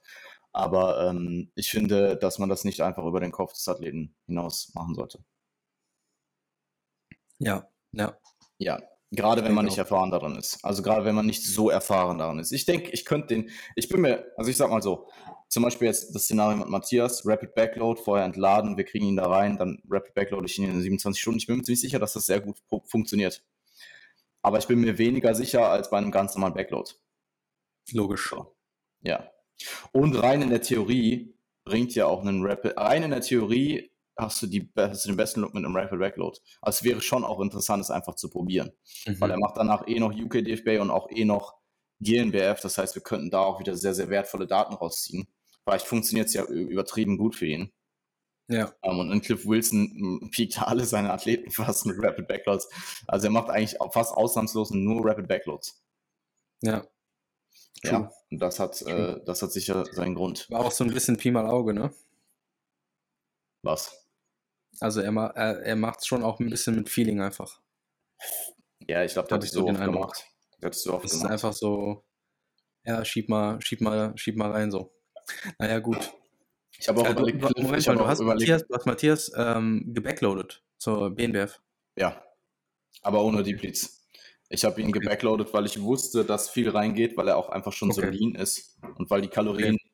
Aber 0.51 1.07
ähm, 1.07 1.53
ich 1.55 1.69
finde, 1.69 2.17
dass 2.17 2.39
man 2.39 2.49
das 2.49 2.65
nicht 2.65 2.81
einfach 2.81 3.05
über 3.05 3.21
den 3.21 3.31
Kopf 3.31 3.53
des 3.53 3.69
Athleten 3.69 4.13
hinaus 4.25 4.73
machen 4.75 4.95
sollte. 4.95 5.23
Ja, 7.39 7.69
ja. 7.93 8.17
Ja, 8.57 8.81
gerade 9.11 9.45
wenn 9.45 9.53
man 9.53 9.63
nicht 9.63 9.77
erfahren 9.77 10.11
daran 10.11 10.35
ist. 10.35 10.59
Also 10.61 10.83
gerade 10.83 11.05
wenn 11.05 11.15
man 11.15 11.25
nicht 11.25 11.45
so 11.45 11.69
erfahren 11.69 12.17
daran 12.17 12.39
ist. 12.39 12.51
Ich 12.51 12.65
denke, 12.65 12.91
ich 12.91 13.05
könnte 13.05 13.27
den, 13.27 13.49
ich 13.77 13.87
bin 13.87 14.01
mir, 14.01 14.25
also 14.35 14.51
ich 14.51 14.57
sag 14.57 14.69
mal 14.69 14.81
so, 14.81 15.07
zum 15.47 15.63
Beispiel 15.63 15.87
jetzt 15.87 16.13
das 16.13 16.23
Szenario 16.23 16.57
mit 16.57 16.67
Matthias, 16.67 17.25
Rapid 17.25 17.55
Backload, 17.55 18.01
vorher 18.01 18.25
entladen, 18.25 18.77
wir 18.77 18.83
kriegen 18.83 19.05
ihn 19.05 19.15
da 19.15 19.27
rein, 19.27 19.57
dann 19.57 19.81
Rapid 19.89 20.13
Backload 20.13 20.45
ich 20.45 20.57
ihn 20.57 20.69
in 20.69 20.81
27 20.81 21.21
Stunden. 21.21 21.39
Ich 21.39 21.47
bin 21.47 21.57
mir 21.57 21.63
ziemlich 21.63 21.81
sicher, 21.81 21.99
dass 21.99 22.13
das 22.13 22.25
sehr 22.25 22.41
gut 22.41 22.57
funktioniert. 22.85 23.43
Aber 24.41 24.59
ich 24.59 24.67
bin 24.67 24.81
mir 24.81 24.97
weniger 24.97 25.33
sicher 25.33 25.69
als 25.69 25.89
bei 25.89 25.97
einem 25.97 26.11
ganz 26.11 26.35
normalen 26.35 26.53
Backload. 26.53 26.91
Logisch. 27.91 28.35
Ja. 29.01 29.31
Und 29.91 30.15
rein 30.21 30.41
in 30.41 30.49
der 30.49 30.61
Theorie 30.61 31.35
bringt 31.63 31.95
ja 31.95 32.05
auch 32.05 32.21
einen 32.21 32.45
Rapid, 32.45 32.77
rein 32.77 33.03
in 33.03 33.11
der 33.11 33.21
Theorie 33.21 33.91
hast 34.17 34.41
du, 34.41 34.47
die, 34.47 34.71
hast 34.77 35.05
du 35.05 35.09
den 35.09 35.17
besten 35.17 35.41
Look 35.41 35.53
mit 35.53 35.65
einem 35.65 35.75
Rapid 35.75 35.99
Backload. 35.99 36.39
Also 36.61 36.77
es 36.77 36.83
wäre 36.83 37.01
schon 37.01 37.23
auch 37.23 37.39
interessant, 37.41 37.81
es 37.81 37.91
einfach 37.91 38.15
zu 38.15 38.29
probieren. 38.29 38.71
Mhm. 39.05 39.19
Weil 39.19 39.31
er 39.31 39.39
macht 39.39 39.57
danach 39.57 39.87
eh 39.87 39.99
noch 39.99 40.13
UK 40.13 40.43
DFB 40.43 40.79
und 40.79 40.89
auch 40.89 41.09
eh 41.09 41.25
noch 41.25 41.55
GNBF. 41.99 42.59
Das 42.61 42.77
heißt, 42.77 42.95
wir 42.95 43.01
könnten 43.01 43.29
da 43.29 43.41
auch 43.41 43.59
wieder 43.59 43.75
sehr, 43.75 43.93
sehr 43.93 44.09
wertvolle 44.09 44.47
Daten 44.47 44.73
rausziehen. 44.73 45.27
Vielleicht 45.63 45.87
funktioniert 45.87 46.27
es 46.27 46.33
ja 46.33 46.45
übertrieben 46.45 47.17
gut 47.17 47.35
für 47.35 47.47
ihn. 47.47 47.71
Ja. 48.47 48.71
Um, 48.81 48.99
ähm, 48.99 49.11
und 49.11 49.21
Cliff 49.23 49.47
Wilson 49.47 50.29
piekt 50.31 50.61
alle 50.61 50.85
seine 50.85 51.11
Athleten 51.11 51.49
fast 51.51 51.85
mit 51.85 51.97
Rapid 51.99 52.27
Backloads. 52.27 52.69
Also 53.07 53.27
er 53.27 53.31
macht 53.31 53.49
eigentlich 53.49 53.79
fast 53.91 54.13
ausnahmslos 54.13 54.71
nur 54.71 55.05
Rapid 55.05 55.27
Backloads. 55.27 55.81
Ja. 56.61 56.85
Ja, 57.83 58.11
und 58.31 58.39
das 58.39 58.59
hat, 58.59 58.81
äh, 58.83 59.19
das 59.25 59.41
hat 59.41 59.51
sicher 59.51 59.85
seinen 59.91 60.15
Grund. 60.15 60.49
War 60.49 60.61
auch 60.65 60.71
so 60.71 60.83
ein 60.83 60.93
bisschen 60.93 61.17
Pi 61.17 61.29
mal 61.29 61.45
Auge, 61.45 61.73
ne? 61.73 61.93
Was? 63.61 64.07
Also 64.79 65.01
er, 65.01 65.13
er, 65.13 65.59
er 65.61 65.75
macht 65.75 65.99
es 65.99 66.07
schon 66.07 66.23
auch 66.23 66.39
ein 66.39 66.49
bisschen 66.49 66.75
mit 66.75 66.89
Feeling 66.89 67.21
einfach. 67.21 67.61
Ja, 68.87 69.03
ich 69.03 69.13
glaube, 69.13 69.27
das 69.27 69.37
hat 69.37 69.43
ich 69.43 69.51
so 69.51 69.67
oft 69.67 69.79
gemacht. 69.79 70.25
Das 70.59 70.83
so 70.83 70.93
oft 70.93 71.05
ist 71.05 71.13
gemacht. 71.13 71.31
einfach 71.31 71.53
so, 71.53 72.03
ja, 72.83 73.03
schieb 73.05 73.29
mal, 73.29 73.59
schieb 73.61 73.81
mal, 73.81 74.17
schieb 74.17 74.35
mal 74.37 74.51
rein 74.51 74.71
so. 74.71 74.93
Naja, 75.59 75.79
gut. 75.79 76.13
Ich 76.77 76.87
habe 76.87 77.01
auch 77.01 77.05
äh, 77.07 77.11
überlegt, 77.11 77.41
du, 77.41 77.61
Moment, 77.61 77.79
ich 77.79 77.85
du, 77.85 78.07
hast 78.07 78.21
Matthias, 78.21 78.65
du 78.67 78.75
hast 78.75 78.85
Matthias 78.85 79.31
ähm, 79.35 79.83
gebackloadet 79.93 80.63
zur 80.77 81.11
BNBF. 81.11 81.61
Ja, 81.95 82.21
aber 83.01 83.23
ohne 83.23 83.43
die 83.43 83.53
Blitz. 83.53 84.01
Ich 84.49 84.63
habe 84.63 84.81
ihn 84.81 84.89
okay. 84.89 84.99
gebackloadet, 84.99 85.53
weil 85.53 85.65
ich 85.65 85.81
wusste, 85.81 86.23
dass 86.23 86.49
viel 86.49 86.69
reingeht, 86.69 87.17
weil 87.17 87.27
er 87.27 87.37
auch 87.37 87.49
einfach 87.49 87.73
schon 87.73 87.91
okay. 87.91 88.01
so 88.01 88.07
lean 88.07 88.35
ist 88.35 88.77
und 88.97 89.09
weil 89.09 89.21
die 89.21 89.27
Kalorien 89.27 89.75
okay. 89.75 89.91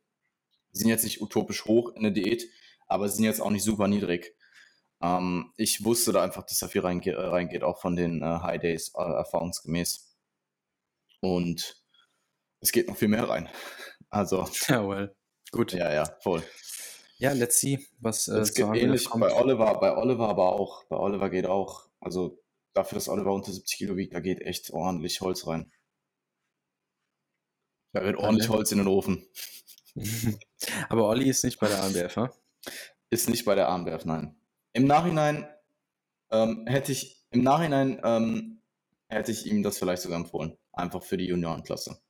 sind 0.72 0.90
jetzt 0.90 1.04
nicht 1.04 1.22
utopisch 1.22 1.66
hoch 1.66 1.94
in 1.96 2.04
der 2.04 2.12
Diät, 2.12 2.46
aber 2.88 3.08
sind 3.08 3.24
jetzt 3.24 3.42
auch 3.42 3.50
nicht 3.50 3.64
super 3.64 3.88
niedrig. 3.88 4.36
Ähm, 5.02 5.52
ich 5.58 5.84
wusste 5.84 6.12
da 6.12 6.24
einfach, 6.24 6.44
dass 6.44 6.60
da 6.60 6.68
viel 6.68 6.82
reinge 6.82 7.18
reingeht, 7.18 7.64
auch 7.64 7.80
von 7.80 7.96
den 7.96 8.22
äh, 8.22 8.40
High 8.42 8.62
Days 8.62 8.94
äh, 8.96 9.02
erfahrungsgemäß. 9.02 10.11
Und 11.22 11.82
es 12.60 12.72
geht 12.72 12.88
noch 12.88 12.98
viel 12.98 13.08
mehr 13.08 13.30
rein. 13.30 13.50
Also 14.10 14.48
ja, 14.68 14.88
well. 14.88 15.16
Gut. 15.52 15.74
Ja, 15.74 15.92
ja, 15.92 16.06
voll. 16.22 16.44
Ja, 17.18 17.34
let's 17.34 17.60
see, 17.60 17.88
was 18.00 18.28
äh, 18.28 18.40
es 18.40 18.54
gibt 18.54 18.76
ähnlich 18.76 19.08
bei 19.08 19.34
Oliver, 19.34 19.80
bei 19.80 19.96
Oliver 19.96 20.28
aber 20.28 20.54
auch. 20.54 20.86
Bei 20.86 20.98
Oliver 20.98 21.30
geht 21.30 21.46
auch. 21.46 21.88
Also 22.00 22.42
dafür, 22.74 22.96
dass 22.96 23.10
Oliver 23.10 23.32
unter 23.32 23.52
70 23.52 23.78
Kilo 23.78 23.96
wiegt, 23.96 24.14
da 24.16 24.20
geht 24.20 24.42
echt 24.42 24.72
ordentlich 24.72 25.22
Holz 25.22 25.46
rein. 25.46 25.72
Da 27.94 28.04
wird 28.04 28.18
ordentlich 28.18 28.50
Holz 28.50 28.72
in 28.72 28.80
den 28.80 28.88
Ofen. 28.88 29.28
aber 30.90 31.08
Olli 31.08 31.30
ist 31.30 31.44
nicht 31.44 31.60
bei 31.60 31.68
der 31.68 31.84
ANBF, 31.84 32.16
ne? 32.16 32.32
Ist 33.10 33.30
nicht 33.30 33.46
bei 33.46 33.56
der 33.56 33.70
ANBF, 33.70 34.06
nein. 34.06 34.36
Im 34.74 34.86
Nachhinein 34.86 35.48
ähm, 36.32 36.66
hätte 36.68 36.92
ich, 36.92 37.24
im 37.32 37.44
Nachhinein 37.44 38.00
ähm, 38.04 38.62
hätte 39.10 39.32
ich 39.32 39.46
ihm 39.46 39.64
das 39.64 39.78
vielleicht 39.78 40.02
sogar 40.02 40.20
empfohlen. 40.20 40.58
Einfach 40.74 41.04
für 41.04 41.18
die 41.18 41.26
Juniorenklasse. 41.26 42.02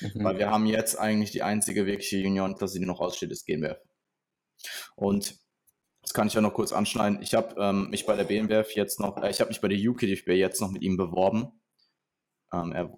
Mhm. 0.00 0.24
Weil 0.24 0.38
wir 0.38 0.50
haben 0.50 0.66
jetzt 0.66 0.98
eigentlich 0.98 1.30
die 1.30 1.42
einzige 1.42 1.86
wirkliche 1.86 2.18
Juniorenklasse, 2.18 2.78
die 2.78 2.86
noch 2.86 3.00
aussteht, 3.00 3.30
ist 3.30 3.46
GmbF. 3.46 3.78
Und 4.94 5.38
das 6.02 6.14
kann 6.14 6.28
ich 6.28 6.34
ja 6.34 6.40
noch 6.40 6.54
kurz 6.54 6.72
anschneiden. 6.72 7.20
Ich 7.20 7.34
habe 7.34 7.60
ähm, 7.60 7.90
mich 7.90 8.06
bei 8.06 8.16
der 8.16 8.24
BMWF 8.24 8.72
jetzt 8.74 9.00
noch, 9.00 9.16
äh, 9.22 9.30
ich 9.30 9.40
habe 9.40 9.48
mich 9.48 9.60
bei 9.60 9.68
der 9.68 9.78
UKDFB 9.78 10.30
jetzt 10.30 10.60
noch 10.60 10.70
mit 10.70 10.82
ihm 10.82 10.96
beworben. 10.96 11.60
Ähm, 12.52 12.72
er 12.72 12.96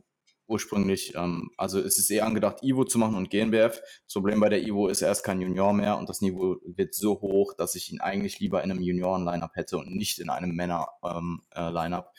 ursprünglich, 0.48 1.14
ähm, 1.14 1.50
also 1.56 1.78
es 1.78 1.98
ist 1.98 2.10
eher 2.10 2.26
angedacht, 2.26 2.62
Ivo 2.62 2.84
zu 2.84 2.98
machen 2.98 3.14
und 3.14 3.30
GNBF. 3.30 3.80
Das 4.04 4.14
Problem 4.14 4.40
bei 4.40 4.48
der 4.48 4.62
Ivo 4.62 4.88
ist, 4.88 5.02
er 5.02 5.12
ist 5.12 5.22
kein 5.22 5.40
Junior 5.40 5.72
mehr 5.72 5.98
und 5.98 6.08
das 6.08 6.20
Niveau 6.20 6.56
wird 6.64 6.94
so 6.94 7.20
hoch, 7.20 7.54
dass 7.54 7.74
ich 7.74 7.92
ihn 7.92 8.00
eigentlich 8.00 8.40
lieber 8.40 8.64
in 8.64 8.70
einem 8.70 8.80
Junioren-Lineup 8.80 9.54
hätte 9.54 9.78
und 9.78 9.94
nicht 9.94 10.18
in 10.18 10.30
einem 10.30 10.54
Männer-Lineup. 10.56 12.06
Ähm, 12.06 12.14
äh, 12.14 12.18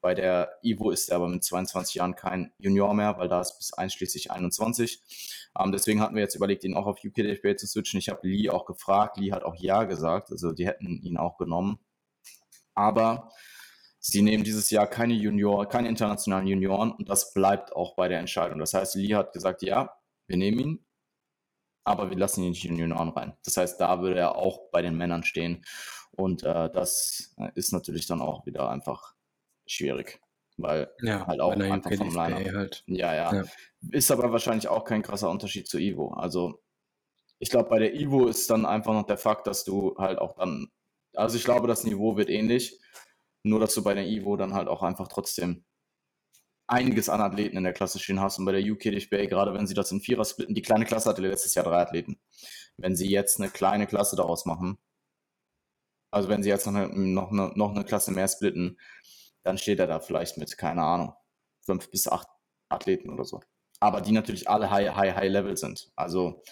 bei 0.00 0.14
der 0.14 0.58
Ivo 0.62 0.90
ist 0.90 1.08
er 1.08 1.16
aber 1.16 1.28
mit 1.28 1.44
22 1.44 1.96
Jahren 1.96 2.14
kein 2.14 2.52
Junior 2.58 2.94
mehr, 2.94 3.18
weil 3.18 3.28
da 3.28 3.40
ist 3.40 3.58
bis 3.58 3.72
einschließlich 3.72 4.30
21. 4.30 5.02
Ähm, 5.58 5.72
deswegen 5.72 6.00
hatten 6.00 6.14
wir 6.14 6.22
jetzt 6.22 6.36
überlegt, 6.36 6.64
ihn 6.64 6.74
auch 6.74 6.86
auf 6.86 7.02
UKDFB 7.04 7.58
zu 7.58 7.66
switchen. 7.66 7.98
Ich 7.98 8.08
habe 8.08 8.26
Lee 8.26 8.50
auch 8.50 8.64
gefragt. 8.66 9.16
Lee 9.16 9.32
hat 9.32 9.44
auch 9.44 9.56
Ja 9.56 9.84
gesagt. 9.84 10.30
Also 10.30 10.52
die 10.52 10.66
hätten 10.66 11.02
ihn 11.02 11.16
auch 11.16 11.36
genommen. 11.38 11.78
Aber 12.74 13.30
Sie 14.00 14.22
nehmen 14.22 14.44
dieses 14.44 14.70
Jahr 14.70 14.86
keine 14.86 15.14
Junior, 15.14 15.68
keine 15.68 15.88
internationalen 15.88 16.46
Junioren 16.46 16.92
und 16.92 17.08
das 17.08 17.34
bleibt 17.34 17.74
auch 17.74 17.96
bei 17.96 18.08
der 18.08 18.20
Entscheidung. 18.20 18.58
Das 18.58 18.72
heißt, 18.72 18.94
Lee 18.94 19.14
hat 19.14 19.32
gesagt, 19.32 19.62
ja, 19.62 19.98
wir 20.28 20.36
nehmen 20.36 20.58
ihn, 20.58 20.86
aber 21.84 22.08
wir 22.08 22.16
lassen 22.16 22.44
ihn 22.44 22.50
nicht 22.50 22.64
in 22.64 22.76
die 22.76 22.82
Junioren 22.82 23.08
rein. 23.10 23.36
Das 23.44 23.56
heißt, 23.56 23.80
da 23.80 24.00
würde 24.00 24.20
er 24.20 24.36
auch 24.36 24.70
bei 24.70 24.82
den 24.82 24.96
Männern 24.96 25.24
stehen 25.24 25.64
und 26.12 26.44
äh, 26.44 26.70
das 26.70 27.34
ist 27.54 27.72
natürlich 27.72 28.06
dann 28.06 28.22
auch 28.22 28.46
wieder 28.46 28.70
einfach 28.70 29.14
schwierig, 29.70 30.20
weil 30.56 30.90
ja, 31.02 31.26
halt 31.26 31.40
auch 31.40 31.52
einfach 31.52 31.92
vom 31.94 32.14
Liner. 32.14 32.52
Halt. 32.52 32.84
Ja, 32.86 33.14
ja, 33.14 33.34
ja. 33.34 33.44
Ist 33.90 34.10
aber 34.10 34.32
wahrscheinlich 34.32 34.68
auch 34.68 34.84
kein 34.84 35.02
krasser 35.02 35.30
Unterschied 35.30 35.68
zu 35.68 35.78
Ivo. 35.78 36.12
Also 36.14 36.62
ich 37.38 37.50
glaube, 37.50 37.68
bei 37.68 37.78
der 37.78 37.94
Ivo 37.94 38.26
ist 38.26 38.50
dann 38.50 38.66
einfach 38.66 38.92
noch 38.92 39.06
der 39.06 39.18
Fakt, 39.18 39.46
dass 39.46 39.64
du 39.64 39.96
halt 39.98 40.18
auch 40.18 40.36
dann, 40.36 40.68
also 41.14 41.36
ich 41.36 41.44
glaube, 41.44 41.68
das 41.68 41.84
Niveau 41.84 42.16
wird 42.16 42.30
ähnlich 42.30 42.80
nur, 43.44 43.60
dass 43.60 43.74
du 43.74 43.82
bei 43.82 43.94
der 43.94 44.06
Ivo 44.06 44.36
dann 44.36 44.54
halt 44.54 44.68
auch 44.68 44.82
einfach 44.82 45.08
trotzdem 45.08 45.64
einiges 46.66 47.08
an 47.08 47.20
Athleten 47.20 47.56
in 47.56 47.64
der 47.64 47.72
Klasse 47.72 47.98
stehen 47.98 48.20
hast. 48.20 48.38
Und 48.38 48.44
bei 48.44 48.52
der 48.52 48.62
UK 48.62 48.80
DFB, 48.80 49.28
gerade 49.28 49.54
wenn 49.54 49.66
sie 49.66 49.74
das 49.74 49.90
in 49.90 50.00
Vierer 50.00 50.24
splitten, 50.24 50.54
die 50.54 50.62
kleine 50.62 50.84
Klasse 50.84 51.08
hatte 51.08 51.22
letztes 51.22 51.54
Jahr 51.54 51.64
drei 51.64 51.80
Athleten. 51.80 52.20
Wenn 52.76 52.94
sie 52.94 53.08
jetzt 53.08 53.40
eine 53.40 53.50
kleine 53.50 53.86
Klasse 53.86 54.16
daraus 54.16 54.44
machen, 54.44 54.78
also 56.10 56.28
wenn 56.28 56.42
sie 56.42 56.48
jetzt 56.48 56.66
noch 56.66 56.74
eine, 56.74 56.88
noch 56.88 57.30
eine, 57.30 57.52
noch 57.54 57.74
eine 57.74 57.84
Klasse 57.84 58.12
mehr 58.12 58.28
splitten, 58.28 58.78
dann 59.44 59.58
steht 59.58 59.78
er 59.78 59.86
da 59.86 60.00
vielleicht 60.00 60.36
mit, 60.36 60.56
keine 60.58 60.82
Ahnung, 60.82 61.14
fünf 61.64 61.90
bis 61.90 62.08
acht 62.08 62.28
Athleten 62.68 63.10
oder 63.10 63.24
so. 63.24 63.40
Aber 63.80 64.00
die 64.00 64.12
natürlich 64.12 64.48
alle 64.48 64.70
high, 64.70 64.94
high, 64.94 65.14
high 65.14 65.30
Level 65.30 65.56
sind. 65.56 65.90
Also, 65.96 66.42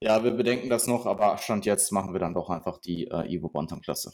ja, 0.00 0.22
wir 0.24 0.30
bedenken 0.30 0.70
das 0.70 0.86
noch, 0.86 1.06
aber 1.06 1.36
Stand 1.38 1.66
jetzt 1.66 1.92
machen 1.92 2.12
wir 2.12 2.20
dann 2.20 2.34
doch 2.34 2.48
einfach 2.48 2.78
die 2.78 3.08
äh, 3.08 3.32
Ivo 3.32 3.48
Bontam 3.48 3.80
Klasse. 3.80 4.12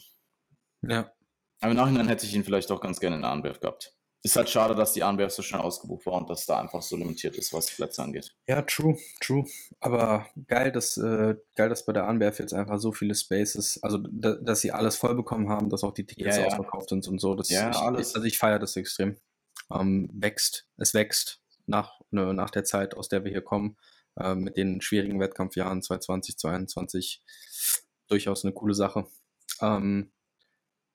Ja, 0.81 1.11
aber 1.59 1.71
im 1.71 1.77
Nachhinein 1.77 2.07
hätte 2.07 2.25
ich 2.25 2.33
ihn 2.33 2.43
vielleicht 2.43 2.69
doch 2.69 2.81
ganz 2.81 2.99
gerne 2.99 3.15
in 3.15 3.21
der 3.21 3.31
Anwerf 3.31 3.59
gehabt. 3.59 3.96
Ist 4.23 4.35
halt 4.35 4.49
schade, 4.49 4.75
dass 4.75 4.93
die 4.93 5.03
Anwerf 5.03 5.31
so 5.31 5.41
schnell 5.41 5.61
ausgebucht 5.61 6.05
war 6.05 6.13
und 6.13 6.29
dass 6.29 6.45
da 6.45 6.59
einfach 6.59 6.81
so 6.81 6.97
limitiert 6.97 7.35
ist, 7.35 7.53
was 7.53 7.69
Plätze 7.69 8.01
angeht. 8.01 8.35
Ja, 8.47 8.61
true, 8.63 8.97
true. 9.21 9.45
Aber 9.79 10.25
geil, 10.47 10.71
dass, 10.71 10.97
äh, 10.97 11.35
geil, 11.55 11.69
dass 11.69 11.85
bei 11.85 11.93
der 11.93 12.07
Anwerf 12.07 12.39
jetzt 12.39 12.53
einfach 12.53 12.79
so 12.79 12.91
viele 12.91 13.15
Spaces, 13.15 13.79
also 13.83 13.99
da, 14.11 14.33
dass 14.35 14.61
sie 14.61 14.71
alles 14.71 14.97
voll 14.97 15.15
bekommen 15.15 15.49
haben, 15.49 15.69
dass 15.69 15.83
auch 15.83 15.93
die 15.93 16.05
Tickets 16.05 16.35
ja, 16.35 16.41
ja. 16.41 16.47
ausverkauft 16.47 16.89
sind 16.89 17.07
und 17.07 17.19
so. 17.19 17.35
Das, 17.35 17.49
ja, 17.49 17.69
ich, 17.69 17.77
alles. 17.77 18.15
Also 18.15 18.25
ich 18.25 18.37
feiere 18.37 18.59
das 18.59 18.75
extrem. 18.75 19.17
Ähm, 19.71 20.09
wächst, 20.13 20.67
es 20.77 20.93
wächst 20.93 21.41
nach, 21.67 21.99
ne, 22.09 22.33
nach 22.33 22.49
der 22.49 22.63
Zeit, 22.63 22.95
aus 22.95 23.09
der 23.09 23.23
wir 23.23 23.31
hier 23.31 23.43
kommen, 23.43 23.77
äh, 24.15 24.33
mit 24.33 24.57
den 24.57 24.81
schwierigen 24.81 25.19
Wettkampfjahren 25.19 25.81
2020, 25.81 26.37
2021. 26.37 27.23
Durchaus 28.07 28.43
eine 28.43 28.53
coole 28.53 28.73
Sache. 28.73 29.05
Ähm, 29.61 30.11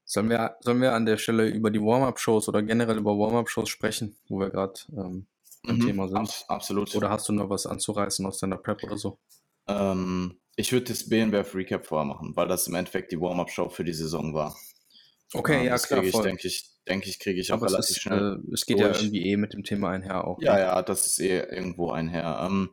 Sollen 0.04 0.28
wir, 0.28 0.56
sollen 0.60 0.80
wir 0.80 0.92
an 0.92 1.06
der 1.06 1.16
Stelle 1.16 1.48
über 1.48 1.70
die 1.70 1.80
Warm-Up-Shows 1.80 2.48
oder 2.48 2.62
generell 2.62 2.98
über 2.98 3.16
Warm-Up-Shows 3.16 3.68
sprechen, 3.68 4.16
wo 4.28 4.40
wir 4.40 4.50
gerade 4.50 4.74
ähm, 4.96 5.26
im 5.64 5.76
mhm, 5.76 5.86
Thema 5.86 6.08
sind? 6.08 6.18
Ab, 6.18 6.28
absolut. 6.48 6.94
Oder 6.94 7.10
hast 7.10 7.28
du 7.28 7.32
noch 7.32 7.48
was 7.48 7.66
anzureißen 7.66 8.26
aus 8.26 8.38
deiner 8.38 8.56
Prep 8.56 8.82
oder 8.82 8.98
so? 8.98 9.18
Ähm, 9.68 10.40
ich 10.56 10.72
würde 10.72 10.86
das 10.86 11.08
BNBF 11.08 11.54
Recap 11.54 11.86
vorher 11.86 12.06
machen, 12.06 12.32
weil 12.34 12.48
das 12.48 12.66
im 12.66 12.74
Endeffekt 12.74 13.12
die 13.12 13.20
Warm-Up-Show 13.20 13.68
für 13.70 13.84
die 13.84 13.94
Saison 13.94 14.34
war. 14.34 14.56
Okay, 15.34 15.60
ähm, 15.60 15.66
ja, 15.66 15.78
klar. 15.78 16.04
Ich, 16.04 16.12
denke 16.12 16.46
ich, 16.46 16.70
denke 16.86 17.08
ich, 17.08 17.18
kriege 17.18 17.40
ich 17.40 17.52
auch 17.52 17.56
Aber 17.56 17.66
relativ 17.68 17.96
ist, 17.96 18.02
schnell. 18.02 18.40
Äh, 18.46 18.52
es 18.52 18.66
geht 18.66 18.80
durch. 18.80 18.96
ja 18.96 19.00
irgendwie 19.00 19.26
eh 19.26 19.36
mit 19.36 19.54
dem 19.54 19.64
Thema 19.64 19.90
einher 19.90 20.26
auch. 20.26 20.40
Ja, 20.42 20.54
ne? 20.54 20.60
ja, 20.60 20.82
das 20.82 21.06
ist 21.06 21.20
eh 21.20 21.38
irgendwo 21.38 21.90
einher. 21.90 22.46
Ähm, 22.46 22.70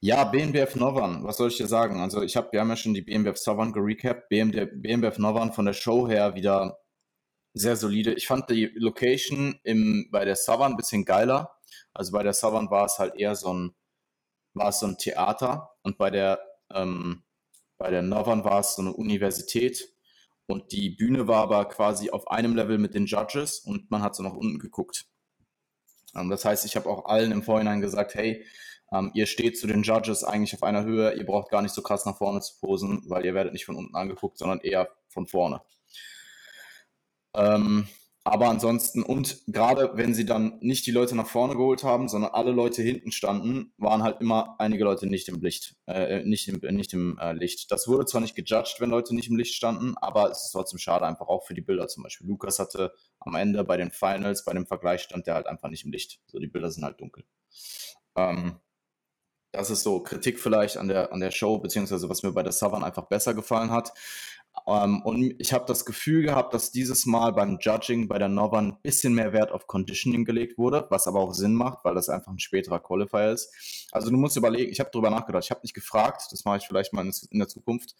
ja, 0.00 0.24
BNBF 0.24 0.76
Novan, 0.76 1.24
was 1.24 1.36
soll 1.36 1.48
ich 1.48 1.58
dir 1.58 1.66
sagen? 1.66 2.00
Also 2.00 2.22
ich 2.22 2.36
habe, 2.36 2.48
wir 2.52 2.60
haben 2.60 2.70
ja 2.70 2.76
schon 2.76 2.94
die 2.94 3.02
BNBF 3.02 3.36
Southern 3.36 3.72
gerecapt. 3.72 4.28
BNBF 4.30 5.18
Novan 5.18 5.52
von 5.52 5.66
der 5.66 5.74
Show 5.74 6.08
her 6.08 6.34
wieder 6.34 6.78
sehr 7.52 7.76
solide. 7.76 8.14
Ich 8.14 8.26
fand 8.26 8.48
die 8.48 8.72
Location 8.74 9.60
im, 9.62 10.08
bei 10.10 10.24
der 10.24 10.36
Southern 10.36 10.72
ein 10.72 10.76
bisschen 10.76 11.04
geiler. 11.04 11.54
Also 11.92 12.12
bei 12.12 12.22
der 12.22 12.32
Southern 12.32 12.70
war 12.70 12.86
es 12.86 12.98
halt 12.98 13.14
eher 13.16 13.34
so 13.34 13.52
ein, 13.52 13.74
war 14.54 14.68
es 14.68 14.80
so 14.80 14.86
ein 14.86 14.96
Theater 14.96 15.70
und 15.82 15.98
bei 15.98 16.10
der, 16.10 16.40
ähm, 16.72 17.24
bei 17.76 17.90
der 17.90 18.02
Northern 18.02 18.44
war 18.44 18.60
es 18.60 18.76
so 18.76 18.82
eine 18.82 18.92
Universität 18.92 19.94
und 20.46 20.72
die 20.72 20.90
Bühne 20.90 21.28
war 21.28 21.42
aber 21.42 21.66
quasi 21.66 22.10
auf 22.10 22.30
einem 22.30 22.56
Level 22.56 22.78
mit 22.78 22.94
den 22.94 23.06
Judges 23.06 23.60
und 23.60 23.90
man 23.90 24.02
hat 24.02 24.14
so 24.14 24.22
nach 24.22 24.34
unten 24.34 24.58
geguckt. 24.58 25.06
Ähm, 26.14 26.30
das 26.30 26.44
heißt, 26.44 26.64
ich 26.64 26.76
habe 26.76 26.88
auch 26.88 27.06
allen 27.06 27.32
im 27.32 27.42
Vorhinein 27.42 27.80
gesagt, 27.80 28.14
hey, 28.14 28.44
ähm, 28.92 29.10
ihr 29.14 29.26
steht 29.26 29.58
zu 29.58 29.66
den 29.66 29.82
Judges 29.82 30.24
eigentlich 30.24 30.54
auf 30.54 30.62
einer 30.62 30.84
Höhe, 30.84 31.14
ihr 31.14 31.26
braucht 31.26 31.50
gar 31.50 31.62
nicht 31.62 31.74
so 31.74 31.82
krass 31.82 32.06
nach 32.06 32.18
vorne 32.18 32.40
zu 32.40 32.58
posen, 32.58 33.02
weil 33.06 33.24
ihr 33.24 33.34
werdet 33.34 33.52
nicht 33.52 33.64
von 33.64 33.76
unten 33.76 33.94
angeguckt, 33.94 34.38
sondern 34.38 34.60
eher 34.60 34.88
von 35.08 35.26
vorne. 35.26 35.62
Ähm, 37.34 37.86
aber 38.22 38.48
ansonsten, 38.48 39.02
und 39.02 39.40
gerade 39.46 39.92
wenn 39.94 40.12
sie 40.12 40.26
dann 40.26 40.58
nicht 40.60 40.86
die 40.86 40.90
Leute 40.90 41.16
nach 41.16 41.26
vorne 41.26 41.54
geholt 41.54 41.84
haben, 41.84 42.06
sondern 42.06 42.32
alle 42.32 42.50
Leute 42.50 42.82
hinten 42.82 43.12
standen, 43.12 43.72
waren 43.78 44.02
halt 44.02 44.20
immer 44.20 44.56
einige 44.58 44.84
Leute 44.84 45.06
nicht 45.06 45.28
im 45.28 45.40
Licht. 45.40 45.74
Äh, 45.86 46.22
nicht 46.24 46.46
im, 46.46 46.60
nicht 46.74 46.92
im 46.92 47.18
äh, 47.18 47.32
Licht. 47.32 47.70
Das 47.70 47.88
wurde 47.88 48.04
zwar 48.04 48.20
nicht 48.20 48.36
gejudged, 48.36 48.78
wenn 48.78 48.90
Leute 48.90 49.14
nicht 49.14 49.30
im 49.30 49.36
Licht 49.36 49.54
standen, 49.54 49.96
aber 49.96 50.30
es 50.30 50.44
ist 50.44 50.50
trotzdem 50.52 50.78
schade, 50.78 51.06
einfach 51.06 51.28
auch 51.28 51.46
für 51.46 51.54
die 51.54 51.62
Bilder 51.62 51.88
zum 51.88 52.02
Beispiel. 52.02 52.26
Lukas 52.26 52.58
hatte 52.58 52.92
am 53.20 53.34
Ende 53.36 53.64
bei 53.64 53.78
den 53.78 53.90
Finals, 53.90 54.44
bei 54.44 54.52
dem 54.52 54.66
Vergleich 54.66 55.00
stand 55.00 55.26
der 55.26 55.34
halt 55.34 55.46
einfach 55.46 55.70
nicht 55.70 55.86
im 55.86 55.92
Licht. 55.92 56.20
So, 56.26 56.38
die 56.38 56.46
Bilder 56.46 56.70
sind 56.70 56.84
halt 56.84 57.00
dunkel. 57.00 57.24
Ähm, 58.16 58.60
das 59.52 59.70
ist 59.70 59.82
so 59.82 60.00
Kritik 60.00 60.38
vielleicht 60.38 60.76
an 60.76 60.88
der, 60.88 61.12
an 61.12 61.20
der 61.20 61.30
Show, 61.30 61.58
beziehungsweise 61.58 62.08
was 62.08 62.22
mir 62.22 62.32
bei 62.32 62.42
der 62.42 62.52
Southern 62.52 62.84
einfach 62.84 63.06
besser 63.06 63.34
gefallen 63.34 63.70
hat. 63.70 63.92
Ähm, 64.66 65.02
und 65.02 65.34
ich 65.38 65.52
habe 65.52 65.64
das 65.66 65.84
Gefühl 65.84 66.22
gehabt, 66.22 66.54
dass 66.54 66.70
dieses 66.70 67.06
Mal 67.06 67.32
beim 67.32 67.58
Judging 67.60 68.08
bei 68.08 68.18
der 68.18 68.28
Northern 68.28 68.68
ein 68.68 68.82
bisschen 68.82 69.14
mehr 69.14 69.32
Wert 69.32 69.52
auf 69.52 69.66
Conditioning 69.66 70.24
gelegt 70.24 70.58
wurde, 70.58 70.86
was 70.90 71.06
aber 71.06 71.20
auch 71.20 71.32
Sinn 71.32 71.54
macht, 71.54 71.84
weil 71.84 71.94
das 71.94 72.08
einfach 72.08 72.32
ein 72.32 72.38
späterer 72.38 72.80
Qualifier 72.80 73.30
ist. 73.30 73.88
Also 73.92 74.10
du 74.10 74.16
musst 74.16 74.36
überlegen, 74.36 74.70
ich 74.70 74.80
habe 74.80 74.90
darüber 74.92 75.10
nachgedacht, 75.10 75.44
ich 75.44 75.50
habe 75.50 75.62
nicht 75.62 75.74
gefragt, 75.74 76.22
das 76.30 76.44
mache 76.44 76.58
ich 76.58 76.66
vielleicht 76.66 76.92
mal 76.92 77.08
in 77.30 77.38
der 77.38 77.48
Zukunft, 77.48 77.94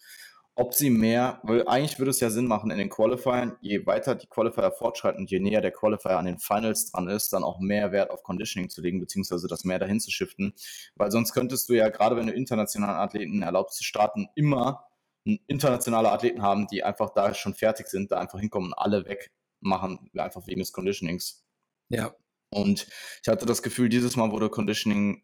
ob 0.55 0.73
sie 0.73 0.89
mehr, 0.89 1.39
weil 1.43 1.67
eigentlich 1.67 1.97
würde 1.97 2.11
es 2.11 2.19
ja 2.19 2.29
Sinn 2.29 2.45
machen 2.45 2.71
in 2.71 2.77
den 2.77 2.89
Qualifiern, 2.89 3.57
je 3.61 3.85
weiter 3.85 4.15
die 4.15 4.27
Qualifier 4.27 4.71
fortschreiten 4.71 5.21
und 5.21 5.31
je 5.31 5.39
näher 5.39 5.61
der 5.61 5.71
Qualifier 5.71 6.17
an 6.17 6.25
den 6.25 6.39
Finals 6.39 6.91
dran 6.91 7.07
ist, 7.07 7.31
dann 7.33 7.43
auch 7.43 7.59
mehr 7.59 7.91
Wert 7.91 8.11
auf 8.11 8.23
Conditioning 8.23 8.69
zu 8.69 8.81
legen, 8.81 8.99
beziehungsweise 8.99 9.47
das 9.47 9.63
mehr 9.63 9.79
dahin 9.79 9.99
zu 9.99 10.11
shiften. 10.11 10.53
Weil 10.95 11.11
sonst 11.11 11.33
könntest 11.33 11.69
du 11.69 11.73
ja, 11.73 11.89
gerade 11.89 12.17
wenn 12.17 12.27
du 12.27 12.33
internationalen 12.33 12.97
Athleten 12.97 13.41
erlaubst 13.41 13.77
zu 13.77 13.83
starten, 13.83 14.27
immer 14.35 14.85
internationale 15.23 16.11
Athleten 16.11 16.41
haben, 16.41 16.67
die 16.67 16.83
einfach 16.83 17.11
da 17.13 17.33
schon 17.33 17.53
fertig 17.53 17.87
sind, 17.87 18.11
da 18.11 18.19
einfach 18.19 18.39
hinkommen 18.39 18.69
und 18.69 18.77
alle 18.77 19.05
wegmachen, 19.05 20.09
einfach 20.17 20.47
wegen 20.47 20.59
des 20.59 20.73
Conditionings. 20.73 21.45
Ja. 21.89 22.13
Und 22.49 22.87
ich 23.21 23.29
hatte 23.29 23.45
das 23.45 23.61
Gefühl, 23.61 23.87
dieses 23.87 24.15
Mal 24.15 24.31
wurde 24.31 24.49
Conditioning 24.49 25.23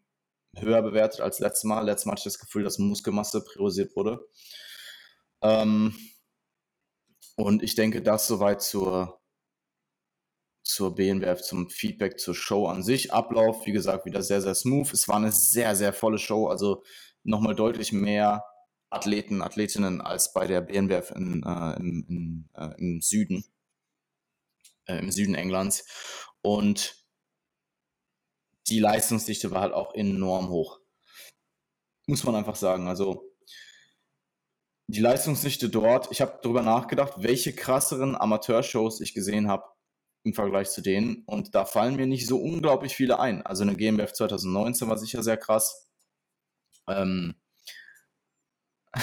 höher 0.56 0.82
bewertet 0.82 1.20
als 1.20 1.40
letztes 1.40 1.64
Mal. 1.64 1.84
Letztes 1.84 2.06
Mal 2.06 2.12
hatte 2.12 2.20
ich 2.20 2.24
das 2.32 2.38
Gefühl, 2.38 2.62
dass 2.62 2.78
Muskelmasse 2.78 3.44
priorisiert 3.44 3.94
wurde. 3.96 4.26
Ähm, 5.42 5.94
und 7.36 7.62
ich 7.62 7.74
denke, 7.74 8.02
das 8.02 8.26
soweit 8.26 8.62
zur, 8.62 9.20
zur 10.64 10.94
BNWF, 10.94 11.40
zum 11.42 11.70
Feedback 11.70 12.18
zur 12.18 12.34
Show 12.34 12.66
an 12.66 12.82
sich. 12.82 13.12
Ablauf, 13.12 13.64
wie 13.66 13.72
gesagt, 13.72 14.06
wieder 14.06 14.22
sehr, 14.22 14.42
sehr 14.42 14.54
smooth. 14.54 14.92
Es 14.92 15.08
war 15.08 15.16
eine 15.16 15.32
sehr, 15.32 15.76
sehr 15.76 15.92
volle 15.92 16.18
Show. 16.18 16.48
Also 16.48 16.82
nochmal 17.22 17.54
deutlich 17.54 17.92
mehr 17.92 18.44
Athleten, 18.90 19.42
Athletinnen 19.42 20.00
als 20.00 20.32
bei 20.32 20.46
der 20.46 20.62
BNBF 20.62 21.12
in, 21.12 21.42
äh, 21.44 21.76
im, 21.76 22.06
in, 22.08 22.48
äh, 22.54 22.74
im 22.78 23.00
Süden, 23.00 23.44
äh, 24.86 24.98
im 24.98 25.10
Süden 25.10 25.34
Englands. 25.34 25.84
Und 26.42 26.96
die 28.68 28.80
Leistungsdichte 28.80 29.50
war 29.50 29.60
halt 29.62 29.74
auch 29.74 29.94
enorm 29.94 30.48
hoch. 30.48 30.80
Muss 32.06 32.24
man 32.24 32.34
einfach 32.34 32.56
sagen. 32.56 32.88
Also 32.88 33.27
die 34.88 35.00
Leistungsdichte 35.00 35.68
dort, 35.68 36.08
ich 36.10 36.22
habe 36.22 36.38
darüber 36.42 36.62
nachgedacht, 36.62 37.12
welche 37.18 37.54
krasseren 37.54 38.16
Amateurshows 38.16 39.00
ich 39.02 39.12
gesehen 39.12 39.48
habe 39.48 39.64
im 40.24 40.32
Vergleich 40.32 40.70
zu 40.70 40.80
denen. 40.80 41.24
Und 41.26 41.54
da 41.54 41.66
fallen 41.66 41.96
mir 41.96 42.06
nicht 42.06 42.26
so 42.26 42.38
unglaublich 42.38 42.96
viele 42.96 43.20
ein. 43.20 43.42
Also 43.44 43.62
eine 43.62 43.76
GmbF 43.76 44.14
2019 44.14 44.88
war 44.88 44.96
sicher 44.96 45.22
sehr 45.22 45.36
krass. 45.36 45.90
Ähm, 46.88 47.34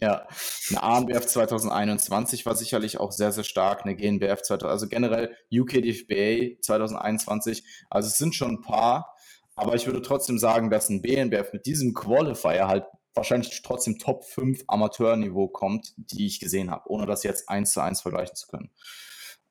ja, 0.00 0.28
eine 0.68 0.82
ANBF 0.82 1.26
2021 1.26 2.44
war 2.44 2.54
sicherlich 2.54 3.00
auch 3.00 3.10
sehr, 3.10 3.32
sehr 3.32 3.44
stark, 3.44 3.86
eine 3.86 3.96
GNBF 3.96 4.42
2000, 4.42 4.64
also 4.64 4.88
generell 4.88 5.34
UKDFBA 5.50 6.60
2021. 6.60 7.64
Also 7.88 8.08
es 8.08 8.18
sind 8.18 8.34
schon 8.34 8.56
ein 8.56 8.60
paar, 8.60 9.16
aber 9.56 9.74
ich 9.76 9.86
würde 9.86 10.02
trotzdem 10.02 10.38
sagen, 10.38 10.68
dass 10.68 10.90
ein 10.90 11.00
BNBF 11.00 11.54
mit 11.54 11.64
diesem 11.64 11.94
Qualifier 11.94 12.68
halt 12.68 12.84
wahrscheinlich 13.14 13.62
trotzdem 13.62 13.98
Top 13.98 14.24
5 14.24 14.64
Amateurniveau 14.66 15.48
kommt, 15.48 15.94
die 15.96 16.26
ich 16.26 16.40
gesehen 16.40 16.70
habe, 16.70 16.90
ohne 16.90 17.06
das 17.06 17.22
jetzt 17.22 17.48
eins 17.48 17.72
zu 17.72 17.80
eins 17.80 18.02
vergleichen 18.02 18.36
zu 18.36 18.48
können. 18.48 18.70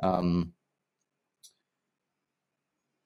Ähm, 0.01 0.55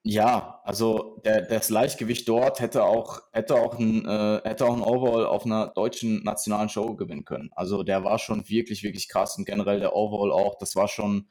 ja, 0.04 0.60
also 0.64 1.20
der, 1.24 1.42
das 1.42 1.68
Leichtgewicht 1.68 2.26
dort 2.28 2.60
hätte 2.60 2.84
auch, 2.84 3.20
hätte 3.32 3.56
auch 3.56 3.78
ein, 3.78 4.06
äh, 4.06 4.40
hätte 4.44 4.64
auch 4.64 4.74
ein 4.74 4.82
Overall 4.82 5.26
auf 5.26 5.44
einer 5.44 5.68
deutschen 5.68 6.22
nationalen 6.24 6.68
Show 6.70 6.94
gewinnen 6.96 7.24
können. 7.24 7.50
Also 7.54 7.82
der 7.82 8.04
war 8.04 8.18
schon 8.18 8.48
wirklich, 8.48 8.82
wirklich 8.82 9.08
krass 9.08 9.36
und 9.36 9.44
generell 9.44 9.80
der 9.80 9.94
Overall 9.94 10.32
auch, 10.32 10.56
das 10.58 10.76
war 10.76 10.88
schon 10.88 11.28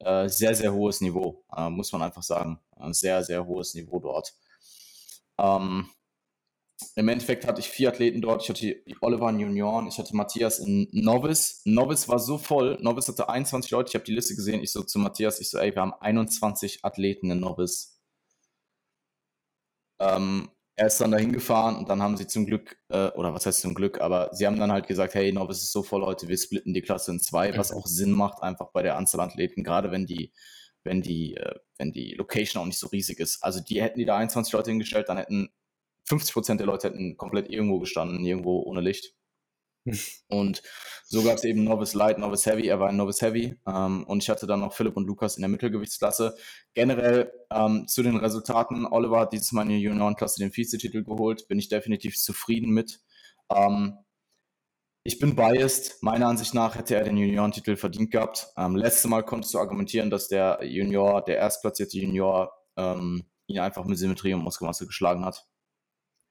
äh, 0.00 0.28
sehr, 0.28 0.54
sehr 0.54 0.72
hohes 0.72 1.00
Niveau, 1.00 1.44
äh, 1.56 1.68
muss 1.70 1.92
man 1.92 2.02
einfach 2.02 2.22
sagen. 2.22 2.60
Ein 2.76 2.92
sehr, 2.94 3.24
sehr 3.24 3.46
hohes 3.46 3.74
Niveau 3.74 3.98
dort. 4.00 4.34
Ähm, 5.38 5.88
Im 6.96 7.08
Endeffekt 7.08 7.46
hatte 7.46 7.60
ich 7.60 7.68
vier 7.68 7.88
Athleten 7.88 8.20
dort. 8.20 8.42
Ich 8.42 8.48
hatte 8.48 8.76
Oliver 9.00 9.30
in 9.30 9.40
Junioren, 9.40 9.86
ich 9.86 9.98
hatte 9.98 10.16
Matthias 10.16 10.58
in 10.58 10.88
Novice. 10.92 11.62
Novice 11.64 12.08
war 12.08 12.18
so 12.18 12.38
voll. 12.38 12.78
Novice 12.80 13.08
hatte 13.08 13.28
21 13.28 13.70
Leute. 13.70 13.88
Ich 13.88 13.94
habe 13.94 14.04
die 14.04 14.14
Liste 14.14 14.34
gesehen. 14.34 14.62
Ich 14.62 14.72
so 14.72 14.82
zu 14.82 14.98
Matthias, 14.98 15.40
ich 15.40 15.50
so, 15.50 15.58
ey, 15.58 15.74
wir 15.74 15.82
haben 15.82 15.94
21 16.00 16.84
Athleten 16.84 17.30
in 17.30 17.40
Novice 17.40 17.92
ähm, 20.02 20.50
er 20.76 20.86
ist 20.86 21.00
dann 21.00 21.12
dahin 21.12 21.32
gefahren 21.32 21.76
und 21.76 21.88
dann 21.88 22.02
haben 22.02 22.16
sie 22.16 22.26
zum 22.26 22.46
Glück, 22.46 22.78
äh, 22.88 23.08
oder 23.10 23.34
was 23.34 23.46
heißt 23.46 23.60
zum 23.60 23.74
Glück, 23.74 24.00
aber 24.00 24.30
sie 24.32 24.46
haben 24.46 24.58
dann 24.58 24.72
halt 24.72 24.86
gesagt, 24.86 25.14
hey, 25.14 25.32
Novice 25.32 25.62
ist 25.62 25.72
so 25.72 25.82
voll 25.82 26.00
Leute, 26.00 26.28
wir 26.28 26.36
splitten 26.36 26.74
die 26.74 26.82
Klasse 26.82 27.12
in 27.12 27.20
zwei, 27.20 27.56
was 27.56 27.72
auch 27.72 27.86
Sinn 27.86 28.12
macht, 28.12 28.42
einfach 28.42 28.70
bei 28.72 28.82
der 28.82 28.96
Anzahl 28.96 29.20
Athleten, 29.20 29.64
gerade 29.64 29.90
wenn 29.90 30.06
die, 30.06 30.32
wenn 30.82 31.02
die, 31.02 31.36
äh, 31.36 31.54
wenn 31.78 31.92
die 31.92 32.14
Location 32.14 32.62
auch 32.62 32.66
nicht 32.66 32.78
so 32.78 32.88
riesig 32.88 33.20
ist. 33.20 33.42
Also 33.44 33.60
die 33.60 33.82
hätten 33.82 33.98
die 33.98 34.06
da 34.06 34.16
21 34.16 34.52
Leute 34.52 34.70
hingestellt, 34.70 35.08
dann 35.08 35.18
hätten 35.18 35.50
50 36.04 36.32
Prozent 36.32 36.60
der 36.60 36.66
Leute 36.66 36.88
hätten 36.88 37.16
komplett 37.16 37.50
irgendwo 37.50 37.78
gestanden, 37.78 38.24
irgendwo 38.24 38.62
ohne 38.62 38.80
Licht. 38.80 39.14
Und 40.28 40.62
so 41.04 41.22
gab 41.22 41.36
es 41.36 41.44
eben 41.44 41.64
Novice 41.64 41.94
Light, 41.94 42.18
Novice 42.18 42.46
Heavy. 42.46 42.68
Er 42.68 42.80
war 42.80 42.88
ein 42.88 42.96
Novice 42.96 43.22
Heavy. 43.22 43.56
Ähm, 43.66 44.04
und 44.04 44.22
ich 44.22 44.30
hatte 44.30 44.46
dann 44.46 44.60
noch 44.60 44.74
Philipp 44.74 44.96
und 44.96 45.06
Lukas 45.06 45.36
in 45.36 45.42
der 45.42 45.48
Mittelgewichtsklasse. 45.48 46.36
Generell 46.74 47.32
ähm, 47.50 47.86
zu 47.88 48.02
den 48.02 48.16
Resultaten. 48.16 48.86
Oliver 48.86 49.20
hat 49.20 49.32
dieses 49.32 49.52
Mal 49.52 49.62
in 49.62 49.70
der 49.70 49.78
Juniorenklasse 49.78 50.38
den 50.38 50.56
Vizetitel 50.56 51.02
geholt. 51.02 51.48
Bin 51.48 51.58
ich 51.58 51.68
definitiv 51.68 52.16
zufrieden 52.16 52.70
mit. 52.70 53.00
Ähm, 53.52 53.98
ich 55.04 55.18
bin 55.18 55.34
biased. 55.34 56.00
Meiner 56.02 56.28
Ansicht 56.28 56.54
nach 56.54 56.76
hätte 56.76 56.94
er 56.94 57.04
den 57.04 57.16
Juniorentitel 57.16 57.76
verdient 57.76 58.12
gehabt. 58.12 58.48
Ähm, 58.56 58.76
letztes 58.76 59.10
Mal 59.10 59.22
konntest 59.24 59.52
du 59.52 59.58
argumentieren, 59.58 60.10
dass 60.10 60.28
der 60.28 60.60
Junior, 60.62 61.24
der 61.24 61.38
erstplatzierte 61.38 61.98
Junior, 61.98 62.52
ähm, 62.76 63.24
ihn 63.48 63.58
einfach 63.58 63.84
mit 63.84 63.98
Symmetrie 63.98 64.32
und 64.32 64.44
Muskelmasse 64.44 64.86
geschlagen 64.86 65.24
hat. 65.24 65.44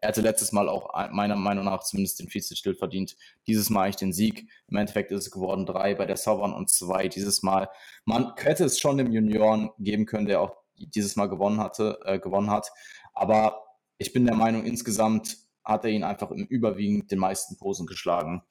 Er 0.01 0.09
hatte 0.09 0.21
letztes 0.21 0.51
Mal 0.51 0.67
auch 0.67 0.91
meiner 1.11 1.35
Meinung 1.35 1.65
nach 1.65 1.83
zumindest 1.83 2.19
den 2.19 2.33
Vizetitel 2.33 2.73
verdient. 2.73 3.15
Dieses 3.47 3.69
Mal 3.69 3.83
eigentlich 3.83 3.97
den 3.97 4.13
Sieg. 4.13 4.49
Im 4.67 4.77
Endeffekt 4.77 5.11
ist 5.11 5.25
es 5.25 5.31
geworden 5.31 5.67
drei 5.67 5.93
bei 5.93 6.07
der 6.07 6.17
Southern 6.17 6.53
und 6.53 6.71
zwei 6.71 7.07
dieses 7.07 7.43
Mal. 7.43 7.69
Man 8.05 8.33
hätte 8.35 8.65
es 8.65 8.79
schon 8.79 8.97
dem 8.97 9.11
Junioren 9.11 9.69
geben 9.77 10.07
können, 10.07 10.25
der 10.25 10.41
auch 10.41 10.57
dieses 10.75 11.15
Mal 11.15 11.27
gewonnen 11.27 11.59
hatte, 11.59 11.99
äh, 12.03 12.19
gewonnen 12.19 12.49
hat. 12.49 12.71
Aber 13.13 13.63
ich 13.99 14.11
bin 14.11 14.25
der 14.25 14.35
Meinung, 14.35 14.65
insgesamt 14.65 15.37
hat 15.63 15.85
er 15.85 15.91
ihn 15.91 16.03
einfach 16.03 16.31
im 16.31 16.45
überwiegend 16.45 17.11
den 17.11 17.19
meisten 17.19 17.57
Posen 17.57 17.85
geschlagen. 17.85 18.41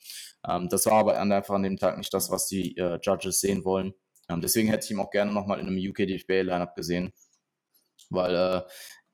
Ähm, 0.48 0.68
das 0.68 0.86
war 0.86 0.94
aber 0.94 1.18
einfach 1.18 1.54
an 1.54 1.64
dem 1.64 1.76
Tag 1.76 1.98
nicht 1.98 2.14
das, 2.14 2.30
was 2.30 2.46
die 2.46 2.76
äh, 2.76 3.00
Judges 3.02 3.40
sehen 3.40 3.64
wollen. 3.64 3.94
Ähm, 4.28 4.40
deswegen 4.40 4.68
hätte 4.68 4.84
ich 4.84 4.90
ihn 4.92 5.00
auch 5.00 5.10
gerne 5.10 5.32
nochmal 5.32 5.58
in 5.58 5.66
einem 5.66 5.78
UK-DFB-Lineup 5.78 6.74
gesehen, 6.76 7.12
weil 8.10 8.34
äh, 8.34 8.62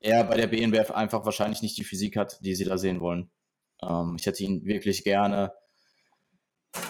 er 0.07 0.23
bei 0.23 0.37
der 0.37 0.47
BNBF 0.47 0.91
einfach 0.91 1.25
wahrscheinlich 1.25 1.61
nicht 1.61 1.77
die 1.77 1.83
Physik 1.83 2.15
hat, 2.15 2.39
die 2.41 2.55
sie 2.55 2.63
da 2.63 2.77
sehen 2.77 3.01
wollen. 3.01 3.29
Ähm, 3.81 4.15
ich 4.17 4.25
hätte 4.25 4.43
ihn 4.43 4.65
wirklich 4.65 5.03
gerne 5.03 5.53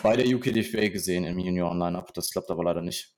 bei 0.03 0.15
der 0.15 0.27
UKDFA 0.27 0.89
gesehen 0.89 1.23
im 1.23 1.39
Junioren-Lineup. 1.39 2.13
Das 2.13 2.29
klappt 2.31 2.51
aber 2.51 2.63
leider 2.63 2.81
nicht. 2.81 3.15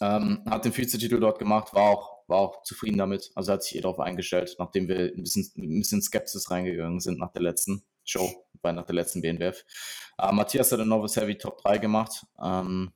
Ähm, 0.00 0.44
hat 0.48 0.64
den 0.64 0.76
Vizetitel 0.76 1.18
dort 1.18 1.40
gemacht, 1.40 1.74
war 1.74 1.90
auch, 1.90 2.28
war 2.28 2.38
auch 2.38 2.62
zufrieden 2.62 2.98
damit. 2.98 3.32
Also 3.34 3.52
hat 3.52 3.64
sich 3.64 3.76
eh 3.76 3.80
darauf 3.80 3.98
eingestellt, 3.98 4.54
nachdem 4.58 4.86
wir 4.86 5.12
ein 5.16 5.22
bisschen, 5.24 5.50
ein 5.56 5.80
bisschen 5.80 6.00
Skepsis 6.00 6.50
reingegangen 6.50 7.00
sind 7.00 7.18
nach 7.18 7.32
der 7.32 7.42
letzten 7.42 7.82
Show, 8.04 8.46
bei 8.62 8.70
nach 8.70 8.86
der 8.86 8.94
letzten 8.94 9.22
BNBF. 9.22 9.64
Äh, 10.18 10.32
Matthias 10.32 10.70
hat 10.70 10.78
den 10.78 10.88
Novice 10.88 11.16
Heavy 11.16 11.36
Top 11.36 11.60
3 11.62 11.78
gemacht. 11.78 12.24
Ähm, 12.40 12.92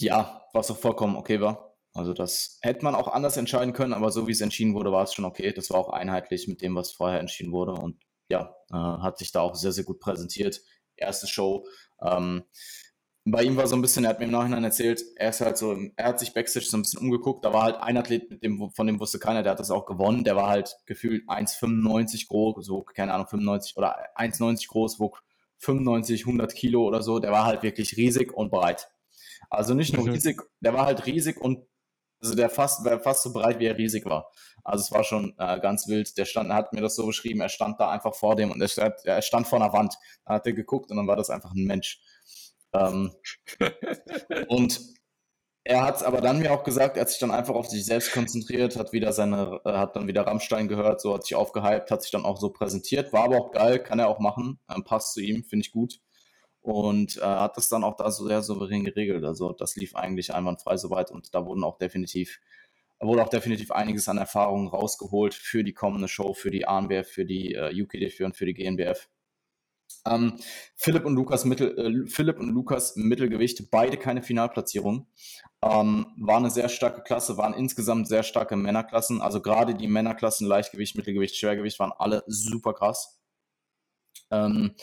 ja, 0.00 0.42
was 0.54 0.70
auch 0.70 0.78
vollkommen 0.78 1.16
okay 1.16 1.40
war. 1.40 1.75
Also 1.96 2.12
das 2.12 2.58
hätte 2.62 2.84
man 2.84 2.94
auch 2.94 3.08
anders 3.08 3.36
entscheiden 3.36 3.72
können, 3.72 3.94
aber 3.94 4.10
so 4.10 4.26
wie 4.26 4.32
es 4.32 4.40
entschieden 4.40 4.74
wurde, 4.74 4.92
war 4.92 5.04
es 5.04 5.14
schon 5.14 5.24
okay. 5.24 5.52
Das 5.52 5.70
war 5.70 5.78
auch 5.78 5.88
einheitlich 5.88 6.46
mit 6.46 6.60
dem, 6.60 6.74
was 6.74 6.92
vorher 6.92 7.20
entschieden 7.20 7.52
wurde 7.52 7.72
und 7.72 7.96
ja, 8.28 8.54
äh, 8.70 8.74
hat 8.74 9.18
sich 9.18 9.32
da 9.32 9.40
auch 9.40 9.54
sehr, 9.54 9.72
sehr 9.72 9.84
gut 9.84 10.00
präsentiert. 10.00 10.60
Erste 10.96 11.26
Show. 11.26 11.66
Ähm, 12.02 12.44
bei 13.24 13.42
ihm 13.42 13.56
war 13.56 13.66
so 13.66 13.74
ein 13.74 13.82
bisschen, 13.82 14.04
er 14.04 14.10
hat 14.10 14.20
mir 14.20 14.26
im 14.26 14.30
Nachhinein 14.30 14.62
erzählt, 14.62 15.02
er 15.16 15.30
ist 15.30 15.40
halt 15.40 15.56
so, 15.56 15.76
er 15.96 16.06
hat 16.06 16.20
sich 16.20 16.32
Backstage 16.32 16.66
so 16.66 16.76
ein 16.76 16.82
bisschen 16.82 17.00
umgeguckt, 17.00 17.44
da 17.44 17.52
war 17.52 17.64
halt 17.64 17.76
ein 17.76 17.96
Athlet, 17.96 18.30
mit 18.30 18.44
dem, 18.44 18.70
von 18.70 18.86
dem 18.86 19.00
wusste 19.00 19.18
keiner, 19.18 19.42
der 19.42 19.52
hat 19.52 19.58
das 19.58 19.72
auch 19.72 19.84
gewonnen, 19.84 20.22
der 20.22 20.36
war 20.36 20.48
halt 20.48 20.76
gefühlt 20.86 21.28
1,95 21.28 22.28
groß, 22.28 22.64
so, 22.64 22.82
keine 22.82 23.12
Ahnung, 23.12 23.26
95 23.26 23.76
oder 23.76 23.96
1,90 24.16 24.68
groß, 24.68 25.00
wog 25.00 25.24
95, 25.58 26.26
100 26.26 26.54
Kilo 26.54 26.86
oder 26.86 27.02
so, 27.02 27.18
der 27.18 27.32
war 27.32 27.46
halt 27.46 27.64
wirklich 27.64 27.96
riesig 27.96 28.32
und 28.32 28.50
breit. 28.50 28.88
Also 29.50 29.74
nicht 29.74 29.92
nur 29.92 30.06
mhm. 30.06 30.12
riesig, 30.12 30.42
der 30.60 30.74
war 30.74 30.86
halt 30.86 31.06
riesig 31.06 31.40
und 31.40 31.66
also 32.20 32.34
der 32.34 32.50
fast, 32.50 32.84
war 32.84 32.98
fast 33.00 33.22
so 33.22 33.32
breit, 33.32 33.58
wie 33.58 33.66
er 33.66 33.76
riesig 33.76 34.04
war. 34.06 34.30
Also 34.64 34.82
es 34.82 34.92
war 34.92 35.04
schon 35.04 35.34
äh, 35.38 35.60
ganz 35.60 35.86
wild. 35.88 36.16
Der 36.18 36.24
stand, 36.24 36.50
er 36.50 36.56
hat 36.56 36.72
mir 36.72 36.80
das 36.80 36.96
so 36.96 37.06
beschrieben, 37.06 37.40
er 37.40 37.48
stand 37.48 37.80
da 37.80 37.90
einfach 37.90 38.14
vor 38.14 38.36
dem 38.36 38.50
und 38.50 38.60
er 38.60 38.68
stand, 38.68 38.94
er 39.04 39.22
stand 39.22 39.46
vor 39.46 39.60
einer 39.60 39.72
Wand. 39.72 39.94
Da 40.24 40.34
hat 40.34 40.46
er 40.46 40.52
geguckt 40.52 40.90
und 40.90 40.96
dann 40.96 41.06
war 41.06 41.16
das 41.16 41.30
einfach 41.30 41.52
ein 41.52 41.64
Mensch. 41.64 42.00
Ähm, 42.72 43.12
und 44.48 44.80
er 45.64 45.82
hat 45.84 46.04
aber 46.04 46.20
dann 46.20 46.38
mir 46.38 46.52
auch 46.52 46.62
gesagt, 46.62 46.96
er 46.96 47.02
hat 47.02 47.10
sich 47.10 47.18
dann 47.18 47.32
einfach 47.32 47.54
auf 47.54 47.68
sich 47.68 47.84
selbst 47.84 48.12
konzentriert, 48.12 48.76
hat 48.76 48.92
wieder 48.92 49.12
seine, 49.12 49.60
äh, 49.64 49.72
hat 49.72 49.96
dann 49.96 50.06
wieder 50.06 50.26
Rammstein 50.26 50.68
gehört, 50.68 51.00
so 51.00 51.14
hat 51.14 51.24
sich 51.24 51.34
aufgehypt, 51.34 51.90
hat 51.90 52.02
sich 52.02 52.12
dann 52.12 52.24
auch 52.24 52.38
so 52.38 52.50
präsentiert, 52.50 53.12
war 53.12 53.24
aber 53.24 53.36
auch 53.38 53.50
geil, 53.52 53.80
kann 53.80 53.98
er 53.98 54.08
auch 54.08 54.20
machen, 54.20 54.60
ähm, 54.72 54.84
passt 54.84 55.14
zu 55.14 55.20
ihm, 55.20 55.44
finde 55.44 55.66
ich 55.66 55.72
gut 55.72 56.00
und 56.66 57.18
äh, 57.18 57.20
hat 57.20 57.56
das 57.56 57.68
dann 57.68 57.84
auch 57.84 57.96
da 57.96 58.10
so 58.10 58.26
sehr 58.26 58.42
souverän 58.42 58.84
geregelt. 58.84 59.24
Also 59.24 59.52
das 59.52 59.76
lief 59.76 59.94
eigentlich 59.94 60.34
einwandfrei 60.34 60.76
soweit 60.76 61.12
und 61.12 61.32
da 61.32 61.46
wurden 61.46 61.62
auch 61.62 61.78
definitiv 61.78 62.40
wurde 62.98 63.22
auch 63.22 63.28
definitiv 63.28 63.70
einiges 63.70 64.08
an 64.08 64.18
Erfahrungen 64.18 64.68
rausgeholt 64.68 65.34
für 65.34 65.62
die 65.62 65.74
kommende 65.74 66.08
Show, 66.08 66.32
für 66.32 66.50
die 66.50 66.66
ANBF, 66.66 67.06
für 67.06 67.24
die 67.26 67.54
äh, 67.54 67.82
UKDF 67.82 68.20
und 68.20 68.36
für 68.36 68.46
die 68.46 68.54
GNBF. 68.54 69.08
Ähm, 70.06 70.38
Philipp 70.74 71.04
und 71.04 71.14
Lukas 71.14 71.44
Mittel, 71.44 71.78
äh, 71.78 72.10
Philipp 72.10 72.40
und 72.40 72.48
Lukas 72.48 72.96
Mittelgewicht, 72.96 73.70
beide 73.70 73.98
keine 73.98 74.22
Finalplatzierung. 74.22 75.06
Ähm, 75.62 76.06
war 76.18 76.38
eine 76.38 76.50
sehr 76.50 76.70
starke 76.70 77.02
Klasse, 77.02 77.36
waren 77.36 77.54
insgesamt 77.54 78.08
sehr 78.08 78.22
starke 78.22 78.56
Männerklassen. 78.56 79.20
Also 79.20 79.42
gerade 79.42 79.74
die 79.74 79.88
Männerklassen, 79.88 80.48
Leichtgewicht, 80.48 80.96
Mittelgewicht, 80.96 81.36
Schwergewicht, 81.36 81.78
waren 81.78 81.92
alle 81.92 82.24
super 82.26 82.72
krass. 82.72 83.20
Ähm, 84.30 84.74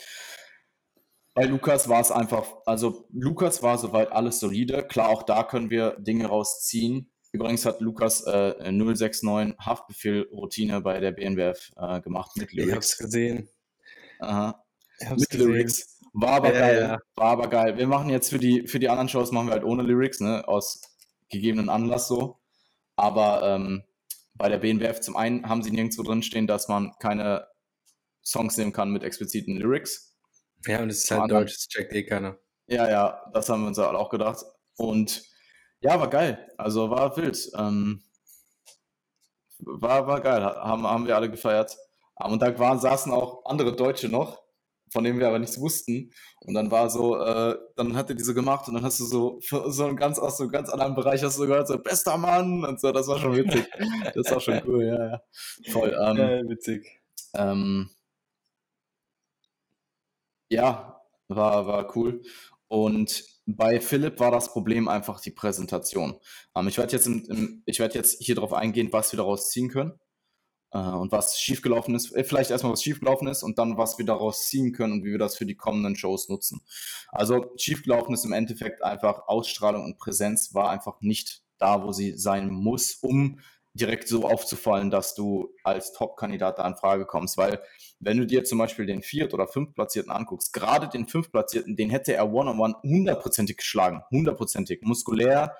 bei 1.34 1.44
Lukas 1.44 1.88
war 1.88 2.00
es 2.00 2.12
einfach, 2.12 2.46
also 2.64 3.06
Lukas 3.12 3.62
war 3.62 3.76
soweit 3.76 4.12
alles 4.12 4.38
solide. 4.38 4.84
Klar, 4.86 5.08
auch 5.08 5.24
da 5.24 5.42
können 5.42 5.68
wir 5.68 5.96
Dinge 5.98 6.26
rausziehen. 6.26 7.10
Übrigens 7.32 7.66
hat 7.66 7.80
Lukas 7.80 8.22
äh, 8.22 8.70
069 8.70 9.58
Haftbefehl-Routine 9.58 10.80
bei 10.80 11.00
der 11.00 11.10
BNWF 11.10 11.72
äh, 11.76 12.00
gemacht 12.00 12.36
mit 12.36 12.52
Lyrics. 12.52 12.68
Ich 12.68 12.74
hab's 12.74 12.98
gesehen. 12.98 13.48
Aha. 14.20 14.64
Ich 15.00 15.08
hab's 15.08 15.20
mit 15.22 15.30
gesehen. 15.30 15.48
Lyrics. 15.48 16.00
War 16.12 16.34
aber 16.34 16.54
ja, 16.54 16.60
geil. 16.60 16.80
Ja. 16.80 16.98
War 17.16 17.30
aber 17.32 17.48
geil. 17.48 17.76
Wir 17.76 17.88
machen 17.88 18.08
jetzt 18.08 18.30
für 18.30 18.38
die, 18.38 18.68
für 18.68 18.78
die 18.78 18.88
anderen 18.88 19.08
Shows 19.08 19.32
machen 19.32 19.48
wir 19.48 19.54
halt 19.54 19.64
ohne 19.64 19.82
Lyrics, 19.82 20.20
ne? 20.20 20.46
Aus 20.46 20.80
gegebenen 21.28 21.68
Anlass 21.68 22.06
so. 22.06 22.38
Aber 22.94 23.42
ähm, 23.42 23.82
bei 24.34 24.48
der 24.48 24.58
BNWF 24.58 25.00
zum 25.00 25.16
einen 25.16 25.48
haben 25.48 25.64
sie 25.64 25.72
nirgendwo 25.72 26.04
drin 26.04 26.22
stehen, 26.22 26.46
dass 26.46 26.68
man 26.68 26.92
keine 27.00 27.48
Songs 28.24 28.56
nehmen 28.56 28.72
kann 28.72 28.90
mit 28.90 29.02
expliziten 29.02 29.56
Lyrics. 29.56 30.13
Ja, 30.66 30.80
und 30.80 30.90
es 30.90 31.04
ist 31.04 31.10
halt 31.10 31.30
Deutsch, 31.30 31.54
das 31.54 31.68
checkt 31.68 31.92
eh 31.92 32.04
keiner. 32.04 32.38
Ja, 32.66 32.88
ja, 32.88 33.30
das 33.32 33.48
haben 33.48 33.62
wir 33.62 33.68
uns 33.68 33.78
auch 33.78 34.08
gedacht. 34.08 34.44
Und 34.76 35.22
ja, 35.80 36.00
war 36.00 36.08
geil. 36.08 36.48
Also 36.56 36.90
war 36.90 37.16
wild. 37.16 37.50
Ähm, 37.58 38.02
war, 39.58 40.06
war 40.06 40.20
geil. 40.20 40.42
Haben, 40.42 40.86
haben 40.86 41.06
wir 41.06 41.16
alle 41.16 41.30
gefeiert. 41.30 41.76
Und 42.16 42.40
da 42.40 42.58
waren, 42.58 42.80
saßen 42.80 43.12
auch 43.12 43.44
andere 43.44 43.74
Deutsche 43.74 44.08
noch, 44.08 44.42
von 44.90 45.04
denen 45.04 45.18
wir 45.18 45.28
aber 45.28 45.38
nichts 45.38 45.60
wussten. 45.60 46.12
Und 46.40 46.54
dann 46.54 46.70
war 46.70 46.88
so, 46.88 47.16
äh, 47.18 47.56
dann 47.76 47.96
hat 47.96 48.08
er 48.08 48.14
diese 48.14 48.34
gemacht 48.34 48.68
und 48.68 48.74
dann 48.74 48.84
hast 48.84 49.00
du 49.00 49.04
so, 49.04 49.40
so 49.40 49.86
ein 49.86 49.96
ganz 49.96 50.18
aus 50.18 50.38
so 50.38 50.44
einem 50.44 50.52
ganz 50.52 50.70
anderen 50.70 50.94
Bereich 50.94 51.22
hast 51.22 51.38
du 51.38 51.46
gehört, 51.46 51.68
so 51.68 51.78
bester 51.78 52.16
Mann 52.16 52.64
und 52.64 52.80
so, 52.80 52.92
das 52.92 53.08
war 53.08 53.18
schon 53.18 53.36
witzig. 53.36 53.68
das 54.14 54.30
war 54.30 54.40
schon 54.40 54.62
cool, 54.66 54.84
ja, 54.84 55.10
ja. 55.10 55.22
Voll. 55.72 55.90
Ähm, 55.90 56.16
ja, 56.16 56.48
witzig. 56.48 57.02
Ähm, 57.34 57.90
ja, 60.48 61.00
war, 61.28 61.66
war 61.66 61.96
cool. 61.96 62.22
Und 62.68 63.24
bei 63.46 63.80
Philipp 63.80 64.20
war 64.20 64.30
das 64.30 64.50
Problem 64.50 64.88
einfach 64.88 65.20
die 65.20 65.30
Präsentation. 65.30 66.18
Ähm, 66.56 66.68
ich 66.68 66.78
werde 66.78 66.92
jetzt, 66.92 67.06
werd 67.06 67.94
jetzt 67.94 68.22
hier 68.22 68.34
darauf 68.34 68.52
eingehen, 68.52 68.92
was 68.92 69.12
wir 69.12 69.18
daraus 69.18 69.50
ziehen 69.50 69.68
können 69.68 69.98
äh, 70.72 70.78
und 70.78 71.12
was 71.12 71.38
schiefgelaufen 71.38 71.94
ist. 71.94 72.14
Äh, 72.14 72.24
vielleicht 72.24 72.50
erstmal, 72.50 72.72
was 72.72 72.82
schiefgelaufen 72.82 73.28
ist 73.28 73.42
und 73.42 73.58
dann, 73.58 73.76
was 73.76 73.98
wir 73.98 74.06
daraus 74.06 74.46
ziehen 74.48 74.72
können 74.72 74.94
und 74.94 75.04
wie 75.04 75.12
wir 75.12 75.18
das 75.18 75.36
für 75.36 75.46
die 75.46 75.56
kommenden 75.56 75.96
Shows 75.96 76.28
nutzen. 76.28 76.62
Also 77.08 77.52
schiefgelaufen 77.56 78.14
ist 78.14 78.24
im 78.24 78.32
Endeffekt 78.32 78.82
einfach 78.82 79.28
Ausstrahlung 79.28 79.84
und 79.84 79.98
Präsenz 79.98 80.54
war 80.54 80.70
einfach 80.70 81.00
nicht 81.00 81.42
da, 81.58 81.84
wo 81.84 81.92
sie 81.92 82.16
sein 82.16 82.50
muss, 82.50 82.96
um 82.96 83.40
direkt 83.74 84.08
so 84.08 84.26
aufzufallen, 84.26 84.90
dass 84.90 85.14
du 85.14 85.52
als 85.64 85.92
Top-Kandidat 85.92 86.58
da 86.58 86.66
in 86.66 86.76
Frage 86.76 87.06
kommst. 87.06 87.36
Weil 87.36 87.60
wenn 87.98 88.16
du 88.16 88.26
dir 88.26 88.44
zum 88.44 88.58
Beispiel 88.58 88.86
den 88.86 89.02
Viert- 89.02 89.34
oder 89.34 89.48
Fünftplatzierten 89.48 90.12
anguckst, 90.12 90.52
gerade 90.52 90.88
den 90.88 91.08
Fünftplatzierten, 91.08 91.76
den 91.76 91.90
hätte 91.90 92.14
er 92.14 92.32
One-on-One 92.32 92.76
hundertprozentig 92.82 93.56
geschlagen. 93.58 94.02
Hundertprozentig. 94.10 94.82
Muskulär, 94.82 95.56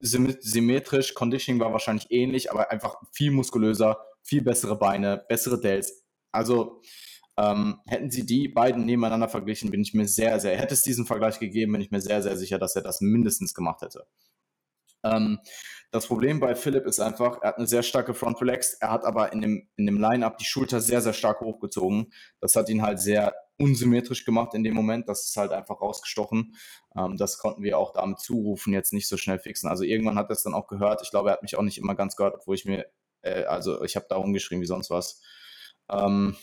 symmetrisch, 0.00 1.14
Conditioning 1.14 1.60
war 1.60 1.72
wahrscheinlich 1.72 2.10
ähnlich, 2.10 2.50
aber 2.50 2.70
einfach 2.70 2.96
viel 3.12 3.30
muskulöser, 3.30 3.98
viel 4.22 4.42
bessere 4.42 4.76
Beine, 4.76 5.24
bessere 5.28 5.60
Dells. 5.60 6.04
Also 6.32 6.80
ähm, 7.36 7.80
hätten 7.86 8.10
sie 8.10 8.24
die 8.24 8.48
beiden 8.48 8.84
nebeneinander 8.86 9.28
verglichen, 9.28 9.70
bin 9.70 9.82
ich 9.82 9.92
mir 9.92 10.08
sehr, 10.08 10.40
sehr, 10.40 10.56
hätte 10.56 10.74
es 10.74 10.82
diesen 10.82 11.04
Vergleich 11.04 11.38
gegeben, 11.38 11.72
bin 11.72 11.80
ich 11.80 11.90
mir 11.90 12.00
sehr, 12.00 12.22
sehr 12.22 12.36
sicher, 12.36 12.58
dass 12.58 12.76
er 12.76 12.82
das 12.82 13.00
mindestens 13.00 13.54
gemacht 13.54 13.82
hätte. 13.82 14.06
Ähm, 15.02 15.38
das 15.94 16.08
Problem 16.08 16.40
bei 16.40 16.56
Philipp 16.56 16.86
ist 16.86 16.98
einfach, 16.98 17.40
er 17.40 17.50
hat 17.50 17.58
eine 17.58 17.68
sehr 17.68 17.84
starke 17.84 18.14
Front 18.14 18.40
Relax, 18.40 18.74
er 18.74 18.90
hat 18.90 19.04
aber 19.04 19.32
in 19.32 19.40
dem, 19.40 19.68
in 19.76 19.86
dem 19.86 20.00
Line-Up 20.00 20.38
die 20.38 20.44
Schulter 20.44 20.80
sehr, 20.80 21.00
sehr 21.00 21.12
stark 21.12 21.40
hochgezogen. 21.40 22.12
Das 22.40 22.56
hat 22.56 22.68
ihn 22.68 22.82
halt 22.82 22.98
sehr 22.98 23.32
unsymmetrisch 23.58 24.24
gemacht 24.24 24.54
in 24.54 24.64
dem 24.64 24.74
Moment. 24.74 25.08
Das 25.08 25.24
ist 25.26 25.36
halt 25.36 25.52
einfach 25.52 25.80
rausgestochen. 25.80 26.56
Ähm, 26.96 27.16
das 27.16 27.38
konnten 27.38 27.62
wir 27.62 27.78
auch 27.78 27.92
damit 27.92 28.18
zurufen, 28.18 28.72
jetzt 28.72 28.92
nicht 28.92 29.06
so 29.06 29.16
schnell 29.16 29.38
fixen. 29.38 29.70
Also 29.70 29.84
irgendwann 29.84 30.18
hat 30.18 30.30
er 30.30 30.32
es 30.32 30.42
dann 30.42 30.54
auch 30.54 30.66
gehört. 30.66 31.00
Ich 31.04 31.10
glaube, 31.10 31.28
er 31.28 31.34
hat 31.34 31.42
mich 31.42 31.56
auch 31.56 31.62
nicht 31.62 31.78
immer 31.78 31.94
ganz 31.94 32.16
gehört, 32.16 32.44
wo 32.44 32.54
ich 32.54 32.64
mir, 32.64 32.86
äh, 33.22 33.44
also 33.44 33.84
ich 33.84 33.94
habe 33.94 34.06
da 34.08 34.16
rumgeschrieben 34.16 34.62
wie 34.62 34.66
sonst 34.66 34.90
was. 34.90 35.22
Ähm, 35.88 36.34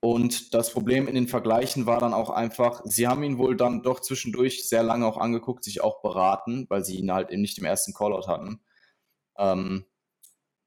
und 0.00 0.54
das 0.54 0.72
Problem 0.72 1.06
in 1.06 1.14
den 1.14 1.28
Vergleichen 1.28 1.84
war 1.84 2.00
dann 2.00 2.14
auch 2.14 2.30
einfach, 2.30 2.80
sie 2.84 3.06
haben 3.06 3.22
ihn 3.22 3.36
wohl 3.36 3.54
dann 3.54 3.82
doch 3.82 4.00
zwischendurch 4.00 4.66
sehr 4.66 4.82
lange 4.82 5.06
auch 5.06 5.18
angeguckt, 5.18 5.62
sich 5.62 5.82
auch 5.82 6.00
beraten, 6.00 6.66
weil 6.70 6.84
sie 6.84 6.98
ihn 6.98 7.12
halt 7.12 7.30
eben 7.30 7.42
nicht 7.42 7.58
im 7.58 7.66
ersten 7.66 7.92
Callout 7.92 8.26
hatten. 8.26 8.62
Ähm, 9.38 9.84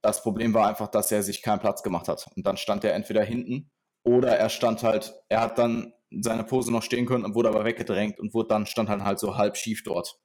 das 0.04 0.22
Problem 0.22 0.54
war 0.54 0.68
einfach, 0.68 0.88
dass 0.88 1.12
er 1.12 1.24
sich 1.24 1.42
keinen 1.42 1.62
Platz 1.62 1.82
gemacht 1.82 2.08
hat. 2.08 2.30
Und 2.36 2.46
dann 2.46 2.58
stand 2.58 2.84
er 2.84 2.94
entweder 2.94 3.24
hinten 3.24 3.72
oder 4.04 4.38
er 4.38 4.50
stand 4.50 4.84
halt, 4.84 5.16
er 5.30 5.42
hat 5.42 5.58
dann 5.58 5.94
seine 6.12 6.44
Pose 6.44 6.72
noch 6.72 6.84
stehen 6.84 7.08
können 7.08 7.26
und 7.26 7.34
wurde 7.34 7.50
aber 7.50 7.66
weggedrängt 7.66 8.20
und 8.20 8.36
wurde 8.36 8.50
dann, 8.50 8.68
stand 8.68 8.90
dann 8.90 9.04
halt 9.04 9.18
so 9.18 9.36
halb 9.36 9.58
schief 9.58 9.82
dort. 9.84 10.20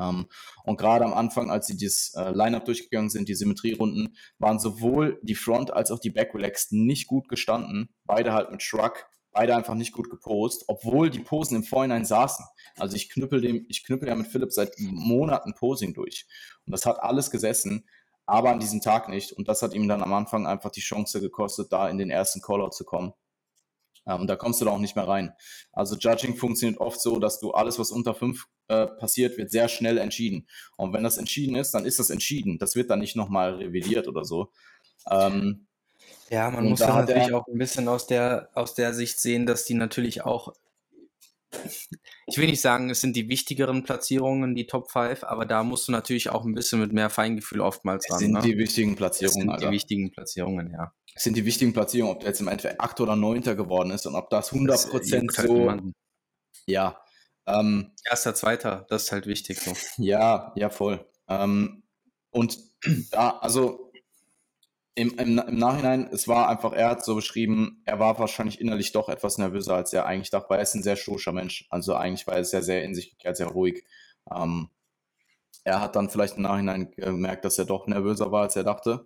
Ähm, 0.00 0.26
und 0.64 0.78
gerade 0.78 1.04
am 1.04 1.14
Anfang, 1.14 1.50
als 1.50 1.66
sie 1.66 1.76
das 1.76 2.12
äh, 2.16 2.30
Line-Up 2.30 2.64
durchgegangen 2.64 3.10
sind, 3.10 3.28
die 3.28 3.34
Symmetrierunden, 3.34 4.16
waren 4.38 4.58
sowohl 4.58 5.18
die 5.22 5.34
Front 5.34 5.72
als 5.72 5.90
auch 5.90 5.98
die 5.98 6.10
Back 6.10 6.34
Relaxed 6.34 6.72
nicht 6.72 7.06
gut 7.06 7.28
gestanden. 7.28 7.88
Beide 8.04 8.32
halt 8.32 8.50
mit 8.50 8.62
Shrug, 8.62 9.06
beide 9.32 9.54
einfach 9.54 9.74
nicht 9.74 9.92
gut 9.92 10.10
gepost, 10.10 10.64
obwohl 10.68 11.10
die 11.10 11.20
Posen 11.20 11.56
im 11.56 11.64
Vorhinein 11.64 12.04
saßen. 12.04 12.44
Also 12.76 12.96
ich 12.96 13.08
knüppel 13.10 13.40
dem, 13.40 13.66
ich 13.68 13.84
knüppel 13.84 14.08
ja 14.08 14.14
mit 14.14 14.28
Philipp 14.28 14.52
seit 14.52 14.74
Monaten 14.78 15.54
Posing 15.54 15.94
durch. 15.94 16.26
Und 16.66 16.72
das 16.72 16.86
hat 16.86 17.00
alles 17.00 17.30
gesessen, 17.30 17.88
aber 18.26 18.50
an 18.50 18.60
diesem 18.60 18.80
Tag 18.80 19.08
nicht. 19.08 19.32
Und 19.32 19.48
das 19.48 19.62
hat 19.62 19.74
ihm 19.74 19.88
dann 19.88 20.02
am 20.02 20.12
Anfang 20.12 20.46
einfach 20.46 20.70
die 20.70 20.80
Chance 20.80 21.20
gekostet, 21.20 21.72
da 21.72 21.88
in 21.88 21.98
den 21.98 22.10
ersten 22.10 22.40
Callout 22.40 22.70
zu 22.70 22.84
kommen. 22.84 23.12
Ähm, 24.08 24.22
und 24.22 24.26
da 24.26 24.36
kommst 24.36 24.60
du 24.60 24.64
da 24.64 24.72
auch 24.72 24.78
nicht 24.78 24.96
mehr 24.96 25.06
rein. 25.06 25.32
Also 25.72 25.96
Judging 25.96 26.36
funktioniert 26.36 26.80
oft 26.80 27.00
so, 27.00 27.18
dass 27.18 27.38
du 27.38 27.52
alles, 27.52 27.78
was 27.78 27.90
unter 27.90 28.14
fünf 28.14 28.46
äh, 28.68 28.86
passiert, 28.86 29.36
wird 29.38 29.50
sehr 29.50 29.68
schnell 29.68 29.98
entschieden. 29.98 30.48
Und 30.76 30.92
wenn 30.92 31.04
das 31.04 31.18
entschieden 31.18 31.56
ist, 31.56 31.72
dann 31.72 31.84
ist 31.84 31.98
das 31.98 32.10
entschieden. 32.10 32.58
Das 32.58 32.74
wird 32.74 32.90
dann 32.90 33.00
nicht 33.00 33.16
nochmal 33.16 33.54
revidiert 33.54 34.08
oder 34.08 34.24
so. 34.24 34.50
Ähm, 35.10 35.66
ja, 36.30 36.50
man 36.50 36.68
muss 36.68 36.80
da 36.80 37.00
natürlich 37.00 37.32
auch 37.32 37.46
ein 37.46 37.58
bisschen 37.58 37.88
aus 37.88 38.06
der, 38.06 38.50
aus 38.54 38.74
der 38.74 38.92
Sicht 38.94 39.20
sehen, 39.20 39.46
dass 39.46 39.64
die 39.64 39.74
natürlich 39.74 40.24
auch 40.24 40.54
ich 42.26 42.36
will 42.36 42.46
nicht 42.46 42.60
sagen, 42.60 42.90
es 42.90 43.00
sind 43.00 43.16
die 43.16 43.28
wichtigeren 43.28 43.82
Platzierungen, 43.82 44.54
die 44.54 44.66
Top 44.66 44.90
5, 44.90 45.24
aber 45.24 45.46
da 45.46 45.62
musst 45.62 45.88
du 45.88 45.92
natürlich 45.92 46.28
auch 46.28 46.44
ein 46.44 46.54
bisschen 46.54 46.80
mit 46.80 46.92
mehr 46.92 47.08
Feingefühl 47.08 47.60
oftmals 47.60 48.10
ran. 48.10 48.18
Sind 48.18 48.32
ne? 48.32 48.40
die 48.40 48.58
wichtigen 48.58 48.96
Platzierungen, 48.96 49.34
das 49.34 49.40
sind 49.40 49.50
Alter. 49.50 49.66
die 49.68 49.74
wichtigen 49.74 50.10
Platzierungen, 50.10 50.70
ja. 50.72 50.92
Es 51.18 51.24
sind 51.24 51.36
die 51.36 51.44
wichtigen 51.44 51.72
Platzierungen, 51.72 52.14
ob 52.14 52.20
der 52.20 52.28
jetzt 52.28 52.40
im 52.40 52.46
Endeffekt 52.46 52.80
8 52.80 53.00
oder 53.00 53.16
9. 53.16 53.42
geworden 53.42 53.90
ist 53.90 54.06
und 54.06 54.14
ob 54.14 54.30
das 54.30 54.52
100% 54.52 54.68
das 55.26 55.44
so. 55.44 55.68
Halt 55.68 55.82
ja. 56.66 57.02
Ähm, 57.44 57.90
Erster, 58.08 58.36
zweiter, 58.36 58.86
das 58.88 59.02
ist 59.02 59.12
halt 59.12 59.26
wichtig. 59.26 59.58
So. 59.58 59.72
Ja, 59.96 60.52
ja, 60.54 60.70
voll. 60.70 61.04
Ähm, 61.28 61.82
und 62.30 62.60
da, 63.10 63.30
also 63.30 63.90
im, 64.94 65.18
im, 65.18 65.40
im, 65.40 65.58
Nachhinein, 65.58 66.08
es 66.12 66.28
war 66.28 66.48
einfach, 66.48 66.72
er 66.72 66.90
hat 66.90 67.04
so 67.04 67.16
beschrieben, 67.16 67.82
er 67.84 67.98
war 67.98 68.16
wahrscheinlich 68.20 68.60
innerlich 68.60 68.92
doch 68.92 69.08
etwas 69.08 69.38
nervöser, 69.38 69.74
als 69.74 69.92
er 69.92 70.06
eigentlich 70.06 70.30
dachte, 70.30 70.50
weil 70.50 70.60
er 70.60 70.62
ist 70.62 70.76
ein 70.76 70.84
sehr 70.84 70.94
stoischer 70.94 71.32
Mensch. 71.32 71.66
Also 71.68 71.96
eigentlich 71.96 72.28
war 72.28 72.36
er 72.36 72.44
sehr, 72.44 72.62
sehr 72.62 72.84
in 72.84 72.94
sich 72.94 73.10
gekehrt, 73.10 73.38
sehr 73.38 73.48
ruhig. 73.48 73.84
Ähm, 74.32 74.70
er 75.64 75.80
hat 75.80 75.96
dann 75.96 76.10
vielleicht 76.10 76.36
im 76.36 76.42
Nachhinein 76.42 76.92
gemerkt, 76.92 77.44
dass 77.44 77.58
er 77.58 77.64
doch 77.64 77.88
nervöser 77.88 78.30
war, 78.30 78.42
als 78.42 78.54
er 78.54 78.62
dachte. 78.62 79.04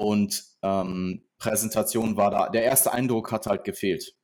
Und 0.00 0.42
ähm, 0.62 1.28
Präsentation 1.36 2.16
war 2.16 2.30
da, 2.30 2.48
der 2.48 2.62
erste 2.62 2.90
Eindruck 2.90 3.32
hat 3.32 3.44
halt 3.44 3.64
gefehlt. 3.64 4.16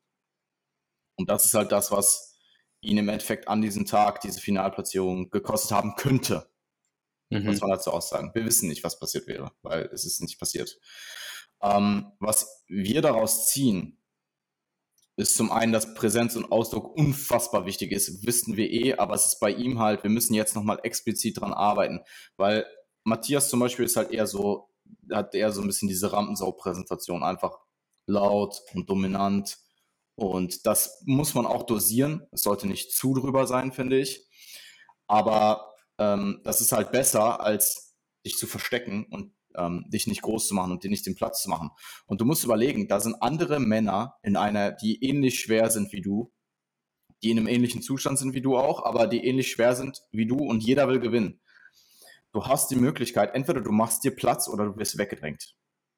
Und 1.18 1.28
das 1.28 1.44
ist 1.44 1.52
halt 1.52 1.70
das, 1.70 1.92
was 1.92 2.34
ihn 2.80 2.96
im 2.96 3.10
Endeffekt 3.10 3.46
an 3.46 3.60
diesem 3.60 3.84
Tag 3.84 4.22
diese 4.22 4.40
Finalplatzierung 4.40 5.28
gekostet 5.28 5.72
haben 5.72 5.94
könnte. 5.94 6.50
Mhm. 7.28 7.44
Muss 7.44 7.60
man 7.60 7.68
dazu 7.68 7.92
auch 7.92 8.00
sagen. 8.00 8.30
Wir 8.32 8.46
wissen 8.46 8.70
nicht, 8.70 8.84
was 8.84 8.98
passiert 8.98 9.26
wäre, 9.26 9.52
weil 9.60 9.82
es 9.92 10.06
ist 10.06 10.22
nicht 10.22 10.38
passiert. 10.40 10.78
Ähm, 11.60 12.10
was 12.20 12.64
wir 12.68 13.02
daraus 13.02 13.48
ziehen, 13.48 14.02
ist 15.16 15.36
zum 15.36 15.52
einen, 15.52 15.74
dass 15.74 15.92
Präsenz 15.92 16.36
und 16.36 16.50
Ausdruck 16.50 16.96
unfassbar 16.96 17.66
wichtig 17.66 17.92
ist, 17.92 18.26
wissen 18.26 18.56
wir 18.56 18.70
eh, 18.70 18.94
aber 18.94 19.14
es 19.14 19.26
ist 19.26 19.40
bei 19.40 19.50
ihm 19.50 19.78
halt, 19.78 20.04
wir 20.04 20.10
müssen 20.10 20.32
jetzt 20.32 20.56
nochmal 20.56 20.80
explizit 20.84 21.38
dran 21.38 21.52
arbeiten, 21.52 22.00
weil 22.38 22.66
Matthias 23.04 23.50
zum 23.50 23.60
Beispiel 23.60 23.84
ist 23.84 23.96
halt 23.96 24.10
eher 24.10 24.26
so, 24.26 24.70
hat 25.10 25.34
eher 25.34 25.52
so 25.52 25.60
ein 25.60 25.66
bisschen 25.66 25.88
diese 25.88 26.12
Rampensau-Präsentation, 26.12 27.22
einfach 27.22 27.58
laut 28.06 28.62
und 28.74 28.88
dominant 28.88 29.58
und 30.16 30.66
das 30.66 31.02
muss 31.04 31.34
man 31.34 31.46
auch 31.46 31.64
dosieren, 31.64 32.26
es 32.32 32.42
sollte 32.42 32.66
nicht 32.66 32.92
zu 32.92 33.14
drüber 33.14 33.46
sein, 33.46 33.72
finde 33.72 33.98
ich, 33.98 34.26
aber 35.06 35.74
ähm, 35.98 36.40
das 36.42 36.60
ist 36.60 36.72
halt 36.72 36.90
besser, 36.90 37.40
als 37.40 37.96
dich 38.24 38.36
zu 38.36 38.46
verstecken 38.46 39.06
und 39.10 39.34
ähm, 39.56 39.84
dich 39.88 40.06
nicht 40.06 40.22
groß 40.22 40.48
zu 40.48 40.54
machen 40.54 40.72
und 40.72 40.84
dir 40.84 40.90
nicht 40.90 41.06
den 41.06 41.14
Platz 41.14 41.42
zu 41.42 41.50
machen. 41.50 41.70
Und 42.06 42.20
du 42.20 42.24
musst 42.24 42.44
überlegen, 42.44 42.88
da 42.88 43.00
sind 43.00 43.22
andere 43.22 43.60
Männer 43.60 44.16
in 44.22 44.36
einer, 44.36 44.72
die 44.72 45.02
ähnlich 45.04 45.40
schwer 45.40 45.70
sind 45.70 45.92
wie 45.92 46.00
du, 46.00 46.32
die 47.22 47.30
in 47.30 47.38
einem 47.38 47.48
ähnlichen 47.48 47.82
Zustand 47.82 48.18
sind 48.18 48.34
wie 48.34 48.42
du 48.42 48.56
auch, 48.56 48.84
aber 48.84 49.06
die 49.06 49.24
ähnlich 49.24 49.50
schwer 49.50 49.74
sind 49.74 50.02
wie 50.12 50.26
du 50.26 50.36
und 50.36 50.62
jeder 50.62 50.88
will 50.88 51.00
gewinnen. 51.00 51.40
Du 52.36 52.44
hast 52.44 52.70
die 52.70 52.76
Möglichkeit, 52.76 53.34
entweder 53.34 53.62
du 53.62 53.72
machst 53.72 54.04
dir 54.04 54.14
Platz 54.14 54.46
oder 54.46 54.66
du 54.66 54.76
wirst 54.76 54.98
weggedrängt. 54.98 55.54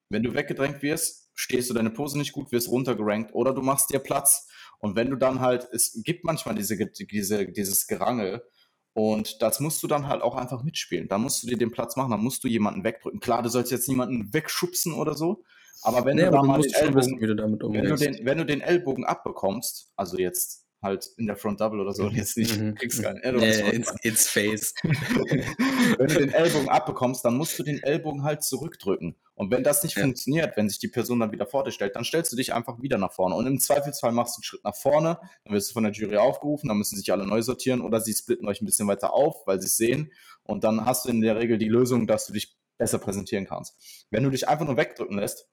Wenn 0.08 0.22
du 0.22 0.34
weggedrängt 0.34 0.82
wirst, 0.82 1.32
stehst 1.34 1.68
du 1.68 1.74
deine 1.74 1.90
Pose 1.90 2.16
nicht 2.16 2.32
gut, 2.32 2.52
wirst 2.52 2.68
runtergerankt 2.68 3.34
oder 3.34 3.52
du 3.52 3.60
machst 3.60 3.90
dir 3.90 3.98
Platz. 3.98 4.46
Und 4.78 4.94
wenn 4.94 5.10
du 5.10 5.16
dann 5.16 5.40
halt, 5.40 5.66
es 5.72 6.00
gibt 6.04 6.22
manchmal 6.22 6.54
diese, 6.54 6.76
diese, 6.76 7.48
dieses 7.48 7.88
Gerangel, 7.88 8.44
und 8.92 9.42
das 9.42 9.58
musst 9.58 9.82
du 9.82 9.88
dann 9.88 10.06
halt 10.06 10.22
auch 10.22 10.36
einfach 10.36 10.62
mitspielen. 10.62 11.08
Da 11.08 11.18
musst 11.18 11.42
du 11.42 11.48
dir 11.48 11.58
den 11.58 11.72
Platz 11.72 11.96
machen, 11.96 12.12
da 12.12 12.16
musst 12.16 12.44
du 12.44 12.48
jemanden 12.48 12.84
wegdrücken. 12.84 13.18
Klar, 13.18 13.42
du 13.42 13.48
sollst 13.48 13.72
jetzt 13.72 13.88
niemanden 13.88 14.32
wegschubsen 14.32 14.92
oder 14.92 15.14
so, 15.14 15.42
aber 15.82 16.04
wenn 16.04 16.18
nee, 16.18 16.26
du 16.26 16.30
da 16.30 16.42
mal 16.44 16.60
den 16.60 16.72
Ellbogen, 16.72 16.94
wissen, 16.94 17.20
wenn, 17.20 17.84
du 17.84 17.96
den, 17.96 18.24
wenn 18.24 18.38
du 18.38 18.46
den 18.46 18.60
Ellbogen 18.60 19.04
abbekommst, 19.04 19.90
also 19.96 20.16
jetzt 20.16 20.67
halt 20.80 21.10
in 21.16 21.26
der 21.26 21.36
Front 21.36 21.60
Double 21.60 21.80
oder 21.80 21.92
so 21.92 22.04
und 22.04 22.14
jetzt 22.14 22.36
nicht, 22.36 22.56
Mhm. 22.56 22.74
kriegst 22.76 23.02
keinen 23.02 23.18
Elbow. 23.18 23.44
ja, 23.44 23.68
ins, 23.70 23.92
ins 24.02 24.28
Face. 24.28 24.74
wenn 24.84 26.08
du 26.08 26.14
den 26.18 26.32
Ellbogen 26.32 26.68
abbekommst, 26.68 27.24
dann 27.24 27.36
musst 27.36 27.58
du 27.58 27.62
den 27.62 27.82
Ellbogen 27.82 28.22
halt 28.22 28.42
zurückdrücken. 28.42 29.16
Und 29.34 29.50
wenn 29.50 29.62
das 29.64 29.82
nicht 29.82 29.96
Ja. 29.96 30.02
funktioniert, 30.02 30.56
wenn 30.56 30.68
sich 30.68 30.78
die 30.78 30.88
Person 30.88 31.20
dann 31.20 31.32
wieder 31.32 31.46
vor 31.46 31.64
dir 31.64 31.72
stellt, 31.72 31.96
dann 31.96 32.04
stellst 32.04 32.32
du 32.32 32.36
dich 32.36 32.54
einfach 32.54 32.80
wieder 32.80 32.98
nach 32.98 33.12
vorne. 33.12 33.34
Und 33.34 33.46
im 33.46 33.58
Zweifelsfall 33.60 34.12
machst 34.12 34.36
du 34.36 34.38
einen 34.40 34.44
Schritt 34.44 34.64
nach 34.64 34.76
vorne, 34.76 35.18
dann 35.44 35.54
wirst 35.54 35.70
du 35.70 35.74
von 35.74 35.84
der 35.84 35.92
Jury 35.92 36.16
aufgerufen, 36.16 36.68
dann 36.68 36.78
müssen 36.78 36.96
sich 36.96 37.10
alle 37.12 37.26
neu 37.26 37.42
sortieren 37.42 37.80
oder 37.80 38.00
sie 38.00 38.12
splitten 38.14 38.46
euch 38.48 38.60
ein 38.60 38.66
bisschen 38.66 38.88
weiter 38.88 39.12
auf, 39.12 39.46
weil 39.46 39.60
sie 39.60 39.66
es 39.66 39.76
sehen. 39.76 40.12
Und 40.44 40.64
dann 40.64 40.84
hast 40.86 41.04
du 41.04 41.08
in 41.10 41.20
der 41.20 41.36
Regel 41.36 41.58
die 41.58 41.68
Lösung, 41.68 42.06
dass 42.06 42.26
du 42.26 42.32
dich 42.32 42.56
besser 42.78 42.98
präsentieren 42.98 43.46
kannst. 43.46 44.06
Wenn 44.10 44.22
du 44.22 44.30
dich 44.30 44.48
einfach 44.48 44.64
nur 44.66 44.76
wegdrücken 44.76 45.18
lässt 45.18 45.48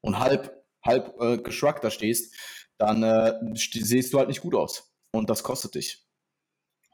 und 0.00 0.18
halb, 0.20 0.64
halb 0.84 1.14
äh, 1.20 1.38
geschruckt 1.38 1.82
da 1.84 1.90
stehst, 1.90 2.34
dann 2.82 3.02
äh, 3.02 3.32
st- 3.54 3.84
siehst 3.84 4.12
du 4.12 4.18
halt 4.18 4.28
nicht 4.28 4.40
gut 4.42 4.54
aus. 4.54 4.92
Und 5.12 5.30
das 5.30 5.42
kostet 5.42 5.74
dich. 5.74 6.04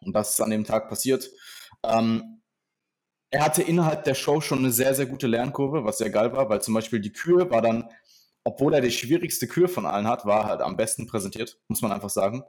Und 0.00 0.14
das 0.14 0.30
ist 0.34 0.40
an 0.40 0.50
dem 0.50 0.64
Tag 0.64 0.88
passiert. 0.88 1.30
Ähm, 1.84 2.42
er 3.30 3.44
hatte 3.44 3.62
innerhalb 3.62 4.04
der 4.04 4.14
Show 4.14 4.40
schon 4.40 4.60
eine 4.60 4.72
sehr, 4.72 4.94
sehr 4.94 5.06
gute 5.06 5.26
Lernkurve, 5.26 5.84
was 5.84 5.98
sehr 5.98 6.10
geil 6.10 6.32
war, 6.32 6.48
weil 6.48 6.62
zum 6.62 6.74
Beispiel 6.74 7.00
die 7.00 7.12
Kür 7.12 7.50
war 7.50 7.62
dann, 7.62 7.90
obwohl 8.44 8.74
er 8.74 8.80
die 8.80 8.90
schwierigste 8.90 9.46
Kür 9.46 9.68
von 9.68 9.86
allen 9.86 10.06
hat, 10.08 10.24
war 10.24 10.46
halt 10.46 10.62
am 10.62 10.76
besten 10.76 11.06
präsentiert, 11.06 11.60
muss 11.68 11.82
man 11.82 11.92
einfach 11.92 12.10
sagen. 12.10 12.42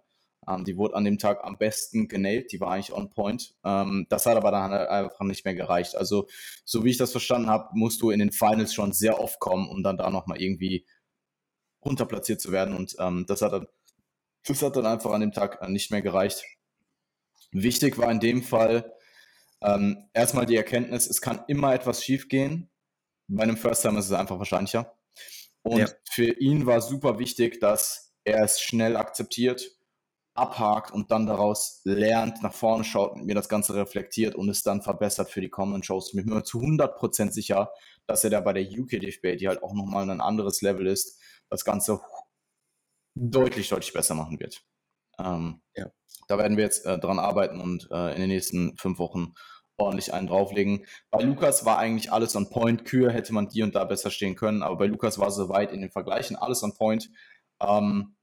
Ähm, 0.47 0.63
die 0.63 0.77
wurde 0.77 0.95
an 0.95 1.03
dem 1.03 1.17
Tag 1.17 1.43
am 1.43 1.57
besten 1.57 2.07
genäht, 2.07 2.51
die 2.51 2.61
war 2.61 2.71
eigentlich 2.71 2.93
on 2.93 3.09
point. 3.09 3.55
Ähm, 3.65 4.05
das 4.09 4.25
hat 4.25 4.37
aber 4.37 4.51
dann 4.51 4.71
halt 4.71 4.89
einfach 4.89 5.21
nicht 5.21 5.43
mehr 5.43 5.55
gereicht. 5.55 5.95
Also, 5.95 6.27
so 6.65 6.85
wie 6.85 6.91
ich 6.91 6.97
das 6.97 7.11
verstanden 7.11 7.49
habe, 7.49 7.69
musst 7.73 8.01
du 8.01 8.09
in 8.11 8.19
den 8.19 8.31
Finals 8.31 8.73
schon 8.73 8.93
sehr 8.93 9.19
oft 9.19 9.39
kommen, 9.39 9.67
um 9.69 9.83
dann 9.83 9.97
da 9.97 10.09
nochmal 10.09 10.41
irgendwie 10.41 10.85
runterplatziert 11.83 12.41
zu 12.41 12.51
werden. 12.51 12.75
Und 12.75 12.95
ähm, 12.99 13.25
das, 13.27 13.41
hat 13.41 13.53
dann, 13.53 13.67
das 14.45 14.61
hat 14.61 14.75
dann 14.75 14.85
einfach 14.85 15.11
an 15.11 15.21
dem 15.21 15.31
Tag 15.31 15.61
äh, 15.61 15.69
nicht 15.69 15.91
mehr 15.91 16.01
gereicht. 16.01 16.43
Wichtig 17.51 17.97
war 17.97 18.11
in 18.11 18.19
dem 18.19 18.43
Fall 18.43 18.93
ähm, 19.61 20.09
erstmal 20.13 20.45
die 20.45 20.55
Erkenntnis, 20.55 21.07
es 21.09 21.21
kann 21.21 21.43
immer 21.47 21.73
etwas 21.73 22.03
schiefgehen. 22.03 22.69
Bei 23.27 23.43
einem 23.43 23.57
First 23.57 23.81
Time 23.81 23.99
ist 23.99 24.05
es 24.05 24.11
einfach 24.13 24.39
wahrscheinlicher. 24.39 24.95
Und 25.63 25.79
Ja. 25.79 25.87
für 26.09 26.31
ihn 26.39 26.65
war 26.65 26.81
super 26.81 27.19
wichtig, 27.19 27.59
dass 27.59 28.13
er 28.23 28.43
es 28.43 28.61
schnell 28.61 28.95
akzeptiert, 28.95 29.77
abhakt 30.33 30.91
und 30.91 31.11
dann 31.11 31.25
daraus 31.25 31.81
lernt, 31.83 32.41
nach 32.41 32.53
vorne 32.53 32.85
schaut, 32.85 33.17
mit 33.17 33.25
mir 33.25 33.35
das 33.35 33.49
Ganze 33.49 33.75
reflektiert 33.75 34.35
und 34.35 34.47
es 34.49 34.63
dann 34.63 34.81
verbessert 34.81 35.29
für 35.29 35.41
die 35.41 35.49
kommenden 35.49 35.83
Shows. 35.83 36.13
Ich 36.13 36.15
bin 36.15 36.33
mir 36.33 36.43
zu 36.43 36.61
100% 36.61 37.31
sicher, 37.31 37.71
dass 38.07 38.23
er 38.23 38.29
da 38.29 38.39
bei 38.39 38.53
der 38.53 38.63
UK 38.63 39.01
DFB, 39.01 39.37
die 39.37 39.47
halt 39.47 39.61
auch 39.61 39.73
nochmal 39.73 40.09
ein 40.09 40.21
anderes 40.21 40.61
Level 40.61 40.87
ist, 40.87 41.19
das 41.49 41.65
Ganze 41.65 42.01
deutlich, 43.15 43.69
deutlich 43.69 43.93
besser 43.93 44.15
machen 44.15 44.39
wird. 44.39 44.61
Ähm, 45.17 45.61
Ja. 45.75 45.91
Da 46.27 46.37
werden 46.37 46.57
wir 46.57 46.63
jetzt 46.63 46.85
äh, 46.85 46.99
dran 46.99 47.17
arbeiten 47.17 47.59
und 47.59 47.89
äh, 47.91 48.13
in 48.13 48.21
den 48.21 48.29
nächsten 48.29 48.77
fünf 48.77 48.99
Wochen 48.99 49.33
ordentlich 49.77 50.13
einen 50.13 50.27
drauflegen. 50.27 50.85
Bei 51.09 51.23
Lukas 51.23 51.65
war 51.65 51.77
eigentlich 51.79 52.11
alles 52.11 52.35
on 52.35 52.49
point. 52.49 52.85
Kür 52.85 53.11
hätte 53.11 53.33
man 53.33 53.47
die 53.49 53.63
und 53.63 53.75
da 53.75 53.83
besser 53.85 54.11
stehen 54.11 54.35
können, 54.35 54.61
aber 54.61 54.77
bei 54.77 54.85
Lukas 54.85 55.17
war 55.17 55.31
soweit 55.31 55.71
in 55.71 55.81
den 55.81 55.91
Vergleichen 55.91 56.35
alles 56.35 56.61
on 56.63 56.75
point. 56.75 57.09
Ähm, 57.61 58.15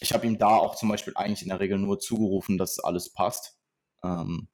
ich 0.00 0.12
habe 0.12 0.26
ihm 0.26 0.38
da 0.38 0.56
auch 0.56 0.74
zum 0.76 0.88
Beispiel 0.88 1.14
eigentlich 1.16 1.42
in 1.42 1.48
der 1.48 1.60
Regel 1.60 1.78
nur 1.78 1.98
zugerufen, 1.98 2.58
dass 2.58 2.78
alles 2.78 3.12
passt. 3.12 3.56
Ähm, 4.02 4.48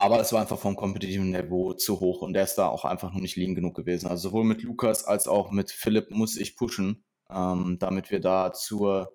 aber 0.00 0.18
es 0.18 0.32
war 0.32 0.40
einfach 0.40 0.58
vom 0.58 0.76
kompetitiven 0.76 1.30
Niveau 1.30 1.74
zu 1.74 2.00
hoch 2.00 2.22
und 2.22 2.32
der 2.32 2.44
ist 2.44 2.54
da 2.54 2.68
auch 2.68 2.86
einfach 2.86 3.12
noch 3.12 3.20
nicht 3.20 3.36
lean 3.36 3.54
genug 3.54 3.76
gewesen. 3.76 4.08
Also 4.08 4.30
sowohl 4.30 4.44
mit 4.44 4.62
Lukas 4.62 5.04
als 5.04 5.28
auch 5.28 5.50
mit 5.50 5.70
Philipp 5.70 6.10
muss 6.10 6.38
ich 6.38 6.56
pushen, 6.56 7.04
ähm, 7.30 7.76
damit 7.78 8.10
wir 8.10 8.20
da 8.20 8.54
zur 8.54 9.14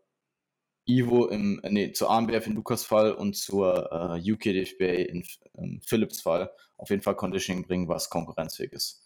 Ivo 0.87 1.25
im, 1.25 1.59
nee, 1.67 1.91
zur 1.91 2.11
AMBF 2.11 2.45
in 2.45 2.53
Lukas 2.53 2.83
Fall 2.83 3.13
und 3.13 3.35
zur 3.35 3.91
äh, 3.91 4.31
UK 4.31 4.43
DFB 4.43 4.81
in 5.09 5.23
ähm, 5.57 5.81
Philips 5.83 6.21
Fall 6.21 6.51
auf 6.77 6.91
jeden 6.91 7.01
Fall 7.01 7.15
Conditioning 7.15 7.65
bringen, 7.65 7.87
was 7.87 8.11
konkurrenzfähig 8.11 8.71
ist. 8.71 9.03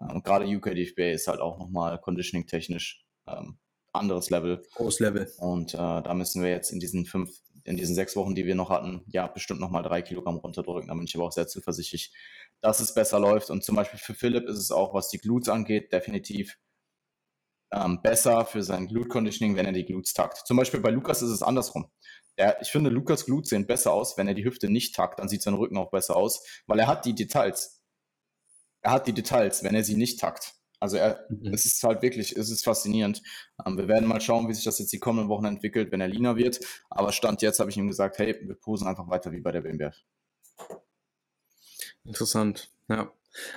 Ähm, 0.00 0.16
und 0.16 0.24
gerade 0.24 0.46
UK 0.46 0.74
DFB 0.74 0.98
ist 1.14 1.28
halt 1.28 1.38
auch 1.38 1.60
nochmal 1.60 2.00
Conditioning 2.00 2.48
technisch 2.48 3.06
ähm, 3.28 3.56
anderes 3.92 4.30
Level. 4.30 4.62
Groß 4.74 4.98
Level. 4.98 5.30
Und 5.38 5.74
äh, 5.74 5.76
da 5.76 6.12
müssen 6.14 6.42
wir 6.42 6.50
jetzt 6.50 6.72
in 6.72 6.80
diesen 6.80 7.06
fünf, 7.06 7.30
in 7.70 7.76
diesen 7.76 7.94
sechs 7.94 8.16
Wochen, 8.16 8.34
die 8.34 8.44
wir 8.44 8.54
noch 8.54 8.68
hatten, 8.68 9.02
ja, 9.06 9.26
bestimmt 9.28 9.60
nochmal 9.60 9.82
drei 9.82 10.02
Kilogramm 10.02 10.36
runterdrücken. 10.36 10.88
Da 10.88 10.94
bin 10.94 11.04
ich 11.04 11.14
aber 11.14 11.24
auch 11.24 11.32
sehr 11.32 11.46
zuversichtlich, 11.46 12.12
dass 12.60 12.80
es 12.80 12.92
besser 12.92 13.20
läuft. 13.20 13.48
Und 13.48 13.64
zum 13.64 13.76
Beispiel 13.76 13.98
für 13.98 14.14
Philipp 14.14 14.48
ist 14.48 14.58
es 14.58 14.70
auch, 14.70 14.92
was 14.92 15.08
die 15.08 15.18
Glutes 15.18 15.48
angeht, 15.48 15.92
definitiv 15.92 16.58
ähm, 17.72 18.02
besser 18.02 18.44
für 18.44 18.62
sein 18.62 18.88
Glute 18.88 19.08
Conditioning, 19.08 19.56
wenn 19.56 19.66
er 19.66 19.72
die 19.72 19.84
Glutes 19.84 20.12
takt. 20.12 20.38
Zum 20.46 20.56
Beispiel 20.56 20.80
bei 20.80 20.90
Lukas 20.90 21.22
ist 21.22 21.30
es 21.30 21.42
andersrum. 21.42 21.90
Der, 22.36 22.60
ich 22.60 22.70
finde, 22.70 22.90
Lukas 22.90 23.24
Glutes 23.24 23.50
sehen 23.50 23.66
besser 23.66 23.92
aus, 23.92 24.18
wenn 24.18 24.28
er 24.28 24.34
die 24.34 24.44
Hüfte 24.44 24.68
nicht 24.68 24.94
takt, 24.94 25.20
dann 25.20 25.28
sieht 25.28 25.42
sein 25.42 25.54
Rücken 25.54 25.76
auch 25.76 25.90
besser 25.90 26.16
aus, 26.16 26.44
weil 26.66 26.80
er 26.80 26.88
hat 26.88 27.04
die 27.04 27.14
Details. 27.14 27.82
Er 28.82 28.92
hat 28.92 29.06
die 29.06 29.12
Details, 29.12 29.62
wenn 29.62 29.74
er 29.74 29.84
sie 29.84 29.96
nicht 29.96 30.18
takt. 30.18 30.54
Also 30.80 30.96
er, 30.96 31.26
Mhm. 31.28 31.52
es 31.54 31.66
ist 31.66 31.82
halt 31.84 32.02
wirklich, 32.02 32.36
es 32.36 32.50
ist 32.50 32.64
faszinierend. 32.64 33.22
Ähm, 33.64 33.76
wir 33.76 33.86
werden 33.88 34.08
mal 34.08 34.20
schauen, 34.20 34.48
wie 34.48 34.54
sich 34.54 34.64
das 34.64 34.78
jetzt 34.78 34.92
die 34.92 34.98
kommenden 34.98 35.28
Wochen 35.28 35.44
entwickelt, 35.44 35.92
wenn 35.92 36.00
er 36.00 36.08
leaner 36.08 36.36
wird. 36.36 36.60
Aber 36.88 37.12
Stand 37.12 37.42
jetzt 37.42 37.60
habe 37.60 37.70
ich 37.70 37.76
ihm 37.76 37.88
gesagt, 37.88 38.18
hey, 38.18 38.36
wir 38.42 38.54
posen 38.54 38.88
einfach 38.88 39.08
weiter 39.08 39.30
wie 39.32 39.40
bei 39.40 39.52
der 39.52 39.60
BMBF. 39.60 39.96
Interessant, 42.04 42.70
ja. 42.88 43.12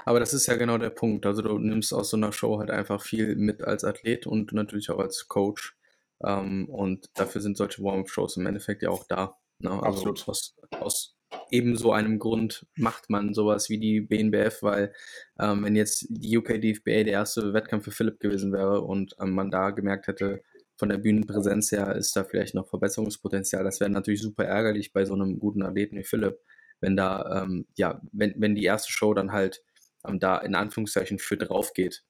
Aber 0.05 0.19
das 0.19 0.34
ist 0.34 0.45
ja 0.45 0.55
genau 0.55 0.78
der 0.78 0.91
Punkt. 0.91 1.26
Also 1.26 1.41
du 1.41 1.57
nimmst 1.57 1.93
aus 1.93 2.09
so 2.11 2.17
einer 2.17 2.32
Show 2.32 2.59
halt 2.59 2.69
einfach 2.69 3.01
viel 3.01 3.36
mit 3.36 3.63
als 3.63 3.84
Athlet 3.84 4.28
und 4.28 4.51
natürlich 4.53 4.89
auch 4.91 4.99
als 4.99 5.28
Coach. 5.28 5.76
Ähm, 6.24 6.69
und 6.69 7.09
dafür 7.15 7.41
sind 7.41 7.57
solche 7.57 7.82
Warm-Up-Shows 7.84 8.38
im 8.38 8.45
Endeffekt 8.45 8.84
ja 8.84 8.89
auch 8.89 9.05
da. 9.07 9.38
Ne? 9.59 9.71
Also 9.71 10.11
Absolut. 10.11 10.28
Aus, 10.30 10.55
aus 10.80 11.17
eben 11.54 11.78
so 11.78 11.93
einem 11.93 12.18
Grund 12.18 12.66
macht 12.76 13.12
man 13.12 13.36
sowas 13.36 13.70
wie 13.70 13.78
die 13.78 14.01
BNBF, 14.01 14.64
weil 14.64 14.91
ähm, 15.39 15.64
wenn 15.64 15.76
jetzt 15.76 16.08
die 16.10 16.36
UK 16.36 16.60
DFBA 16.60 17.04
der 17.04 17.14
erste 17.14 17.54
Wettkampf 17.54 17.86
für 17.86 17.91
Philipp 17.91 18.20
gewesen 18.20 18.51
wäre 18.51 18.82
und 18.82 19.16
ähm, 19.22 19.32
man 19.32 19.51
da 19.51 19.70
gemerkt 19.70 20.08
hätte, 20.08 20.41
von 20.78 20.89
der 20.89 20.97
Bühnenpräsenz 20.97 21.72
her 21.72 21.95
ist 21.95 22.16
da 22.16 22.24
vielleicht 22.24 22.56
noch 22.56 22.68
Verbesserungspotenzial. 22.68 23.64
Das 23.64 23.80
wäre 23.80 23.91
natürlich 23.91 24.24
super 24.24 24.45
ärgerlich 24.45 24.93
bei 24.93 25.06
so 25.06 25.14
einem 25.14 25.38
guten 25.38 25.62
Athleten 25.62 25.95
wie 25.95 26.04
Philipp, 26.04 26.39
wenn 26.82 26.97
da, 26.97 27.43
ähm, 27.43 27.68
ja, 27.78 28.01
wenn, 28.12 28.34
wenn 28.38 28.56
die 28.56 28.64
erste 28.66 28.91
Show 28.91 29.14
dann 29.14 29.32
halt 29.32 29.64
ähm, 30.08 30.20
da 30.20 30.39
in 30.39 30.56
Anführungszeichen 30.56 31.20
für 31.20 31.38
drauf 31.38 31.74
geht. 31.74 32.04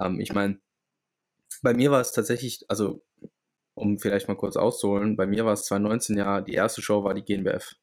Ähm, 0.00 0.20
ich 0.20 0.32
meine, 0.32 0.60
bei 1.62 1.74
mir 1.74 1.90
war 1.90 2.00
es 2.00 2.12
tatsächlich, 2.12 2.64
also 2.68 3.04
um 3.74 3.98
vielleicht 3.98 4.28
mal 4.28 4.36
kurz 4.36 4.56
auszuholen, 4.56 5.16
bei 5.16 5.26
mir 5.26 5.44
war 5.44 5.54
es 5.54 5.64
2019 5.64 6.16
ja, 6.16 6.40
die 6.40 6.54
erste 6.54 6.80
Show 6.80 7.02
war 7.02 7.14
die 7.14 7.24
GNBF. 7.24 7.74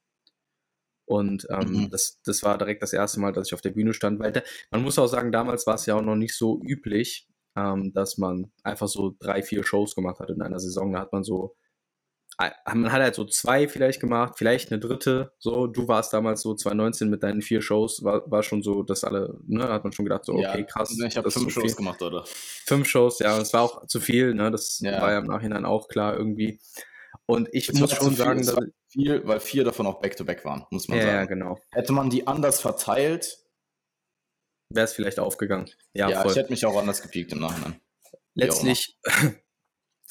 Und 1.06 1.48
ähm, 1.52 1.72
Mhm. 1.84 1.90
das, 1.92 2.20
das 2.26 2.42
war 2.44 2.58
direkt 2.58 2.82
das 2.84 2.94
erste 2.94 3.20
Mal, 3.20 3.32
dass 3.32 3.48
ich 3.48 3.54
auf 3.54 3.62
der 3.62 3.72
Bühne 3.72 3.94
stand, 3.94 4.20
weil 4.20 4.32
da, 4.32 4.42
man 4.72 4.82
muss 4.84 4.98
auch 5.00 5.08
sagen, 5.08 5.32
damals 5.32 5.68
war 5.68 5.76
es 5.76 5.86
ja 5.86 5.96
auch 5.96 6.02
noch 6.02 6.16
nicht 6.16 6.36
so 6.36 6.60
üblich, 6.64 7.28
ähm, 7.56 7.94
dass 7.94 8.18
man 8.18 8.52
einfach 8.64 8.88
so 8.88 9.16
drei, 9.20 9.42
vier 9.44 9.64
Shows 9.64 9.96
gemacht 9.96 10.20
hat 10.20 10.30
in 10.32 10.42
einer 10.42 10.60
Saison. 10.60 10.92
Da 10.94 11.02
hat 11.02 11.14
man 11.14 11.24
so, 11.24 11.56
äh, 12.40 12.50
man 12.66 12.92
hat 12.92 13.02
halt 13.02 13.16
so 13.16 13.24
zwei 13.26 13.68
vielleicht 13.68 14.02
gemacht, 14.02 14.34
vielleicht 14.38 14.72
eine 14.72 14.80
dritte. 14.80 15.32
So, 15.40 15.68
du 15.68 15.88
warst 15.88 16.12
damals 16.12 16.42
so 16.42 16.54
2019 16.56 17.10
mit 17.10 17.24
deinen 17.24 17.42
vier 17.42 17.62
Shows, 17.62 18.04
war, 18.04 18.30
war 18.30 18.44
schon 18.44 18.62
so, 18.64 18.84
dass 18.84 19.04
alle, 19.04 19.40
ne, 19.48 19.64
hat 19.70 19.84
man 19.84 19.94
schon 19.94 20.06
gedacht, 20.06 20.26
so, 20.26 20.34
okay, 20.34 20.66
krass. 20.66 20.98
Ich 21.00 21.16
habe 21.18 21.30
fünf 21.32 21.54
Shows 21.54 21.64
viel. 21.64 21.76
gemacht, 21.76 22.02
oder? 22.02 22.26
Fünf 22.26 22.90
Shows, 22.90 23.20
ja, 23.20 23.38
das 23.38 23.54
war 23.54 23.62
auch 23.62 23.86
zu 23.88 24.00
viel, 24.00 24.34
ne? 24.34 24.50
Das 24.52 24.80
Ja. 24.82 25.02
war 25.02 25.12
ja 25.12 25.20
im 25.20 25.28
Nachhinein 25.28 25.66
auch 25.66 25.88
klar 25.88 26.18
irgendwie. 26.18 26.60
Und 27.26 27.50
ich 27.52 27.70
Es 27.70 27.80
muss 27.80 27.92
schon 27.92 28.10
viel, 28.10 28.18
sagen, 28.18 28.46
dass, 28.46 28.56
viel, 28.90 29.26
weil 29.28 29.40
vier 29.40 29.64
davon 29.64 29.88
auch 29.88 30.00
Back-to-Back 30.00 30.46
waren, 30.46 30.66
muss 30.72 30.88
man 30.88 31.00
ja, 31.00 31.06
ja, 31.06 31.12
sagen. 31.14 31.28
genau. 31.30 31.60
Hätte 31.72 31.94
man 31.94 32.10
die 32.10 32.28
anders 32.28 32.60
verteilt, 32.60 33.46
Wäre 34.70 34.86
es 34.86 34.94
vielleicht 34.94 35.20
aufgegangen. 35.20 35.70
Ja, 35.94 36.10
ja, 36.10 36.22
voll. 36.22 36.32
ich 36.32 36.38
hätte 36.38 36.52
mich 36.52 36.66
auch 36.66 36.78
anders 36.78 37.02
gepiekt 37.02 37.32
im 37.32 37.40
Nachhinein. 37.40 37.80
letztlich, 38.34 38.98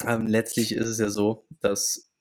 ähm, 0.05 0.27
letztlich 0.27 0.73
ist 0.73 0.87
es 0.87 0.99
ja 0.99 1.09
so, 1.09 1.45
dass 1.59 2.11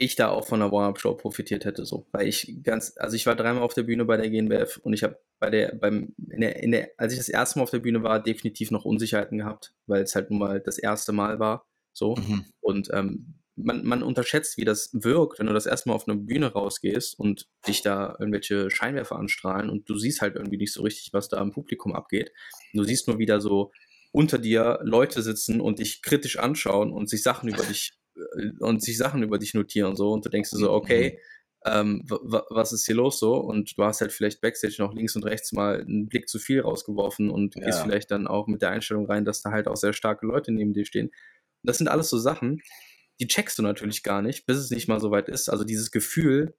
ich 0.00 0.14
da 0.14 0.28
auch 0.28 0.46
von 0.46 0.60
der 0.60 0.70
Warm-Up-Show 0.70 1.14
profitiert 1.14 1.64
hätte, 1.64 1.84
so. 1.84 2.06
Weil 2.12 2.28
ich 2.28 2.60
ganz, 2.62 2.94
also 2.98 3.16
ich 3.16 3.26
war 3.26 3.34
dreimal 3.34 3.64
auf 3.64 3.74
der 3.74 3.82
Bühne 3.82 4.04
bei 4.04 4.16
der 4.16 4.30
GNBF 4.30 4.76
und 4.78 4.92
ich 4.92 5.02
habe 5.02 5.20
bei 5.40 5.50
der, 5.50 5.74
beim, 5.74 6.14
in 6.30 6.40
der, 6.40 6.62
in 6.62 6.70
der, 6.70 6.92
als 6.96 7.12
ich 7.12 7.18
das 7.18 7.28
erste 7.28 7.58
Mal 7.58 7.64
auf 7.64 7.70
der 7.70 7.80
Bühne 7.80 8.04
war, 8.04 8.22
definitiv 8.22 8.70
noch 8.70 8.84
Unsicherheiten 8.84 9.38
gehabt, 9.38 9.74
weil 9.86 10.02
es 10.02 10.14
halt 10.14 10.30
nun 10.30 10.38
mal 10.38 10.60
das 10.60 10.78
erste 10.78 11.12
Mal 11.12 11.40
war, 11.40 11.66
so. 11.92 12.14
Mhm. 12.14 12.44
Und 12.60 12.88
ähm, 12.92 13.40
man, 13.62 13.84
man 13.84 14.02
unterschätzt, 14.02 14.56
wie 14.56 14.64
das 14.64 14.90
wirkt, 14.92 15.38
wenn 15.38 15.46
du 15.46 15.52
das 15.52 15.66
erstmal 15.66 15.96
auf 15.96 16.06
eine 16.08 16.16
Bühne 16.18 16.52
rausgehst 16.52 17.18
und 17.18 17.48
dich 17.66 17.82
da 17.82 18.16
irgendwelche 18.18 18.70
Scheinwerfer 18.70 19.16
anstrahlen 19.16 19.68
und 19.70 19.88
du 19.88 19.96
siehst 19.98 20.20
halt 20.20 20.36
irgendwie 20.36 20.56
nicht 20.58 20.72
so 20.72 20.82
richtig, 20.82 21.12
was 21.12 21.28
da 21.28 21.40
im 21.42 21.50
Publikum 21.52 21.94
abgeht. 21.94 22.32
Du 22.72 22.84
siehst 22.84 23.08
nur 23.08 23.18
wieder 23.18 23.40
so 23.40 23.72
unter 24.12 24.38
dir 24.38 24.78
Leute 24.82 25.22
sitzen 25.22 25.60
und 25.60 25.78
dich 25.80 26.02
kritisch 26.02 26.38
anschauen 26.38 26.92
und 26.92 27.08
sich 27.10 27.22
Sachen 27.22 27.48
über 27.48 27.62
dich 27.64 27.92
äh, 28.16 28.50
und 28.60 28.82
sich 28.82 28.96
Sachen 28.96 29.22
über 29.22 29.38
dich 29.38 29.54
notieren 29.54 29.90
und 29.90 29.96
so 29.96 30.12
und 30.12 30.24
du 30.24 30.30
denkst 30.30 30.50
dir 30.50 30.56
so, 30.58 30.70
okay, 30.72 31.18
ähm, 31.66 32.02
wa- 32.08 32.20
wa- 32.22 32.46
was 32.50 32.72
ist 32.72 32.86
hier 32.86 32.94
los 32.94 33.18
so? 33.18 33.34
Und 33.36 33.76
du 33.76 33.82
hast 33.84 34.00
halt 34.00 34.12
vielleicht 34.12 34.40
Backstage 34.40 34.76
noch 34.78 34.94
links 34.94 35.16
und 35.16 35.24
rechts 35.24 35.52
mal 35.52 35.80
einen 35.80 36.06
Blick 36.08 36.28
zu 36.28 36.38
viel 36.38 36.60
rausgeworfen 36.60 37.30
und 37.30 37.54
gehst 37.56 37.78
Ja. 37.78 37.82
vielleicht 37.84 38.10
dann 38.12 38.26
auch 38.28 38.46
mit 38.46 38.62
der 38.62 38.70
Einstellung 38.70 39.06
rein, 39.06 39.24
dass 39.24 39.42
da 39.42 39.50
halt 39.50 39.66
auch 39.66 39.76
sehr 39.76 39.92
starke 39.92 40.24
Leute 40.26 40.52
neben 40.52 40.72
dir 40.72 40.84
stehen. 40.86 41.10
Das 41.64 41.76
sind 41.78 41.88
alles 41.88 42.08
so 42.08 42.16
Sachen, 42.18 42.62
die 43.20 43.26
checkst 43.26 43.58
du 43.58 43.62
natürlich 43.62 44.02
gar 44.02 44.22
nicht, 44.22 44.46
bis 44.46 44.58
es 44.58 44.70
nicht 44.70 44.88
mal 44.88 45.00
so 45.00 45.10
weit 45.10 45.28
ist. 45.28 45.48
Also 45.48 45.64
dieses 45.64 45.90
Gefühl 45.90 46.54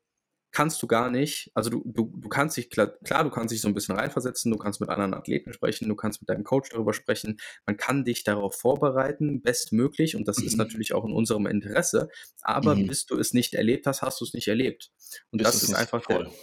kannst 0.51 0.81
du 0.81 0.87
gar 0.87 1.11
nicht, 1.11 1.51
also 1.53 1.69
du, 1.69 1.83
du, 1.85 2.11
du 2.15 2.29
kannst 2.29 2.57
dich, 2.57 2.69
klar, 2.69 2.87
klar, 3.03 3.23
du 3.23 3.29
kannst 3.29 3.53
dich 3.53 3.61
so 3.61 3.67
ein 3.67 3.73
bisschen 3.73 3.95
reinversetzen, 3.95 4.51
du 4.51 4.57
kannst 4.57 4.81
mit 4.81 4.89
anderen 4.89 5.13
Athleten 5.13 5.53
sprechen, 5.53 5.87
du 5.87 5.95
kannst 5.95 6.21
mit 6.21 6.29
deinem 6.29 6.43
Coach 6.43 6.69
darüber 6.69 6.93
sprechen, 6.93 7.39
man 7.65 7.77
kann 7.77 8.03
dich 8.03 8.23
darauf 8.23 8.55
vorbereiten, 8.55 9.41
bestmöglich, 9.41 10.15
und 10.15 10.27
das 10.27 10.39
mhm. 10.39 10.47
ist 10.47 10.57
natürlich 10.57 10.93
auch 10.93 11.05
in 11.05 11.13
unserem 11.13 11.45
Interesse, 11.45 12.09
aber 12.41 12.75
mhm. 12.75 12.87
bis 12.87 13.05
du 13.05 13.17
es 13.19 13.33
nicht 13.33 13.53
erlebt 13.53 13.85
hast, 13.85 14.01
hast 14.01 14.21
du 14.21 14.25
es 14.25 14.33
nicht 14.33 14.47
erlebt. 14.47 14.91
Und 15.31 15.41
das, 15.41 15.53
das 15.53 15.63
ist, 15.63 15.75
einfach 15.75 16.03
voll. 16.03 16.23
der, 16.23 16.33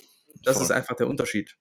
das 0.44 0.54
voll. 0.54 0.64
ist 0.64 0.70
einfach 0.70 0.94
der 0.94 1.08
Unterschied. 1.08 1.56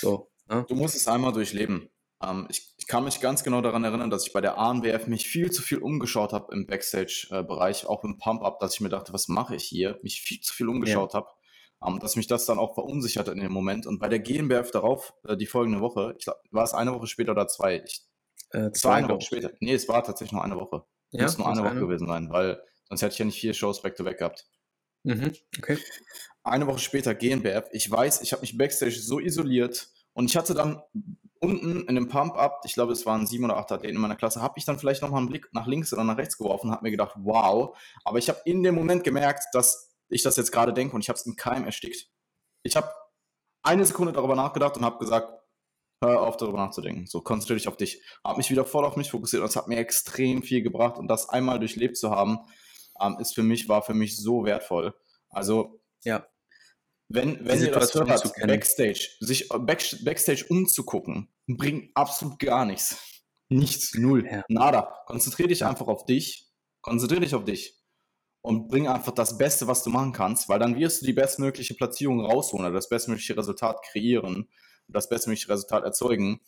So, 0.00 0.32
ne? 0.48 0.66
Du 0.68 0.74
musst 0.74 0.96
es 0.96 1.06
einmal 1.06 1.32
durchleben. 1.32 1.88
Ähm, 2.22 2.48
ich, 2.50 2.74
ich, 2.86 2.90
kann 2.90 3.04
mich 3.04 3.20
ganz 3.20 3.42
genau 3.42 3.60
daran 3.60 3.84
erinnern, 3.84 4.10
dass 4.10 4.26
ich 4.26 4.32
bei 4.32 4.40
der 4.40 4.58
ANWF 4.58 5.06
mich 5.08 5.28
viel 5.28 5.50
zu 5.50 5.62
viel 5.62 5.78
umgeschaut 5.78 6.32
habe 6.32 6.54
im 6.54 6.66
Backstage-Bereich, 6.66 7.86
auch 7.86 8.04
im 8.04 8.18
Pump-Up, 8.18 8.60
dass 8.60 8.74
ich 8.74 8.80
mir 8.80 8.88
dachte, 8.88 9.12
was 9.12 9.28
mache 9.28 9.56
ich 9.56 9.64
hier? 9.64 9.98
Mich 10.02 10.20
viel 10.20 10.40
zu 10.40 10.54
viel 10.54 10.68
umgeschaut 10.68 11.12
ja. 11.12 11.20
habe 11.20 11.28
ähm, 11.84 11.98
dass 12.00 12.16
mich 12.16 12.26
das 12.26 12.46
dann 12.46 12.58
auch 12.58 12.74
verunsichert 12.74 13.28
in 13.28 13.38
dem 13.38 13.52
Moment. 13.52 13.86
Und 13.86 13.98
bei 13.98 14.08
der 14.08 14.18
GmbF 14.18 14.70
darauf, 14.70 15.14
äh, 15.26 15.36
die 15.36 15.46
folgende 15.46 15.80
Woche, 15.80 16.14
ich 16.18 16.24
glaub, 16.24 16.36
war 16.50 16.64
es 16.64 16.72
eine 16.72 16.92
Woche 16.94 17.06
später 17.06 17.32
oder 17.32 17.48
zwei? 17.48 17.82
Ich, 17.84 18.02
äh, 18.50 18.70
zwei 18.72 18.94
eine 18.94 19.08
Woche 19.08 19.22
später. 19.22 19.50
Nee, 19.60 19.74
es 19.74 19.88
war 19.88 20.02
tatsächlich 20.02 20.32
nur 20.32 20.44
eine 20.44 20.56
Woche. 20.56 20.84
Ja, 21.10 21.24
muss 21.24 21.38
nur 21.38 21.48
eine 21.48 21.60
Woche 21.60 21.70
eine... 21.70 21.80
gewesen 21.80 22.08
sein, 22.08 22.30
weil 22.30 22.62
sonst 22.88 23.02
hätte 23.02 23.12
ich 23.12 23.18
ja 23.18 23.24
nicht 23.24 23.40
vier 23.40 23.54
Shows 23.54 23.82
back-to-back 23.82 24.18
gehabt. 24.18 24.46
Mhm, 25.02 25.32
okay. 25.58 25.78
Eine 26.42 26.66
Woche 26.66 26.78
später 26.78 27.14
GmbF. 27.14 27.68
Ich 27.72 27.90
weiß, 27.90 28.22
ich 28.22 28.32
habe 28.32 28.40
mich 28.40 28.56
backstage 28.56 28.98
so 28.98 29.20
isoliert 29.20 29.88
und 30.14 30.30
ich 30.30 30.36
hatte 30.36 30.54
dann 30.54 30.82
unten 31.40 31.86
in 31.86 31.94
dem 31.94 32.08
Pump-Up, 32.08 32.62
ich 32.64 32.74
glaube, 32.74 32.92
es 32.92 33.06
waren 33.06 33.26
sieben 33.26 33.44
oder 33.44 33.56
acht 33.56 33.72
Athleten 33.72 33.96
in 33.96 34.00
meiner 34.00 34.16
Klasse, 34.16 34.42
habe 34.42 34.58
ich 34.58 34.64
dann 34.64 34.78
vielleicht 34.78 35.02
nochmal 35.02 35.20
einen 35.20 35.28
Blick 35.28 35.48
nach 35.52 35.66
links 35.66 35.92
oder 35.92 36.04
nach 36.04 36.16
rechts 36.16 36.38
geworfen 36.38 36.68
und 36.68 36.72
habe 36.72 36.84
mir 36.84 36.90
gedacht, 36.90 37.14
wow. 37.16 37.76
Aber 38.04 38.18
ich 38.18 38.28
habe 38.28 38.40
in 38.44 38.62
dem 38.62 38.74
Moment 38.74 39.04
gemerkt, 39.04 39.44
dass 39.52 39.96
ich 40.08 40.22
das 40.22 40.36
jetzt 40.36 40.52
gerade 40.52 40.72
denke 40.72 40.94
und 40.94 41.02
ich 41.02 41.08
habe 41.08 41.18
es 41.18 41.26
im 41.26 41.36
Keim 41.36 41.64
erstickt. 41.64 42.08
Ich 42.62 42.76
habe 42.76 42.90
eine 43.62 43.84
Sekunde 43.84 44.12
darüber 44.12 44.36
nachgedacht 44.36 44.76
und 44.76 44.84
habe 44.84 44.98
gesagt, 44.98 45.32
hör 46.02 46.22
auf 46.22 46.36
darüber 46.36 46.58
nachzudenken. 46.58 47.06
So, 47.06 47.20
konzentriere 47.20 47.58
dich 47.58 47.68
auf 47.68 47.76
dich. 47.76 48.02
Habe 48.24 48.38
mich 48.38 48.50
wieder 48.50 48.64
voll 48.64 48.84
auf 48.84 48.96
mich 48.96 49.10
fokussiert 49.10 49.42
und 49.42 49.48
es 49.48 49.56
hat 49.56 49.68
mir 49.68 49.78
extrem 49.78 50.42
viel 50.42 50.62
gebracht 50.62 50.98
und 50.98 51.08
das 51.08 51.28
einmal 51.28 51.58
durchlebt 51.58 51.96
zu 51.96 52.10
haben, 52.10 52.38
ähm, 53.00 53.16
ist 53.18 53.34
für 53.34 53.42
mich, 53.42 53.68
war 53.68 53.82
für 53.82 53.94
mich 53.94 54.16
so 54.16 54.44
wertvoll. 54.44 54.94
Also, 55.28 55.80
ja. 56.04 56.26
Wenn, 57.08 57.46
wenn 57.46 57.60
ihr 57.60 57.70
das 57.70 57.94
hört, 57.94 58.08
Backstage, 58.08 59.08
sich 59.20 59.48
Back, 59.48 59.96
Backstage 60.04 60.44
umzugucken, 60.48 61.28
bringt 61.46 61.96
absolut 61.96 62.38
gar 62.38 62.64
nichts. 62.64 62.98
Nichts, 63.48 63.94
null, 63.94 64.26
ja. 64.26 64.44
nada. 64.48 65.02
Konzentriere 65.06 65.48
dich 65.48 65.64
einfach 65.64 65.86
auf 65.86 66.04
dich. 66.04 66.48
Konzentriere 66.80 67.20
dich 67.20 67.34
auf 67.34 67.44
dich 67.44 67.76
und 68.46 68.68
bring 68.68 68.86
einfach 68.86 69.10
das 69.10 69.38
Beste, 69.38 69.66
was 69.66 69.82
du 69.82 69.90
machen 69.90 70.12
kannst, 70.12 70.48
weil 70.48 70.60
dann 70.60 70.76
wirst 70.76 71.02
du 71.02 71.06
die 71.06 71.12
bestmögliche 71.12 71.74
Platzierung 71.74 72.20
rausholen 72.20 72.64
oder 72.64 72.74
das 72.74 72.88
bestmögliche 72.88 73.36
Resultat 73.36 73.82
kreieren, 73.82 74.48
das 74.86 75.08
bestmögliche 75.08 75.48
Resultat 75.48 75.82
erzeugen. 75.82 76.40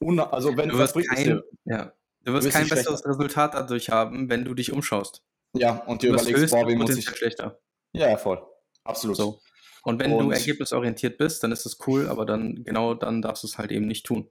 Und 0.00 0.18
also 0.18 0.56
wenn 0.56 0.70
du 0.70 0.78
wirst 0.78 0.96
kein, 0.96 1.24
dir, 1.24 1.44
ja, 1.64 1.92
du 2.22 2.32
wirst, 2.32 2.50
kein 2.50 2.68
besseres 2.68 3.06
Resultat 3.06 3.54
dadurch 3.54 3.88
haben, 3.88 4.28
wenn 4.28 4.44
du 4.44 4.52
dich 4.52 4.72
umschaust. 4.72 5.22
Ja, 5.54 5.84
und 5.84 6.02
dir 6.02 6.12
du 6.12 6.20
überlegst, 6.20 6.50
boah, 6.52 6.66
wie 6.66 6.74
muss 6.74 6.96
ich 6.96 7.08
schlechter. 7.08 7.60
Ja, 7.92 8.16
voll. 8.16 8.44
Absolut. 8.82 9.16
So. 9.16 9.38
Und 9.82 10.00
wenn 10.00 10.12
und, 10.12 10.26
du 10.26 10.30
ergebnisorientiert 10.30 11.18
bist, 11.18 11.42
dann 11.42 11.52
ist 11.52 11.66
das 11.66 11.78
cool, 11.86 12.08
aber 12.08 12.24
dann 12.24 12.62
genau 12.64 12.94
dann 12.94 13.20
darfst 13.20 13.42
du 13.42 13.48
es 13.48 13.58
halt 13.58 13.72
eben 13.72 13.86
nicht 13.86 14.06
tun. 14.06 14.28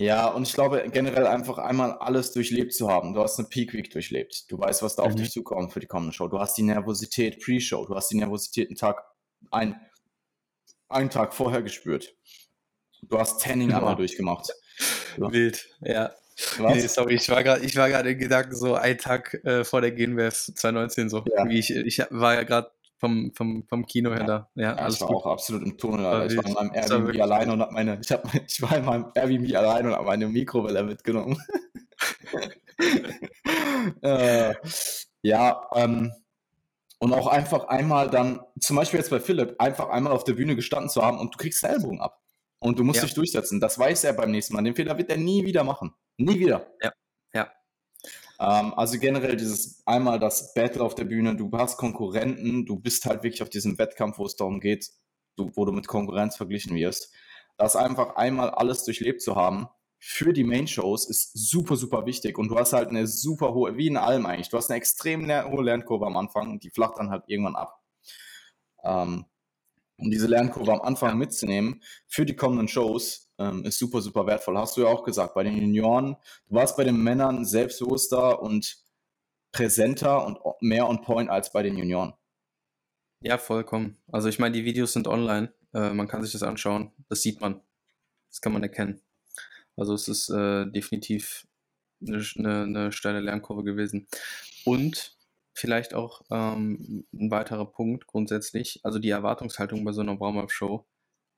Ja, 0.00 0.28
und 0.28 0.46
ich 0.46 0.52
glaube 0.52 0.84
generell 0.92 1.26
einfach 1.26 1.58
einmal 1.58 1.92
alles 1.92 2.32
durchlebt 2.32 2.72
zu 2.72 2.88
haben. 2.88 3.14
Du 3.14 3.20
hast 3.20 3.38
eine 3.38 3.48
Peak 3.48 3.72
Week 3.72 3.90
durchlebt. 3.90 4.50
Du 4.50 4.58
weißt, 4.58 4.82
was 4.82 4.94
da 4.94 5.02
mhm. 5.02 5.08
auf 5.08 5.14
dich 5.16 5.32
zukommt 5.32 5.72
für 5.72 5.80
die 5.80 5.86
kommende 5.86 6.14
Show. 6.14 6.28
Du 6.28 6.38
hast 6.38 6.56
die 6.56 6.62
Nervosität 6.62 7.40
Pre-Show. 7.40 7.86
Du 7.86 7.96
hast 7.96 8.08
die 8.08 8.16
Nervosität 8.16 8.68
einen 8.68 8.76
Tag, 8.76 9.02
ein, 9.50 9.74
einen 10.88 11.10
Tag 11.10 11.34
vorher 11.34 11.62
gespürt. 11.62 12.14
Du 13.02 13.18
hast 13.18 13.42
Tanning 13.42 13.70
ja. 13.70 13.78
einmal 13.78 13.96
durchgemacht. 13.96 14.52
Ja. 15.16 15.32
Wild, 15.32 15.68
ja. 15.80 16.12
Nee, 16.60 16.86
sorry, 16.86 17.14
ich 17.14 17.28
war 17.30 17.42
gerade, 17.42 17.64
ich 17.64 17.74
war 17.74 17.88
gerade 17.88 18.10
in 18.12 18.18
Gedanken 18.18 18.54
so 18.54 18.74
einen 18.74 18.98
Tag 18.98 19.34
äh, 19.44 19.64
vor 19.64 19.80
der 19.80 19.90
GNWF 19.90 20.52
2019 20.54 21.08
so. 21.08 21.24
Ja. 21.36 21.48
Wie 21.48 21.58
ich, 21.58 21.74
ich 21.74 21.98
war 22.10 22.34
ja 22.34 22.44
gerade 22.44 22.70
vom, 22.98 23.32
vom, 23.34 23.64
vom 23.68 23.86
Kino 23.86 24.10
her 24.10 24.24
da. 24.24 24.50
Ja, 24.54 24.74
alles 24.74 24.96
ich 24.96 25.00
war 25.02 25.08
gut. 25.08 25.16
auch 25.18 25.26
absolut 25.26 25.62
im 25.62 25.78
Tunnel. 25.78 26.04
Alter. 26.04 26.32
Ich 26.32 26.36
war 26.36 26.46
in 26.46 26.52
meinem 26.54 26.72
Airbnb 26.74 27.20
alleine 27.20 27.52
und 27.52 27.60
habe 27.60 27.72
meine, 27.72 27.98
ich, 28.02 28.10
hab, 28.10 28.34
ich 28.48 28.62
war 28.62 28.76
in 28.76 28.84
meinem 28.84 29.06
Airbnb 29.14 29.54
alleine 29.56 29.88
und 29.88 29.94
habe 29.94 30.06
meine 30.06 30.28
Mikrowelle 30.28 30.82
mitgenommen. 30.82 31.40
äh, 34.02 34.54
ja, 35.22 35.68
ähm, 35.74 36.12
und 37.00 37.12
auch 37.12 37.28
einfach 37.28 37.68
einmal 37.68 38.10
dann, 38.10 38.40
zum 38.58 38.76
Beispiel 38.76 38.98
jetzt 38.98 39.10
bei 39.10 39.20
Philipp, 39.20 39.54
einfach 39.58 39.88
einmal 39.88 40.12
auf 40.12 40.24
der 40.24 40.32
Bühne 40.32 40.56
gestanden 40.56 40.90
zu 40.90 41.02
haben 41.02 41.18
und 41.18 41.34
du 41.34 41.38
kriegst 41.38 41.62
Ellbogen 41.62 42.00
ab. 42.00 42.20
Und 42.60 42.80
du 42.80 42.84
musst 42.84 42.98
ja. 42.98 43.04
dich 43.04 43.14
durchsetzen. 43.14 43.60
Das 43.60 43.78
weiß 43.78 44.02
er 44.02 44.14
beim 44.14 44.32
nächsten 44.32 44.54
Mal. 44.54 44.64
Den 44.64 44.74
Fehler 44.74 44.98
wird 44.98 45.10
er 45.10 45.16
nie 45.16 45.44
wieder 45.44 45.62
machen. 45.62 45.94
Nie 46.16 46.40
wieder. 46.40 46.66
Ja. 46.82 46.92
Ähm, 48.40 48.74
also 48.74 48.98
generell 48.98 49.36
dieses 49.36 49.82
einmal 49.86 50.18
das 50.18 50.54
Battle 50.54 50.82
auf 50.82 50.94
der 50.94 51.04
Bühne, 51.04 51.36
du 51.36 51.50
hast 51.52 51.76
Konkurrenten, 51.76 52.66
du 52.66 52.76
bist 52.76 53.06
halt 53.06 53.22
wirklich 53.22 53.42
auf 53.42 53.50
diesem 53.50 53.78
Wettkampf, 53.78 54.18
wo 54.18 54.26
es 54.26 54.36
darum 54.36 54.60
geht, 54.60 54.90
du, 55.36 55.50
wo 55.54 55.64
du 55.64 55.72
mit 55.72 55.88
Konkurrenz 55.88 56.36
verglichen 56.36 56.76
wirst. 56.76 57.12
Das 57.56 57.76
einfach 57.76 58.16
einmal 58.16 58.50
alles 58.50 58.84
durchlebt 58.84 59.20
zu 59.22 59.36
haben 59.36 59.68
für 59.98 60.32
die 60.32 60.44
Main-Shows 60.44 61.08
ist 61.08 61.32
super, 61.34 61.76
super 61.76 62.06
wichtig. 62.06 62.38
Und 62.38 62.48
du 62.48 62.56
hast 62.56 62.72
halt 62.72 62.88
eine 62.88 63.06
super 63.06 63.52
hohe, 63.52 63.76
wie 63.76 63.88
in 63.88 63.96
allem 63.96 64.26
eigentlich, 64.26 64.48
du 64.48 64.56
hast 64.56 64.70
eine 64.70 64.78
extrem 64.78 65.26
hohe 65.26 65.64
Lernkurve 65.64 66.06
am 66.06 66.16
Anfang 66.16 66.50
und 66.50 66.62
die 66.62 66.70
flacht 66.70 66.98
dann 66.98 67.10
halt 67.10 67.24
irgendwann 67.26 67.56
ab. 67.56 67.82
Ähm, 68.84 69.26
um 69.96 70.10
diese 70.10 70.28
Lernkurve 70.28 70.72
am 70.72 70.80
Anfang 70.80 71.18
mitzunehmen 71.18 71.82
für 72.06 72.24
die 72.24 72.36
kommenden 72.36 72.68
Shows, 72.68 73.27
ähm, 73.38 73.64
ist 73.64 73.78
super, 73.78 74.00
super 74.00 74.26
wertvoll. 74.26 74.58
Hast 74.58 74.76
du 74.76 74.82
ja 74.82 74.88
auch 74.88 75.04
gesagt, 75.04 75.34
bei 75.34 75.44
den 75.44 75.56
Junioren, 75.56 76.16
du 76.48 76.54
warst 76.54 76.76
bei 76.76 76.84
den 76.84 77.02
Männern 77.02 77.44
selbstbewusster 77.44 78.42
und 78.42 78.78
präsenter 79.52 80.24
und 80.26 80.38
mehr 80.60 80.88
on 80.88 81.02
point 81.02 81.30
als 81.30 81.52
bei 81.52 81.62
den 81.62 81.76
Junioren. 81.76 82.12
Ja, 83.20 83.38
vollkommen. 83.38 83.96
Also 84.12 84.28
ich 84.28 84.38
meine, 84.38 84.54
die 84.54 84.64
Videos 84.64 84.92
sind 84.92 85.08
online. 85.08 85.52
Äh, 85.74 85.90
man 85.90 86.08
kann 86.08 86.22
sich 86.22 86.32
das 86.32 86.42
anschauen. 86.42 86.92
Das 87.08 87.22
sieht 87.22 87.40
man. 87.40 87.60
Das 88.30 88.40
kann 88.40 88.52
man 88.52 88.62
erkennen. 88.62 89.00
Also 89.76 89.94
es 89.94 90.08
ist 90.08 90.28
äh, 90.28 90.66
definitiv 90.66 91.46
eine, 92.06 92.24
eine, 92.36 92.62
eine, 92.62 92.92
steile 92.92 93.20
Lernkurve 93.20 93.64
gewesen. 93.64 94.06
Und 94.64 95.16
vielleicht 95.54 95.94
auch 95.94 96.22
ähm, 96.30 97.06
ein 97.12 97.30
weiterer 97.30 97.66
Punkt 97.66 98.06
grundsätzlich, 98.06 98.80
also 98.84 98.98
die 98.98 99.10
Erwartungshaltung 99.10 99.84
bei 99.84 99.92
so 99.92 100.00
einer 100.00 100.20
Warm-Up-Show 100.20 100.86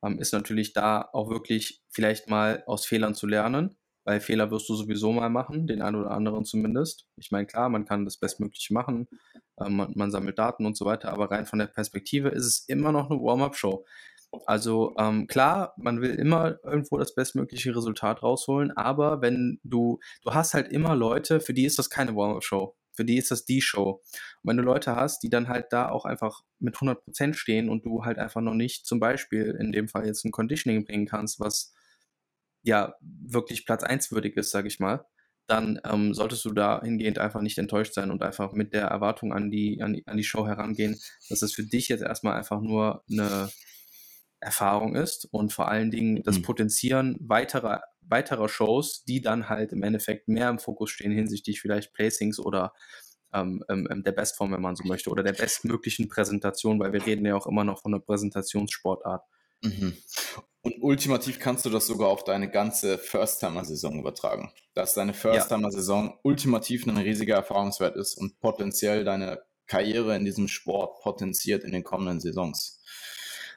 ähm, 0.03 0.19
ist 0.19 0.33
natürlich 0.33 0.73
da 0.73 1.09
auch 1.13 1.31
wirklich 1.31 1.83
vielleicht 1.91 2.29
mal 2.29 2.63
aus 2.67 2.87
Fehlern 2.87 3.15
zu 3.15 3.27
lernen, 3.27 3.77
weil 4.05 4.21
Fehler 4.21 4.51
wirst 4.51 4.69
du 4.69 4.75
sowieso 4.75 5.13
mal 5.13 5.31
machen, 5.31 5.67
den 5.67 5.83
einen 5.83 5.97
oder 5.97 6.11
anderen 6.11 6.45
zumindest. 6.45 7.07
Ich 7.17 7.31
meine, 7.31 7.47
klar, 7.47 7.69
man 7.69 7.85
kann 7.85 8.05
das 8.05 8.19
Bestmögliche 8.19 8.73
machen, 8.73 9.09
ähm, 9.61 9.77
man, 9.77 9.93
man, 9.95 10.11
sammelt 10.11 10.39
Daten 10.39 10.67
und 10.67 10.77
so 10.77 10.85
weiter, 10.85 11.13
aber 11.13 11.31
rein 11.31 11.47
von 11.47 11.59
der 11.59 11.67
Perspektive 11.67 12.31
ist 12.31 12.47
es 12.47 12.65
immer 12.69 12.93
noch 12.93 13.11
eine 13.11 13.21
Warm-up-Show. 13.21 13.85
Also 14.47 14.95
ähm, 14.97 15.27
klar, 15.27 15.75
man 15.77 16.01
will 16.01 16.15
immer 16.15 16.59
irgendwo 16.65 16.99
das 16.99 17.15
bestmögliche 17.15 17.75
Resultat 17.75 18.23
rausholen, 18.23 18.71
aber 18.77 19.23
wenn 19.23 19.61
du, 19.65 19.99
du 20.23 20.33
hast 20.33 20.55
halt 20.55 20.69
immer 20.69 20.95
Leute, 20.95 21.41
für 21.41 21.53
die 21.53 21.65
ist 21.65 21.79
das 21.79 21.91
keine 21.91 22.15
Warm-up-Show 22.15 22.77
für 22.93 23.05
die 23.05 23.18
ist 23.18 23.30
das 23.30 23.45
die 23.45 23.61
Show. 23.61 24.03
Und 24.43 24.49
wenn 24.49 24.57
du 24.57 24.62
Leute 24.62 24.97
hast, 24.97 25.22
die 25.22 25.30
dann 25.30 25.49
halt 25.49 25.66
da 25.70 25.88
auch 25.88 26.05
einfach 26.05 26.43
mit 26.59 26.76
100% 26.76 27.34
stehen 27.34 27.68
und 27.68 27.84
du 27.84 28.05
halt 28.05 28.18
einfach 28.18 28.41
noch 28.41 28.55
nicht 28.55 28.86
zum 28.86 29.01
Beispiel 29.01 29.57
in 29.59 29.72
dem 29.72 29.88
Fall 29.88 30.07
jetzt 30.07 30.24
ein 30.24 30.32
Conditioning 30.32 30.84
bringen 30.84 31.07
kannst, 31.07 31.41
was 31.41 31.72
ja 32.62 32.95
wirklich 33.01 33.64
Platz 33.66 33.82
1 33.82 34.12
würdig 34.12 34.36
ist, 34.36 34.51
sage 34.51 34.68
ich 34.68 34.80
mal, 34.80 35.05
dann 35.47 35.80
ähm, 35.84 36.14
solltest 36.14 36.45
du 36.45 36.53
dahingehend 36.53 37.18
einfach 37.18 37.41
nicht 37.41 37.59
enttäuscht 37.59 37.95
sein 37.95 38.11
und 38.11 38.22
einfach 38.22 38.53
mit 38.53 38.72
der 38.72 38.86
Erwartung 38.86 39.32
an 39.32 39.51
die, 39.51 39.82
an 39.82 39.95
die, 39.95 40.07
an 40.07 40.16
die 40.16 40.24
Show 40.24 40.47
herangehen, 40.47 41.01
dass 41.28 41.43
es 41.43 41.53
für 41.53 41.64
dich 41.64 41.88
jetzt 41.88 42.03
erstmal 42.03 42.36
einfach 42.36 42.61
nur 42.61 43.03
eine 43.11 43.51
Erfahrung 44.41 44.97
ist 44.97 45.26
und 45.30 45.53
vor 45.53 45.68
allen 45.68 45.91
Dingen 45.91 46.22
das 46.22 46.38
mhm. 46.38 46.43
Potenzieren 46.43 47.16
weiterer 47.20 47.82
weiterer 48.11 48.49
Shows, 48.49 49.05
die 49.05 49.20
dann 49.20 49.49
halt 49.49 49.72
im 49.72 49.82
Endeffekt 49.82 50.28
mehr 50.28 50.49
im 50.49 50.59
Fokus 50.59 50.91
stehen 50.91 51.12
hinsichtlich 51.12 51.61
vielleicht 51.61 51.93
Placings 51.93 52.41
oder 52.41 52.72
ähm, 53.32 53.64
ähm, 53.68 53.86
ähm, 53.91 54.03
der 54.03 54.12
Bestform, 54.12 54.53
wenn 54.53 54.61
man 54.61 54.74
so 54.74 54.84
möchte, 54.84 55.11
oder 55.11 55.22
der 55.22 55.32
bestmöglichen 55.32 56.09
Präsentation, 56.09 56.80
weil 56.80 56.93
wir 56.93 57.07
reden 57.07 57.24
ja 57.24 57.36
auch 57.36 57.47
immer 57.47 57.64
noch 57.64 57.82
von 57.82 57.95
einer 57.95 58.03
Präsentationssportart. 58.03 59.22
Mhm. 59.62 59.97
Und 60.62 60.74
ultimativ 60.80 61.38
kannst 61.38 61.64
du 61.64 61.70
das 61.70 61.86
sogar 61.86 62.09
auf 62.09 62.24
deine 62.24 62.51
ganze 62.51 62.99
First-Timer-Saison 62.99 63.99
übertragen. 63.99 64.53
Dass 64.74 64.95
deine 64.95 65.14
First-Timer-Saison 65.14 66.07
ja. 66.07 66.18
ultimativ 66.22 66.86
ein 66.86 66.97
riesiger 66.97 67.36
Erfahrungswert 67.36 67.97
ist 67.97 68.14
und 68.14 68.41
potenziell 68.41 69.05
deine 69.05 69.43
Karriere 69.66 70.16
in 70.16 70.24
diesem 70.24 70.49
Sport 70.49 71.01
potenziert 71.01 71.62
in 71.62 71.72
den 71.72 71.84
kommenden 71.84 72.20
Saisons. 72.20 72.82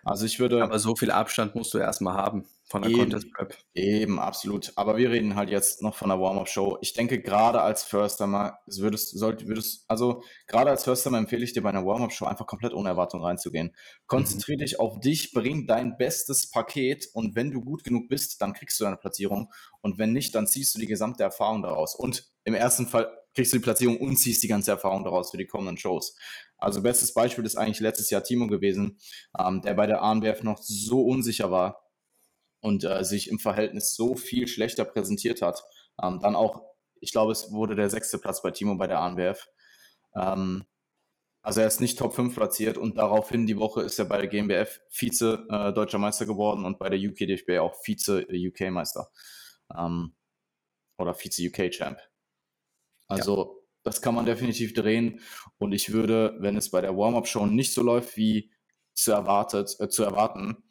Also 0.04 0.26
ich 0.26 0.40
würde. 0.40 0.64
Aber 0.64 0.80
so 0.80 0.96
viel 0.96 1.12
Abstand 1.12 1.56
musst 1.56 1.74
du 1.74 1.78
erstmal 1.78 2.16
haben 2.16 2.46
von 2.66 2.82
der 2.82 2.92
Contest 2.92 3.32
Prep. 3.32 3.56
Eben, 3.74 4.20
absolut. 4.20 4.72
Aber 4.76 4.98
wir 4.98 5.12
reden 5.12 5.36
halt 5.36 5.50
jetzt 5.50 5.82
noch 5.82 5.96
von 5.96 6.10
der 6.10 6.20
Warm-Up-Show. 6.20 6.80
Ich 6.82 6.94
denke, 6.94 7.22
gerade 7.22 7.62
als 7.62 7.84
First-Timer 7.84 8.58
würdest, 8.66 9.18
sollte, 9.18 9.48
würdest, 9.48 9.86
also 9.88 10.24
gerade 10.48 10.72
als 10.72 10.84
First-Timer 10.84 11.20
empfehle 11.20 11.44
ich 11.44 11.54
dir 11.54 11.62
bei 11.62 11.70
einer 11.70 11.86
Warm-Up-Show 11.86 12.26
einfach 12.26 12.48
komplett 12.48 12.74
ohne 12.74 12.90
Erwartung 12.90 13.24
reinzugehen. 13.24 13.76
Konzentriere 14.08 14.58
mhm. 14.58 14.62
dich 14.62 14.80
auf 14.80 15.00
dich, 15.00 15.34
bring 15.34 15.68
dein 15.68 15.98
bestes 15.98 16.50
Paket 16.50 17.08
und 17.14 17.36
wenn 17.36 17.52
du 17.52 17.62
gut 17.62 17.84
genug 17.84 18.10
bist, 18.10 18.42
dann 18.42 18.54
kriegst 18.54 18.80
du 18.80 18.86
deine 18.86 18.98
Platzierung 18.98 19.52
und 19.82 20.00
wenn 20.00 20.12
nicht, 20.12 20.34
dann 20.34 20.48
ziehst 20.48 20.74
du 20.74 20.80
die 20.80 20.88
gesamte 20.88 21.24
Erfahrung 21.24 21.62
daraus. 21.62 21.96
Und 21.96 22.32
im 22.44 22.56
ersten 22.56 22.88
Fall 22.88 23.08
kriegst 23.36 23.54
du 23.54 23.58
die 23.58 23.64
Platzierung 23.64 23.98
und 23.98 24.16
ziehst 24.16 24.42
die 24.44 24.48
ganze 24.48 24.72
Erfahrung 24.72 25.04
daraus 25.04 25.32
für 25.32 25.38
die 25.38 25.46
kommenden 25.46 25.78
Shows. 25.78 26.16
Also 26.64 26.82
bestes 26.82 27.14
Beispiel 27.14 27.46
ist 27.46 27.56
eigentlich 27.56 27.80
letztes 27.80 28.10
Jahr 28.10 28.24
Timo 28.24 28.48
gewesen, 28.48 28.98
ähm, 29.38 29.62
der 29.62 29.74
bei 29.74 29.88
der 29.88 30.02
ANWF 30.02 30.44
noch 30.44 30.60
so 30.62 31.02
unsicher 31.04 31.52
war, 31.52 31.84
und 32.64 32.86
äh, 32.86 33.04
sich 33.04 33.30
im 33.30 33.40
Verhältnis 33.40 33.94
so 33.94 34.16
viel 34.16 34.48
schlechter 34.48 34.86
präsentiert 34.86 35.42
hat. 35.42 35.64
Ähm, 36.02 36.20
dann 36.22 36.36
auch, 36.36 36.64
ich 37.02 37.12
glaube, 37.12 37.34
es 37.34 37.52
wurde 37.52 37.76
der 37.76 37.90
sechste 37.90 38.18
Platz 38.18 38.42
bei 38.42 38.52
Timo 38.52 38.76
bei 38.76 38.88
der 38.88 39.00
ANWF. 39.00 39.50
Ähm, 40.16 40.64
also 41.42 41.60
er 41.60 41.68
ist 41.68 41.82
nicht 41.82 42.00
Top 42.00 42.16
5 42.16 42.34
platziert 42.34 42.78
und 42.78 42.98
daraufhin 42.98 43.46
die 43.48 43.58
Woche 43.58 43.82
ist 43.82 44.00
er 44.00 44.06
bei 44.06 44.18
der 44.18 44.28
GmbF 44.28 44.80
Vize 44.90 45.46
äh, 45.50 45.74
Deutscher 45.74 45.98
Meister 45.98 46.26
geworden 46.26 46.64
und 46.64 46.80
bei 46.80 46.88
der 46.88 46.98
UK 46.98 47.28
DFB 47.28 47.60
auch 47.60 47.76
Vize 47.84 48.22
äh, 48.30 48.48
UK 48.48 48.72
Meister. 48.72 49.10
Ähm, 49.78 50.16
oder 50.98 51.14
Vize 51.14 51.46
UK 51.46 51.70
Champ. 51.70 52.00
Also. 53.08 53.63
Das 53.84 54.02
kann 54.02 54.16
man 54.16 54.26
definitiv 54.26 54.74
drehen 54.74 55.20
und 55.58 55.74
ich 55.74 55.92
würde, 55.92 56.36
wenn 56.40 56.58
es 56.58 56.72
bei 56.72 56.82
der 56.82 56.98
Warm-Up-Show 56.98 57.46
nicht 57.46 57.74
so 57.74 57.84
läuft 57.84 58.18
wie 58.18 58.52
zu, 58.94 59.12
erwartet, 59.12 59.76
äh, 59.80 59.90
zu 59.90 60.04
erwarten, 60.04 60.64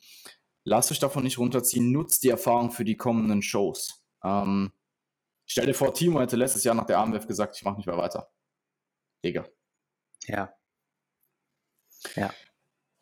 lasst 0.64 0.90
euch 0.90 0.98
davon 0.98 1.24
nicht 1.24 1.38
runterziehen, 1.38 1.92
nutzt 1.92 2.22
die 2.24 2.30
Erfahrung 2.30 2.70
für 2.70 2.84
die 2.84 2.96
kommenden 2.96 3.42
Shows. 3.42 4.04
Ähm, 4.24 4.72
stell 5.46 5.66
dir 5.66 5.74
vor, 5.74 5.92
Timo 5.94 6.20
hätte 6.20 6.36
letztes 6.36 6.64
Jahr 6.64 6.74
nach 6.74 6.86
der 6.86 6.98
AMWF 6.98 7.26
gesagt, 7.26 7.56
ich 7.56 7.64
mache 7.64 7.76
nicht 7.76 7.86
mehr 7.86 7.98
weiter. 7.98 8.30
Digga. 9.24 9.44
Ja. 10.26 10.52
Ja. 12.16 12.32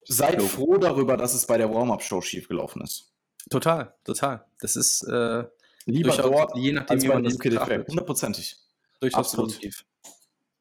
Seid 0.04 0.42
froh 0.42 0.78
darüber, 0.78 1.16
dass 1.16 1.34
es 1.34 1.46
bei 1.46 1.56
der 1.56 1.72
Warm-Up-Show 1.72 2.20
schiefgelaufen 2.20 2.82
ist. 2.82 3.12
Total, 3.48 3.94
total. 4.04 4.46
Das 4.58 4.76
ist 4.76 5.02
äh, 5.04 5.44
lieber 5.84 6.16
dort, 6.16 6.56
je 6.56 6.72
nachdem, 6.72 7.02
wie 7.02 7.08
man 7.08 7.24
das 7.24 7.34
Hundertprozentig. 7.38 8.56
Durchaus 9.00 9.26
Absolut. 9.26 9.46
positiv. 9.50 9.84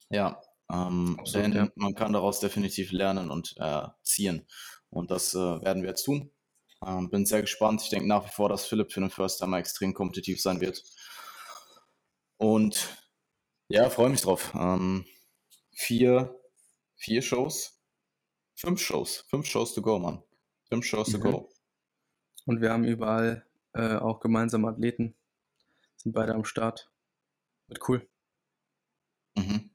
Ja, 0.09 0.41
ähm, 0.71 1.17
Absolut, 1.19 1.45
denn 1.45 1.53
ja. 1.53 1.69
man 1.75 1.95
kann 1.95 2.13
daraus 2.13 2.39
definitiv 2.39 2.91
lernen 2.91 3.31
und 3.31 3.55
äh, 3.57 3.87
ziehen. 4.03 4.47
Und 4.89 5.11
das 5.11 5.33
äh, 5.33 5.37
werden 5.37 5.83
wir 5.83 5.89
jetzt 5.89 6.03
tun. 6.03 6.31
Ähm, 6.85 7.09
bin 7.09 7.25
sehr 7.25 7.41
gespannt. 7.41 7.81
Ich 7.81 7.89
denke 7.89 8.07
nach 8.07 8.25
wie 8.25 8.31
vor, 8.31 8.49
dass 8.49 8.65
Philipp 8.65 8.91
für 8.91 9.01
den 9.01 9.09
First 9.09 9.39
Timer 9.39 9.57
extrem 9.57 9.93
kompetitiv 9.93 10.41
sein 10.41 10.61
wird. 10.61 10.83
Und 12.37 12.97
ja, 13.67 13.89
freue 13.89 14.09
mich 14.09 14.21
drauf. 14.21 14.53
Ähm, 14.55 15.05
vier, 15.71 16.39
vier 16.95 17.21
Shows? 17.21 17.79
Fünf 18.55 18.79
Shows. 18.79 19.25
Fünf 19.29 19.45
Shows 19.45 19.73
to 19.73 19.81
go, 19.81 19.99
Mann. 19.99 20.23
Fünf 20.69 20.85
Shows 20.85 21.09
mhm. 21.09 21.11
to 21.13 21.19
go. 21.19 21.49
Und 22.45 22.61
wir 22.61 22.71
haben 22.71 22.83
überall 22.83 23.45
äh, 23.73 23.95
auch 23.95 24.19
gemeinsame 24.19 24.67
Athleten. 24.67 25.15
Sind 25.97 26.13
beide 26.13 26.33
am 26.33 26.45
Start. 26.45 26.89
Wird 27.67 27.87
cool. 27.89 28.09
Mhm. 29.35 29.68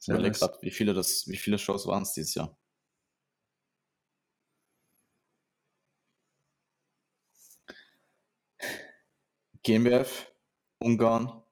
Ich 0.00 0.08
überlege 0.08 0.38
gerade, 0.38 0.58
wie 0.62 0.70
viele 0.70 0.96
wie 0.96 1.36
viele 1.36 1.58
Shows 1.58 1.86
waren 1.86 2.02
es 2.02 2.12
dieses 2.14 2.34
Jahr? 2.34 2.56
GmbF, 9.62 10.32
Ungarn, 10.78 11.42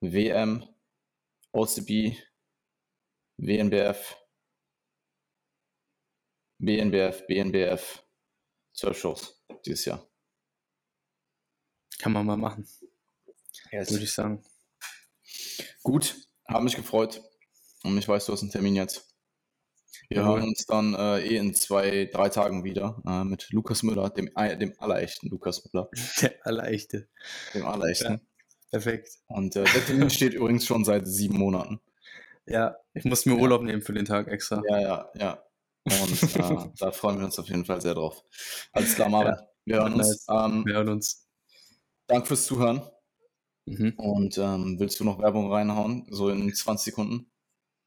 WM, 0.00 0.66
OCB, 1.52 2.16
WNBF, 3.36 4.16
BNBF, 6.58 7.26
BNBF, 7.26 8.02
zwölf 8.72 8.98
Shows 8.98 9.44
dieses 9.66 9.84
Jahr. 9.84 10.08
Kann 11.98 12.12
man 12.12 12.24
mal 12.24 12.36
machen. 12.36 12.66
Yes. 13.70 13.90
Würde 13.90 14.04
ich 14.04 14.12
sagen. 14.12 14.42
Gut, 15.82 16.16
habe 16.46 16.64
mich 16.64 16.76
gefreut. 16.76 17.22
Und 17.92 17.98
ich 17.98 18.08
weiß, 18.08 18.26
du 18.26 18.32
hast 18.32 18.42
einen 18.42 18.50
Termin 18.50 18.76
jetzt. 18.76 19.08
Wir 20.10 20.24
hören 20.24 20.44
uns 20.44 20.64
dann 20.64 20.94
äh, 20.94 21.20
eh 21.20 21.36
in 21.36 21.54
zwei, 21.54 22.08
drei 22.12 22.28
Tagen 22.28 22.64
wieder 22.64 23.02
äh, 23.06 23.24
mit 23.24 23.50
Lukas 23.50 23.82
Müller, 23.82 24.08
dem, 24.10 24.30
äh, 24.36 24.56
dem 24.56 24.72
allerechten 24.78 25.28
Lukas 25.28 25.64
Müller. 25.64 25.90
Der 26.22 26.34
allerechte. 26.46 27.08
Dem 27.54 27.66
allerechten. 27.66 28.12
Ja, 28.12 28.20
perfekt. 28.70 29.10
Und 29.26 29.56
äh, 29.56 29.64
der 29.64 29.86
Termin 29.86 30.08
steht 30.08 30.34
übrigens 30.34 30.64
schon 30.64 30.84
seit 30.84 31.06
sieben 31.06 31.38
Monaten. 31.38 31.80
Ja, 32.46 32.76
ich 32.94 33.04
muss 33.04 33.26
mir 33.26 33.34
ja. 33.34 33.40
Urlaub 33.40 33.62
nehmen 33.62 33.82
für 33.82 33.92
den 33.92 34.06
Tag 34.06 34.28
extra. 34.28 34.62
Ja, 34.68 34.80
ja, 34.80 35.10
ja. 35.14 35.42
Und 35.84 36.22
äh, 36.22 36.70
da 36.78 36.90
freuen 36.90 37.18
wir 37.18 37.26
uns 37.26 37.38
auf 37.38 37.48
jeden 37.48 37.64
Fall 37.64 37.80
sehr 37.80 37.94
drauf. 37.94 38.24
Alles 38.72 38.94
klar, 38.94 39.08
Marvin. 39.10 39.34
Ja. 39.34 39.48
Wir 39.64 39.76
hören 39.76 39.94
uns. 39.94 40.26
Ähm, 40.30 40.64
wir 40.64 40.74
hören 40.74 40.88
uns. 40.88 41.28
Danke 42.06 42.28
fürs 42.28 42.46
Zuhören. 42.46 42.82
Mhm. 43.66 43.92
Und 43.98 44.38
ähm, 44.38 44.76
willst 44.78 44.98
du 45.00 45.04
noch 45.04 45.18
Werbung 45.18 45.52
reinhauen? 45.52 46.06
So 46.10 46.30
in 46.30 46.52
20 46.52 46.84
Sekunden? 46.84 47.30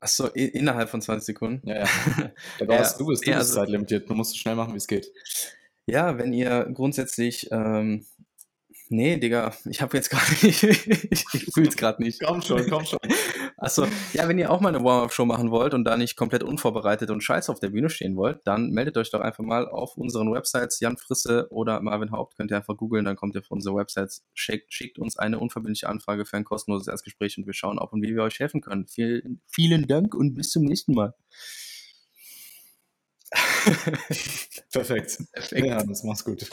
Achso, 0.01 0.25
innerhalb 0.27 0.89
von 0.89 1.01
20 1.01 1.25
Sekunden? 1.25 1.67
Ja, 1.67 1.75
ja. 1.75 1.85
ja, 2.59 2.65
du, 2.65 2.73
hast, 2.73 2.99
du 2.99 3.05
bist, 3.05 3.25
du 3.25 3.31
bist 3.31 3.37
also, 3.37 3.53
zeitlimitiert. 3.53 4.09
Du 4.09 4.15
musst 4.15 4.31
so 4.31 4.37
schnell 4.37 4.55
machen, 4.55 4.73
wie 4.73 4.77
es 4.77 4.87
geht. 4.87 5.11
Ja, 5.85 6.17
wenn 6.17 6.33
ihr 6.33 6.69
grundsätzlich 6.73 7.47
ähm, 7.51 8.05
Nee, 8.93 9.15
Digga, 9.15 9.53
ich 9.69 9.81
habe 9.81 9.95
jetzt 9.95 10.09
gar 10.09 10.21
nicht. 10.43 10.63
ich 10.63 11.45
fühle 11.53 11.69
es 11.69 11.77
gerade 11.77 12.03
nicht. 12.03 12.21
Komm 12.21 12.41
schon, 12.41 12.69
komm 12.69 12.83
schon. 12.85 12.99
Achso, 13.61 13.85
ja, 14.13 14.27
wenn 14.27 14.39
ihr 14.39 14.49
auch 14.49 14.59
mal 14.59 14.73
eine 14.73 14.83
Warm-Up-Show 14.83 15.23
machen 15.23 15.51
wollt 15.51 15.75
und 15.75 15.83
da 15.83 15.95
nicht 15.95 16.15
komplett 16.15 16.41
unvorbereitet 16.41 17.11
und 17.11 17.21
scheiße 17.21 17.51
auf 17.51 17.59
der 17.59 17.69
Bühne 17.69 17.91
stehen 17.91 18.15
wollt, 18.15 18.39
dann 18.43 18.71
meldet 18.71 18.97
euch 18.97 19.11
doch 19.11 19.19
einfach 19.19 19.43
mal 19.43 19.67
auf 19.67 19.97
unseren 19.97 20.33
Websites 20.33 20.79
Jan 20.79 20.97
Frisse 20.97 21.47
oder 21.51 21.79
Marvin 21.79 22.11
Haupt. 22.11 22.37
Könnt 22.37 22.49
ihr 22.49 22.57
einfach 22.57 22.75
googeln, 22.75 23.05
dann 23.05 23.15
kommt 23.15 23.35
ihr 23.35 23.41
auf 23.41 23.51
unsere 23.51 23.75
Websites. 23.75 24.25
Schickt, 24.33 24.73
schickt 24.73 24.97
uns 24.97 25.15
eine 25.15 25.37
unverbindliche 25.37 25.87
Anfrage 25.87 26.25
für 26.25 26.37
ein 26.37 26.43
kostenloses 26.43 26.87
Erstgespräch 26.87 27.37
und 27.37 27.45
wir 27.45 27.53
schauen, 27.53 27.77
ob 27.77 27.93
und 27.93 28.01
wie 28.01 28.15
wir 28.15 28.23
euch 28.23 28.39
helfen 28.39 28.61
können. 28.61 28.87
Vielen, 28.87 29.41
vielen 29.45 29.85
Dank 29.87 30.15
und 30.15 30.33
bis 30.33 30.49
zum 30.49 30.63
nächsten 30.63 30.95
Mal. 30.95 31.13
Perfekt. 34.71 35.19
Perfekt. 35.33 35.67
Ja, 35.67 35.83
das 35.83 36.03
mach's 36.03 36.25
gut. 36.25 36.49